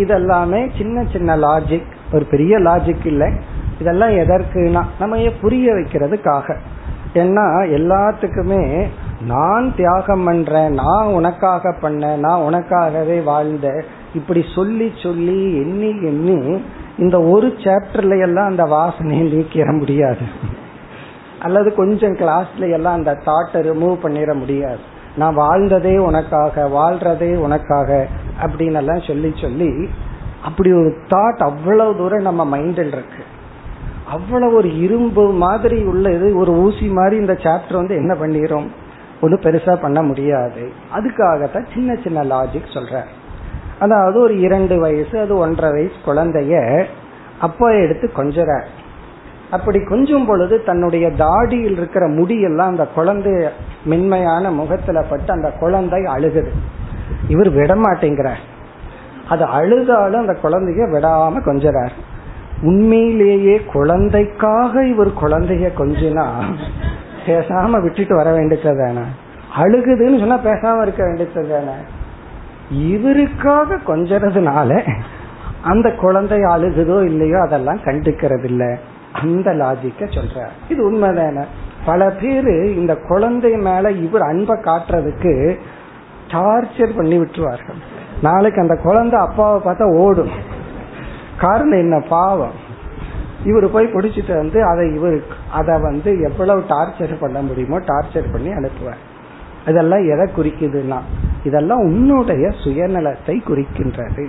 இதெல்லாமே 0.00 0.58
சின்ன 0.78 1.04
சின்ன 1.12 1.36
லாஜிக் 1.36 1.92
ஒரு 2.12 2.24
பெரிய 2.24 2.54
லாஜிக் 2.58 3.06
இல்லை 3.06 3.28
இதெல்லாம் 3.78 4.14
எதற்குனா 4.22 4.82
நம்ம 4.98 5.30
புரிய 5.40 5.72
வைக்கிறதுக்காக 5.74 6.56
ஏன்னா 7.14 7.44
எல்லாத்துக்குமே 7.78 8.62
நான் 9.26 9.66
தியாகம் 9.76 10.24
பண்றேன் 10.24 10.74
நான் 10.74 11.12
உனக்காக 11.12 11.72
பண்ண 11.80 12.10
நான் 12.16 12.44
உனக்காகவே 12.48 13.18
வாழ்ந்த 13.24 13.68
இப்படி 14.14 14.42
சொல்லி 14.54 14.88
சொல்லி 15.02 15.40
எண்ணி 15.62 15.90
எண்ணி 16.10 16.38
இந்த 17.01 17.17
ஒரு 17.21 17.47
சாப்டர்ல 17.47 18.21
எல்லாம் 18.21 18.47
அந்த 18.47 18.63
வாசனையை 18.65 19.25
நீக்கிற 19.33 19.79
முடியாது. 19.79 20.25
அல்லது 21.39 21.69
கொஞ்சம் 21.73 22.15
கிளாஸ்ல 22.15 22.71
எல்லாம் 22.71 22.93
அந்த 22.93 23.13
தாட்டை 23.25 23.59
ரிமூவ் 23.67 23.97
பண்ணிட 24.03 24.33
முடியாது. 24.33 24.81
நான் 25.15 25.37
வாழ்ந்ததே 25.37 25.97
உனக்காக 25.97 26.67
வாழ்றதே 26.69 27.35
உனக்காக 27.35 28.07
அப்படின்னு 28.41 28.79
எல்லாம் 28.83 29.07
சொல்லி 29.07 29.31
சொல்லி 29.41 29.89
அப்படி 30.43 30.69
ஒரு 30.73 30.91
தாட் 31.09 31.37
அவ்வளவு 31.37 31.97
தூரம் 31.97 32.21
நம்ம 32.21 32.57
மைண்டில் 32.57 32.93
இருக்கு. 32.95 33.23
அவ்வளவு 34.07 34.55
ஒரு 34.55 34.79
இரும்பு 34.81 35.31
மாதிரி 35.31 35.83
உள்ளது 35.83 36.35
ஒரு 36.35 36.51
ஊசி 36.51 36.87
மாதிரி 36.87 37.15
இந்த 37.15 37.33
சாப்டர் 37.33 37.79
வந்து 37.81 37.95
என்ன 37.95 38.13
பண்ணிரும்? 38.13 38.67
ஒன்றும் 39.21 39.41
பெருசா 39.41 39.75
பண்ண 39.81 40.01
முடியாது. 40.01 40.71
அதுக்காகத்தான் 40.95 41.67
சின்ன 41.73 41.95
சின்ன 42.03 42.23
லாஜிக் 42.23 42.73
சொல்ற 42.73 43.01
அதாவது 43.81 44.19
ஒரு 44.19 44.39
இரண்டு 44.39 44.79
வயசு 44.79 45.19
அது 45.19 45.37
ஒன்றரை 45.37 45.71
வயசு 45.71 45.97
குழந்தைய 46.05 46.85
அப்பா 47.39 47.69
எடுத்து 47.69 48.11
கொஞ்சற. 48.17 48.49
அப்படி 49.49 49.79
கொஞ்சும் 49.83 50.25
பொழுது 50.25 50.63
தன்னுடைய 50.63 51.05
தாடியில் 51.07 51.77
இருக்கிற 51.77 52.07
முடியெல்லாம் 52.07 52.71
அந்த 52.73 52.85
குழந்தை 52.85 53.33
மென்மையான 53.83 54.51
முகத்துல 54.51 55.01
பட்டு 55.01 55.31
அந்த 55.33 55.49
குழந்தை 55.59 56.01
அழுகுது. 56.03 56.51
இவர் 57.27 57.49
விட 57.49 57.75
மாட்டேங்கிறார் 57.75 58.41
அது 59.29 59.43
அழுதாலும் 59.45 60.23
அந்த 60.23 60.35
குழந்தைய 60.43 60.85
விடாம 60.95 61.41
கொஞ்சறார் 61.45 61.95
உண்மையிலேயே 62.61 63.55
குழந்தைக்காக 63.73 64.83
இவர் 64.85 65.11
குழந்தைய 65.21 65.67
கொஞ்சினா 65.77 66.25
பேசாம 67.25 67.81
விட்டுட்டு 67.81 68.15
வர 68.15 68.29
வேண்டியது 68.31 68.77
தானே? 68.77 69.05
அழுகுதுன்னு 69.57 70.19
சொன்னா 70.19 70.37
பேசாம 70.43 70.81
இருக்க 70.81 71.01
வேண்டியது 71.03 71.49
தானே? 71.49 71.75
இவருக்காக 72.71 73.77
கொஞ்சதுனால 73.87 74.93
அந்த 75.61 75.91
குழந்தை 75.91 76.39
அழுகுதோ 76.39 77.03
இல்லையோ 77.03 77.39
அதெல்லாம் 77.39 77.77
கண்டுக்கிறது 77.77 78.43
இல்ல 78.43 78.77
அந்த 79.13 79.51
லாஜிக்க 79.53 79.99
சொல்ற 79.99 80.45
இது 80.69 80.91
உண்மைதான? 80.91 81.45
பல 81.85 82.09
பேரு 82.09 82.75
இந்த 82.75 82.95
குழந்தை 82.95 83.51
மேல 83.51 83.91
இவர் 83.91 84.21
அன்பை 84.21 84.57
காட்டுறதுக்கு 84.59 85.59
டார்ச்சர் 86.27 86.95
பண்ணி 86.95 87.17
விட்டுருவார்கள். 87.17 87.79
நாளைக்கு 88.21 88.61
அந்த 88.61 88.75
குழந்தை 88.75 89.19
அப்பாவை 89.19 89.71
பார்த்தா 89.71 89.83
ஓடும். 89.83 90.29
காரணம் 91.37 91.79
என்ன? 91.79 91.99
பாவம். 92.09 92.69
இவர் 93.45 93.71
போய் 93.71 93.93
பிடிச்சிட்டு 93.93 94.35
வந்து 94.35 94.63
அதை 94.65 94.93
இவர் 94.93 95.23
அதை 95.51 95.79
வந்து 95.79 96.21
எவ்வளவு 96.21 96.63
டார்ச்சர் 96.69 97.15
பண்ண 97.19 97.41
முடியுமோ 97.41 97.79
டார்ச்சர் 97.79 98.31
பண்ணி 98.31 98.49
அனுப்புவார். 98.49 99.01
இதெல்லாம் 99.67 100.03
எதை 100.09 100.29
குறிக்குதுன்னா 100.37 100.97
இதெல்லாம் 101.43 101.79
உன்னுடைய 101.79 102.45
சுயநலத்தை 102.63 103.35
குறிக்கின்றது. 103.49 104.25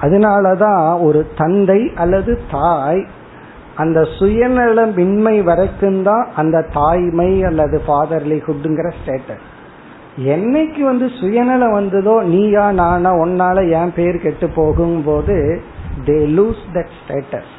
அதனாலதான் 0.00 1.00
ஒரு 1.00 1.20
தந்தை 1.36 1.80
அல்லது 1.94 2.38
தாய் 2.50 3.02
அந்த 3.76 4.00
சுயநலமின்மை 4.18 5.44
வரைக்கும் 5.44 6.02
தான் 6.02 6.28
அந்த 6.36 6.66
தாய்மை 6.72 7.30
அல்லது 7.42 7.82
ஃபாதர்லிஹுட்ங்கிற 7.86 8.88
ஸ்டேட்டஸ் 8.98 9.48
என்னைக்கு 10.26 10.80
வந்து 10.80 11.06
சுயநலம் 11.20 11.72
வந்ததோ 11.72 12.22
நீயா 12.22 12.72
நானா 12.72 13.12
உன்னால 13.12 13.70
என் 13.70 13.94
பேர் 13.96 14.18
கெட்டு 14.20 14.48
போகும் 14.48 15.02
போது 15.04 15.60
தே 16.04 16.18
லூஸ் 16.36 16.62
தட் 16.74 16.92
ஸ்டேட்டஸ் 16.98 17.52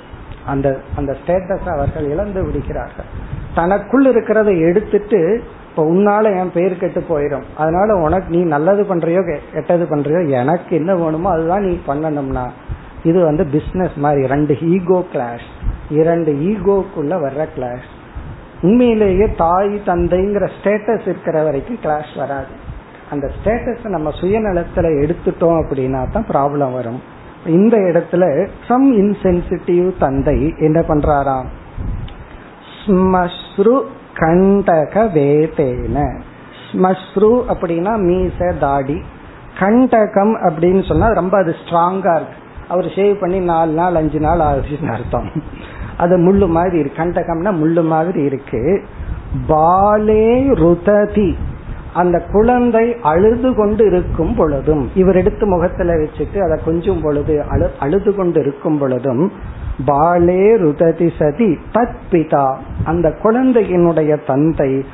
அந்த 0.46 0.68
அந்த 0.96 1.12
ஸ்டேட்டஸ் 1.20 1.68
அவர்கள் 1.76 2.08
இழந்து 2.10 2.44
விடுகிறார்கள். 2.44 3.10
தனக்குள் 3.56 4.06
இருக்கிறத 4.06 4.50
எடுத்துட்டு 4.70 5.44
இப்ப 5.74 5.86
உன்னால 5.94 6.26
என் 6.40 6.52
பேர் 6.54 6.74
கெட்டு 6.80 7.02
போயிடும் 7.10 7.46
அதனால 7.58 7.96
உனக்கு 7.96 8.28
நீ 8.36 8.42
நல்லது 8.44 8.82
பண்றியோ 8.84 9.22
கெட்டது 9.54 9.86
பண்றியோ 9.92 10.20
எனக்கு 10.30 10.76
என்ன 10.76 10.92
வேணுமோ 10.96 11.30
அதுதான் 11.30 11.66
நீ 11.68 11.74
பண்ணணும்னா. 11.88 12.44
இது 13.04 13.20
வந்து 13.24 13.44
பிசினஸ் 13.46 13.96
மாதிரி 13.96 14.28
ரெண்டு 14.28 14.56
ஈகோ 14.60 15.00
கிளாஷ் 15.14 15.48
இரண்டு 15.90 16.32
ஈகோக்குள்ள 16.50 17.14
வர்ற 17.24 17.48
கிளாஷ் 17.56 17.90
உண்மையிலேயே 18.62 19.28
தாய் 19.38 19.74
தந்தைங்கிற 19.86 20.46
ஸ்டேட்டஸ் 20.58 21.02
இருக்கிற 21.02 21.44
வரைக்கும் 21.44 21.80
கிளாஷ் 21.84 22.14
வராது. 22.16 22.54
அந்த 23.12 23.32
ஸ்டேட்டஸ் 23.38 23.84
நம்ம 23.88 24.12
சுயநலத்துல 24.22 24.94
எடுத்துட்டோம் 25.02 25.60
அப்படின்னா 25.64 26.04
தான் 26.12 26.30
ப்ராப்ளம் 26.30 26.74
வரும். 26.74 27.02
இந்த 27.46 27.78
இடத்துல 27.78 28.48
சம் 28.68 28.88
இன்சென்சிட்டிவ் 29.02 29.92
தந்தை 30.00 30.38
என்ன 30.60 30.80
பண்றாராம்? 30.82 31.50
ஸ்மஸ்ரு 32.78 33.76
கண்டக 34.16 35.04
வேதேன 35.04 36.22
ஸ்மஸ்ரு 36.72 37.32
அப்படின்னா 37.54 37.94
மீச 38.08 38.58
தாடி. 38.60 39.02
கண்டகம் 39.60 40.34
அப்படின்னு 40.50 40.88
சொன்னா 40.88 41.08
ரொம்ப 41.08 41.38
அது 41.38 41.56
ஸ்ட்ராங்கா 41.66 42.16
இருக்கு. 42.16 42.38
அவர் 42.68 42.86
ஷேவ் 42.86 43.20
பண்ணி 43.20 43.40
நாலு 43.40 43.72
நாள் 43.72 43.96
அஞ்சு 43.96 44.20
நாள் 44.20 44.40
ஆகுதுன்னு 44.40 44.92
அர்த்தம். 44.92 45.30
அது 45.98 46.18
முள்ளு 46.18 46.48
மாதிரி 46.48 46.78
இருக்கு. 46.78 47.04
கண்டகம்னா 47.04 47.50
முள்ளு 47.62 47.86
மாதிரி 47.86 48.24
இருக்கு. 48.24 48.84
பாலே 49.50 50.28
ருததி. 50.62 51.36
அந்த 51.94 52.22
குழந்தை 52.32 52.96
அழுது 53.02 53.56
கொண்டு 53.56 53.86
இருக்கும் 53.86 54.36
பொழுதும் 54.36 54.92
இவர் 54.96 55.16
எடுத்து 55.16 55.46
முகத்துல 55.46 55.94
வச்சுட்டு 55.94 56.38
அதை 56.38 56.66
கொஞ்சம் 56.66 57.02
பொழுது 57.02 57.44
அழு 57.50 57.72
அழுது 57.80 58.16
கொண்டு 58.16 58.40
இருக்கும் 58.40 58.78
பொழுதும் 58.78 59.32
பாலே 59.88 60.58
ருததி 60.58 61.12
சதி 61.20 61.58
தத் 61.74 61.96
பிதா 62.12 62.56
அந்த 62.84 63.14
குழந்தையினுடைய 63.24 64.18
தந்தை 64.28 64.86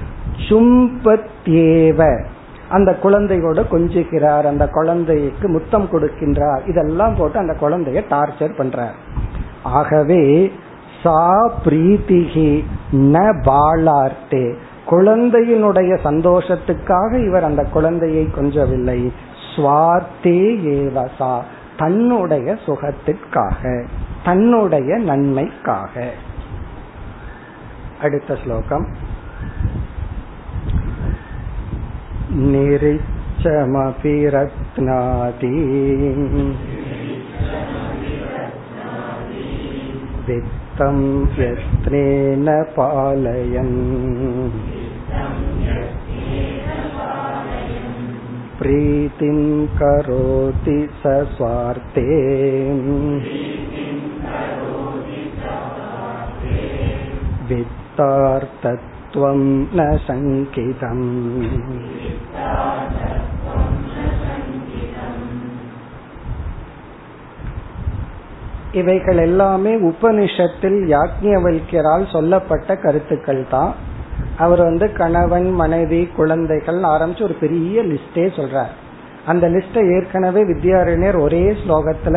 சும்பத்யேவ. 0.50 2.24
அந்த 2.70 2.98
குழந்தையோட 3.04 3.64
கொஞ்சுகிறார். 3.72 4.46
அந்த 4.46 4.68
குழந்தைக்கு 4.68 5.48
முத்தம் 5.48 5.88
கொடுக்கின்றார். 5.92 6.68
இதெல்லாம் 6.68 7.16
போட்டு 7.16 7.40
அந்த 7.40 7.56
குழந்தைய 7.62 8.04
டார்ச்சர் 8.10 8.52
பண்றார். 8.58 9.26
ஆகவே 9.64 10.52
சா 11.04 11.52
பிரீத்திகி 11.66 12.64
ந 12.92 13.42
பாலார்த்தே. 13.42 14.54
குழந்தையினுடைய 14.90 15.98
சந்தோஷத்துக்காக 16.04 17.26
இவர் 17.26 17.44
அந்த 17.44 17.64
குழந்தையை 17.64 18.28
கொஞ்சவில்லை. 18.36 19.12
சுவார்த்தே 19.56 20.58
ஏவசா. 20.64 21.40
தன்னுடைய 21.78 22.56
சுகத்திற்காக. 22.66 23.86
தன்னுடைய 24.29 24.97
நன்மைக்காக 25.09 26.05
அடுத்த 28.01 28.37
ஸ்லோகம் 28.45 28.87
निरिच्छमपि 32.45 34.15
रत्नादि 34.35 35.51
वित्तं 40.27 40.99
यत्नेन 41.39 42.49
पालयन् 42.77 43.77
प्रीतिं 48.59 49.39
करोति 49.81 50.79
स 51.01 51.15
स्वार्थे 51.35 52.09
वित्तार्थत्वं 57.49 59.41
न 59.73 59.81
शङ्कितम् 60.07 61.07
இவைகள் 68.75 69.19
எல்லாமே 69.19 69.73
உபனிஷத்தில் 69.91 70.79
யாக்ஞவல்யரால் 70.89 72.07
சொல்லப்பட்ட 72.07 72.77
கருத்துக்கள் 72.77 73.43
தான் 73.51 73.73
அவர் 74.37 74.63
வந்து 74.63 74.87
கணவன் 74.93 75.49
மனைவி 75.53 76.01
குழந்தைகள் 76.17 76.81
ஆரம்பிச்சு 76.95 77.23
ஒரு 77.23 77.37
பெரிய 77.39 77.83
லிஸ்டே 77.83 78.25
சொல்றார் 78.37 78.73
அந்த 79.27 79.45
லிஸ்டை 79.49 79.83
ஏற்கனவே 79.97 80.43
வித்யாரண்யர் 80.45 81.19
ஒரே 81.21 81.45
ஸ்லோகத்துல 81.63 82.17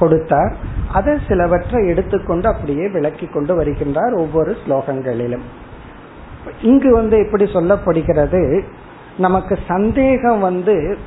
கொடுத்தார் 0.00 0.52
அதை 0.93 1.17
சிலவற்றை 1.27 1.87
எடுத்துக்கொண்டு 1.87 2.47
அப்படியே 2.47 2.87
விளக்கி 2.87 3.25
கொண்டு 3.25 3.61
வருகின்றார் 3.61 4.13
ஒவ்வொரு 4.13 4.55
ஸ்லோகங்களிலும். 4.67 5.41
இங்கு 6.61 6.93
வந்து 6.93 7.17
எப்படி 7.17 7.43
சொல்லப்படுகிறது 7.43 8.63
நமக்கு 9.17 9.57
சந்தேகம் 9.67 10.39
வந்து 10.39 10.97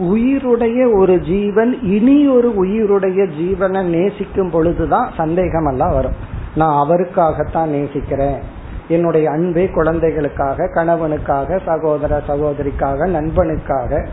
உயிருடைய 0.00 0.94
ஒரு 0.94 1.20
ஜீவன் 1.20 1.82
இனி 1.82 2.28
ஒரு 2.28 2.66
உயிருடைய 2.66 3.30
ஜீவனை 3.40 3.82
நேசிக்கும் 3.82 4.50
பொழுதுதான் 4.50 5.12
சந்தேகம் 5.16 5.66
எல்லாம் 5.66 5.92
வரும். 5.92 6.12
நான் 6.54 6.88
அவருக்காகத்தான் 6.88 7.66
நேசிக்கிறேன். 7.66 8.42
என்னுடைய 8.88 9.30
அன்பே 9.30 9.68
குழந்தைகளுக்காக 9.68 10.64
கணவனுக்காக 10.64 11.60
சகோதர 11.64 12.22
சகோதரிக்காக 12.28 13.08
நண்பனுக்காக. 13.08 14.06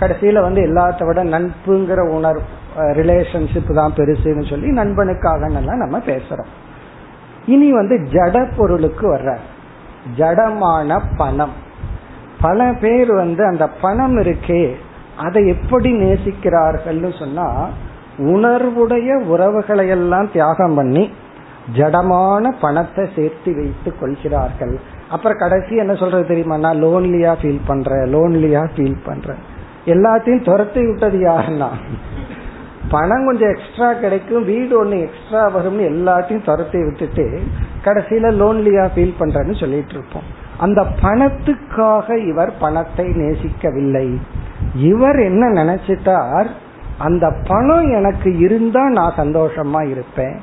கடைசியில 0.00 0.40
வந்து 0.40 0.62
எல்லாத்த 0.62 1.06
விட 1.06 1.24
நட்புங்கிற 1.24 2.08
உணர்வு 2.08 2.42
ரிலேஷன்ஷிப் 2.98 3.72
தான் 3.78 3.96
பெருசுன்னு 3.96 4.44
சொல்லி 4.50 4.68
நண்பனுக்காக 4.80 5.48
நம்ம 5.82 5.98
பேசுறோம். 6.10 6.50
இனி 7.46 7.68
வந்து 7.72 7.96
ஜட 8.14 8.36
பொருளுக்கு 8.56 9.06
வர்ற 9.14 9.30
ஜடமான 10.18 11.00
பணம். 11.16 11.54
பல 12.40 12.58
பேர் 12.82 13.10
வந்து 13.14 13.42
அந்த 13.44 13.64
பணம் 13.82 14.16
இருக்கே 14.18 14.62
அதை 15.26 15.40
எப்படி 15.54 15.90
நேசிக்கிறார்கள்னு 16.02 17.10
சொன்னா 17.18 17.46
உணர்வுடைய 18.34 19.10
உறவுகளை 19.32 19.84
எல்லாம் 19.88 20.28
தியாகம் 20.32 20.74
பண்ணி 20.74 21.04
ஜடமான 21.76 22.52
பணத்தை 22.60 23.04
சேர்த்து 23.16 23.50
வைத்து 23.58 23.90
கொள்கிறார்கள். 23.98 24.74
அப்புறம் 25.10 25.40
கடைசி 25.42 25.74
என்ன 25.76 25.94
சொல்றது 25.94 26.24
தெரியுமா? 26.26 26.56
நான் 26.64 26.82
லோன்லியா 26.84 27.32
ஃபீல் 27.40 27.60
பண்றேன் 27.66 28.06
லோன்லியா 28.14 28.62
ஃபீல் 28.74 28.98
பண்றேன். 29.04 29.42
எல்லாத்தையும் 29.92 30.46
துரத்தி 30.48 30.80
விட்டது 30.86 31.18
யாருன்னா? 31.28 31.68
பணம் 32.90 33.26
கொஞ்சம் 33.26 33.54
எக்ஸ்ட்ரா 33.54 33.92
கிடைக்கும் 33.92 34.44
வீடு 34.44 34.78
ஒன்று 34.78 35.00
எக்ஸ்ட்ரா 35.00 35.56
வரும்னு 35.56 35.90
எல்லாத்தையும் 35.90 36.44
துரத்தி 36.44 36.78
விட்டுட்டு 36.84 37.42
கடைசியில 37.84 38.30
லோன்லியா 38.32 38.88
ஃபீல் 38.96 39.14
பண்றேன்னு 39.20 39.60
சொல்லிட்டு 39.60 39.92
இருப்போம். 39.92 40.22
அந்த 40.58 40.86
பணத்துக்காக 41.02 42.26
இவர் 42.26 42.52
பணத்தை 42.60 43.06
நேசிக்கவில்லை. 43.06 44.16
இவர் 44.74 45.18
என்ன 45.18 45.64
நினைச்சிட்டார்? 45.64 46.46
அந்த 46.98 47.34
பணம் 47.48 47.90
எனக்கு 47.90 48.38
இருந்தா 48.38 48.88
நான் 48.88 49.14
சந்தோஷமா 49.16 49.90
இருப்பேன். 49.90 50.40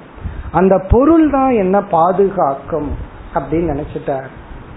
அந்த 0.51 0.81
பொருள் 0.89 1.29
தான் 1.29 1.51
என்ன 1.51 1.83
பாதுகாக்கும் 1.83 2.91
அப்படின்னு 3.33 3.75
நினைச்சிட்டார். 3.75 4.29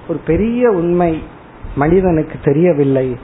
ஒரு 0.08 0.20
பெரிய 0.26 0.70
உண்மை 0.70 1.22
மனிதனுக்கு 1.74 2.38
தெரியவில்லை. 2.44 3.16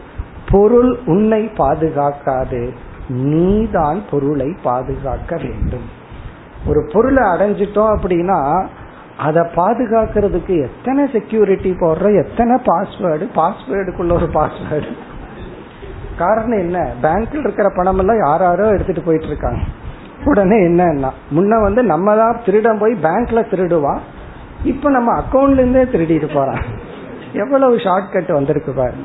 பொருள் 0.51 0.99
உன்னை 1.07 1.51
பாதுகாக்காது. 1.59 2.73
நீதான் 3.09 4.03
பொருளை 4.11 4.57
பாதுகாக்க 4.63 5.37
வேண்டும். 5.37 5.87
ஒரு 6.67 6.91
பொருளை 6.93 7.23
அடைஞ்சிட்டோம் 7.23 7.93
அப்படின்னா 7.97 8.67
அதை 9.17 9.43
பாதுகாக்கிறதுக்கு 9.43 10.63
எத்தனை 10.63 11.09
செக்யூரிட்டி 11.13 11.71
போடுற 11.71 12.25
எத்தனை 12.25 12.57
பாஸ்வேர்டு 12.57 13.29
பாஸ்வேர்டுக்குள்ள 13.35 14.13
ஒரு 14.13 14.29
பாஸ்வேர்டு 14.35 14.93
காரணம் 16.19 16.59
என்ன? 16.59 16.93
பேங்க்ல 17.03 17.39
இருக்கிற 17.39 17.73
பணம் 17.77 17.99
எல்லாம் 17.99 18.25
யாராரோ 18.25 18.69
எடுத்துட்டு 18.69 19.03
போயிட்டு 19.03 19.27
இருக்காங்க. 19.27 19.61
உடனே 20.25 20.57
என்னன்னா 20.57 21.11
முன்ன 21.35 21.63
வந்து 21.63 21.83
நம்ம 21.83 22.17
தான் 22.17 22.41
திருடம் 22.47 22.79
போய் 22.79 22.95
பேங்க்ல 23.03 23.41
திருடுவான் 23.51 23.99
இப்ப 24.65 24.91
நம்ம 24.91 25.21
அக்கௌண்ட்ல 25.21 25.53
இருந்தே 25.53 25.83
திருடிட்டு 25.83 26.35
போறான். 26.35 26.63
எவ்வளவு 27.33 27.77
ஷார்ட்கட் 27.77 28.33
வந்திருக்கு 28.33 28.73
பாருங்க. 28.73 29.03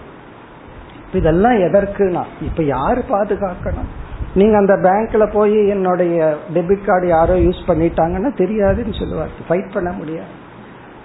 இதெல்லாம் 1.17 1.53
எதற்குனா? 1.53 2.23
இப்ப 2.41 2.63
யாரு 2.63 3.03
பாதுகாக்கணும்? 3.09 3.89
நீங்க 4.33 4.57
அந்த 4.57 4.73
பேங்க்ல 4.73 5.31
போய் 5.31 5.67
என்னுடைய 5.67 6.35
டெபிட் 6.53 6.85
கார்டு 6.85 7.07
யாரோ 7.07 7.33
யூஸ் 7.33 7.61
பண்ணிட்டாங்கன்னா 7.67 8.29
தெரியாதுன்னு 8.37 8.99
சொல்லுவார். 8.99 9.29
ஃபைட் 9.49 9.71
பண்ண 9.73 9.91
முடியாது. 9.91 10.39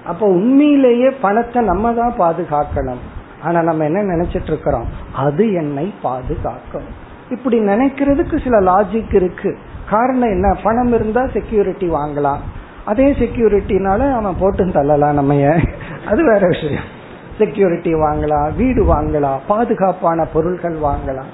அப்போ 0.07 0.27
உண்மையிலேயே 0.27 1.11
பணத்தை 1.11 1.63
நம்ம 1.63 1.93
தான் 1.93 2.15
பாதுகாக்கணும். 2.19 3.01
ஆனா 3.43 3.63
நம்ம 3.63 3.85
என்ன 3.85 4.03
நினைச்சிட்டு 4.03 4.47
இருக்கிறோம்? 4.47 4.87
அது 5.15 5.53
என்னை 5.53 5.95
பாதுகாக்கும். 6.03 7.05
இப்படி 7.31 7.59
நினைக்கிறதுக்கு 7.61 8.43
சில 8.43 8.61
லாஜிக் 8.61 9.15
இருக்கு. 9.15 9.59
காரணம் 9.91 10.31
என்ன? 10.31 10.57
பணம் 10.63 10.93
இருந்தா 10.93 11.27
செக்யூரிட்டி 11.27 11.89
வாங்கலாம். 11.89 12.39
அதே 12.85 13.13
செக்யூரிட்டினால 13.13 14.13
அவன் 14.13 14.37
போட்டு 14.39 14.65
தள்ளலாம் 14.65 15.13
நம்ம 15.13 15.35
அது 16.07 16.25
வேற 16.25 16.47
விஷயம். 16.47 16.95
செக்யூரிட்டி 17.39 17.95
வாங்கலாம் 17.95 18.57
வீடு 18.57 18.95
வாங்கலாம் 18.95 19.39
பாதுகாப்பான 19.49 20.25
பொருட்கள் 20.25 20.79
வாங்கலாம் 20.79 21.31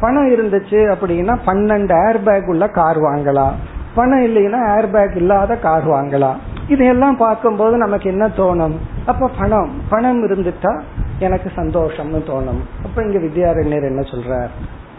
பணம் 0.00 0.30
இருந்துச்சு 0.30 0.94
அப்படின்னா 0.94 1.38
பன்னெண்டு 1.46 2.08
ஏர் 2.08 2.22
பேக் 2.22 2.48
உள்ள 2.48 2.68
கார் 2.68 2.98
வாங்கலாம் 2.98 3.52
பணம் 3.94 4.26
இல்லைன்னா 4.26 4.76
ஏர் 4.76 4.90
பேக் 4.90 5.16
இல்லாத 5.16 5.56
கார் 5.56 5.88
வாங்கலாம் 5.88 6.36
இதையெல்லாம் 6.68 7.16
பார்க்கும்போது 7.16 7.76
நமக்கு 7.76 8.10
என்ன 8.10 8.26
தோணும்? 8.26 8.76
அப்ப 9.06 9.30
பணம். 9.38 9.70
பணம் 9.88 10.26
இருந்துட்டா 10.26 10.80
எனக்கு 11.18 11.52
சந்தோஷம்னு 11.56 12.22
தோணும். 12.26 12.60
அப்ப 12.84 13.02
இங்க 13.02 13.18
வித்யாரண்யர் 13.18 13.82
என்ன 13.82 14.00
சொல்றார்? 14.00 14.48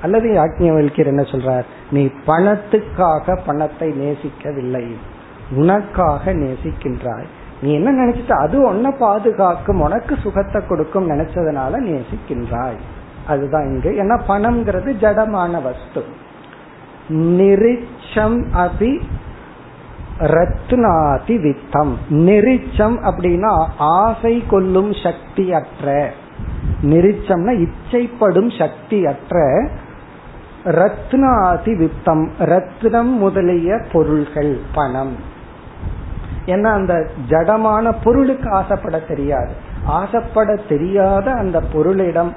அல்லது 0.01 0.29
யாக்ஞவல்யர் 0.29 1.05
என்ன 1.05 1.21
சொல்றார்? 1.21 1.63
நீ 1.91 2.09
பணத்துக்காக 2.27 3.39
பணத்தை 3.45 3.89
நேசிக்கவில்லை. 3.89 4.91
உனக்காக 5.55 6.33
நேசிக்கின்றாய். 6.33 7.25
நீ 7.61 7.73
என்ன 7.73 7.91
நினைச்சிட்ட? 7.91 8.31
அது 8.31 8.61
உன்னை 8.61 8.91
பாதுகாக்கும் 8.91 9.81
உனக்கு 9.81 10.17
சுகத்தை 10.21 10.61
கொடுக்கும் 10.67 11.09
நினைச்சதுனால 11.09 11.73
நேசிக்கின்றாய் 11.79 12.79
அதுதான் 13.27 13.63
இங்கு. 13.63 13.89
ஏன்னா 13.89 14.21
பணம்ங்கிறது 14.27 14.91
ஜடமான 15.03 15.51
வஸ்து. 15.51 16.05
நிரிச்சம் 17.09 18.39
அபி 18.55 19.01
ரத்னாதி 20.19 21.35
வித்தம். 21.35 21.93
நெரிச்சம் 22.09 22.97
அப்படின்னா 23.09 23.67
ஆசை 23.77 24.43
கொள்ளும் 24.49 24.93
சக்தி 24.93 25.53
அற்ற 25.53 26.11
நெரிச்சம்னா 26.81 27.67
இச்சைப்படும் 27.67 28.57
சக்தி 28.57 29.05
அற்ற 29.05 29.67
ரத்னாதி 30.63 31.73
வித்தம். 31.77 32.29
ரத்னம் 32.39 33.11
முதலிய 33.17 33.81
பொருள்கள் 33.91 34.59
பணம். 34.73 35.15
ஏன்னா 36.45 36.69
அந்த 36.73 37.07
ஜடமான 37.29 37.93
பொருளுக்கு 38.03 38.49
ஆசைப்பட 38.49 38.99
தெரியாது. 38.99 39.51
ஆசைப்பட 39.85 40.55
தெரியாத 40.69 41.31
அந்த 41.31 41.61
பொருளிடம் 41.73 42.31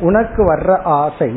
உனக்கு 0.00 0.54
வர்ற 0.54 0.82
ஆசை 0.82 1.32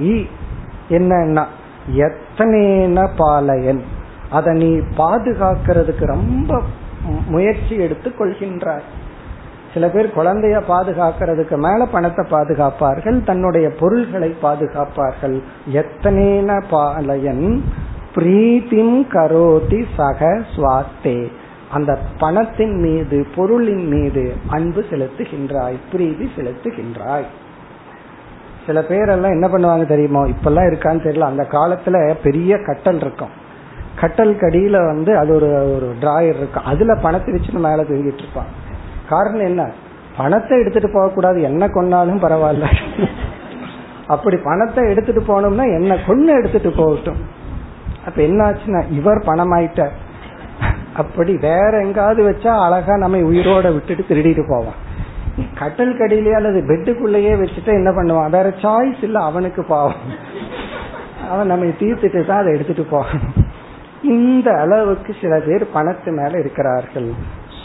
என்னன்னா 0.89 1.45
எத்தனேன 1.87 3.07
பாலையன் 3.17 3.81
அதை 4.29 4.57
நீ 4.57 4.71
பாதுகாக்கிறதுக்கு 4.97 6.05
ரொம்ப 6.05 6.61
முயற்சி 7.27 7.75
எடுத்து 7.75 8.13
கொள்கின்றாய். 8.19 8.87
சில 9.73 9.87
பேர் 9.87 10.15
குழந்தைய 10.15 10.57
பாதுகாக்கிறதுக்கு 10.67 11.57
மேல 11.57 11.85
பணத்தை 11.85 12.25
பாதுகாப்பார்கள் 12.31 13.23
தன்னுடைய 13.23 13.69
பொருள்களை 13.79 14.35
பாதுகாப்பார்கள். 14.43 15.41
எத்தனேன 15.73 16.63
பாலையன் 16.69 17.61
பிரீத்திம் 18.15 18.97
கரோதி 19.13 19.85
சக 19.97 20.43
சுவாஸ்தே 20.55 21.29
அந்த 21.71 21.99
பணத்தின் 22.19 22.75
மீது 22.79 23.27
பொருளின் 23.35 23.87
மீது 23.87 24.33
அன்பு 24.47 24.85
செலுத்துகின்றாய் 24.89 25.77
பிரீதி 25.91 26.31
செலுத்துகின்றாய். 26.35 27.27
சில 28.65 28.81
பேரெல்லாம் 28.81 29.29
என்ன 29.29 29.47
பண்ணுவாங்க 29.47 29.87
தெரியுமோ? 29.87 30.27
இப்பெல்லாம் 30.27 30.69
இருக்கான்னு 30.69 31.05
தெரியல. 31.05 31.19
அந்த 31.19 31.47
காலத்துல 31.51 32.15
பெரிய 32.23 32.57
கட்டல் 32.57 32.95
இருக்கும். 32.95 33.29
கட்டல் 33.99 34.33
கடியில 34.33 34.85
வந்து 34.85 35.17
அது 35.17 35.35
ஒரு 35.35 35.75
ஒரு 35.75 35.95
டிராயர் 36.01 36.37
இருக்கும். 36.37 36.63
அதுல 36.63 36.95
பணத்தை 36.95 37.33
வச்சுட்டு 37.33 37.53
மேல 37.53 37.83
தூங்கிட்டு 37.83 38.23
இருப்பான் 38.23 38.51
காரணம் 39.09 39.39
என்ன? 39.39 39.71
பணத்தை 40.17 40.59
எடுத்துட்டு 40.59 40.89
போகக்கூடாது. 40.93 41.41
என்ன 41.41 41.67
கொன்னாலும் 41.67 42.23
பரவாயில்ல. 42.23 42.65
அப்படி 44.07 44.37
பணத்தை 44.37 44.89
எடுத்துட்டு 44.89 45.21
போனோம்னா 45.21 45.63
என்ன 45.81 45.95
கொன்னு 46.07 46.37
எடுத்துட்டு 46.37 46.71
போகட்டும். 46.71 47.19
அப்ப 48.05 48.21
என்ன 48.21 48.51
ஆச்சுன்னா 48.51 48.91
இவர் 48.91 49.17
பணமாயிட்ட 49.17 49.89
அப்படி 50.95 51.37
வேற 51.37 51.79
எங்காவது 51.81 52.29
வச்சா 52.29 52.63
அழகா 52.63 52.97
நம்ம 52.97 53.17
உயிரோட 53.17 53.73
விட்டுட்டு 53.73 54.15
திருடிட்டு 54.15 54.43
போவான். 54.47 54.89
கட்டல் 55.59 55.97
கடையிலேயே 55.97 56.31
அல்லது 56.31 56.63
பெட்டுக்குள்ளேயே 56.67 57.33
வச்சுட்டு 57.41 57.65
என்ன 57.65 57.89
பண்ணுவான்? 57.89 58.29
வேற 58.29 58.49
சாய்ஸ் 58.49 59.03
இல்ல 59.03 59.19
அவனுக்கு 59.19 59.63
பாவம். 59.63 59.93
அவன் 61.29 61.47
நம்ம 61.47 61.65
தீர்த்துட்டு 61.65 62.25
தான் 62.25 62.39
அதை 62.39 62.53
எடுத்துட்டு 62.53 62.83
போகணும் 62.83 63.49
இந்த 64.03 64.51
அளவுக்கு 64.51 65.15
சில 65.21 65.39
பேர் 65.39 65.67
பணத்து 65.73 66.11
மேல 66.11 66.39
இருக்கிறார்கள். 66.39 67.11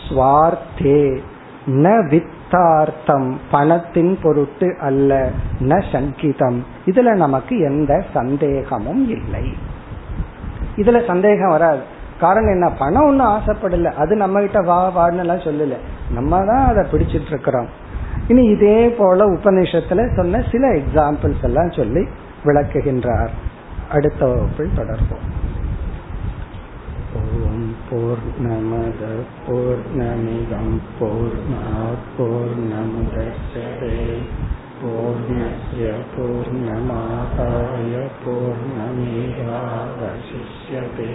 ஸ்வார்த்தே 0.09 1.19
ந 1.67 2.05
வித்தார்த்தம் 2.11 3.37
பணத்தின் 3.51 4.19
பொருட்டு 4.23 4.77
அல்ல 4.81 5.31
ந 5.61 5.83
சங்கிதம். 5.93 6.59
இதுல 6.87 7.15
நமக்கு 7.15 7.59
எந்த 7.59 8.05
சந்தேகமும் 8.15 9.09
இல்லை. 9.09 9.53
இதுல 10.77 11.07
சந்தேகம் 11.07 11.51
வராது. 11.51 11.95
காரணம் 12.21 12.49
என்ன? 12.49 12.73
பணம் 12.79 13.05
ஒன்னும் 13.05 13.27
ஆசைப்படல. 13.27 13.85
அது 13.85 14.17
நம்ம 14.17 14.41
கிட்ட 14.41 14.61
வா 14.61 14.93
வான்னு 14.97 15.17
எல்லாம் 15.17 15.37
சொல்லல. 15.37 15.77
நம்ம 16.11 16.45
தான் 16.45 16.67
அதை 16.67 16.85
பிடிச்சிட்டு 16.93 17.27
இருக்கிறோம். 17.27 17.67
இனி 18.29 18.45
இதே 18.45 18.89
போல 18.89 19.31
உபநிஷத்துல 19.31 20.17
சொன்ன 20.17 20.43
சில 20.53 20.69
எக்ஸாம்பிள்ஸ் 20.69 21.43
எல்லாம் 21.43 21.71
சொல்லி 21.71 22.07
விளக்குகின்றார். 22.45 23.29
அடுத்த 23.91 24.27
வகுப்பில் 24.27 24.77
தொடர்போம் 24.77 25.45
ஓம் 27.17 27.77
பூர்ணமத 27.91 29.25
பூர்ணமிதம் 29.47 30.81
பூர்ணாத் 31.01 32.07
பூர்ணமுதச்சதே. 32.19 34.19
பூர்ணஸ்ய 34.83 35.93
பூர்ணமாதாய 36.17 38.07
பூர்ணமேவாவசிஷ்யதே. 38.25 41.15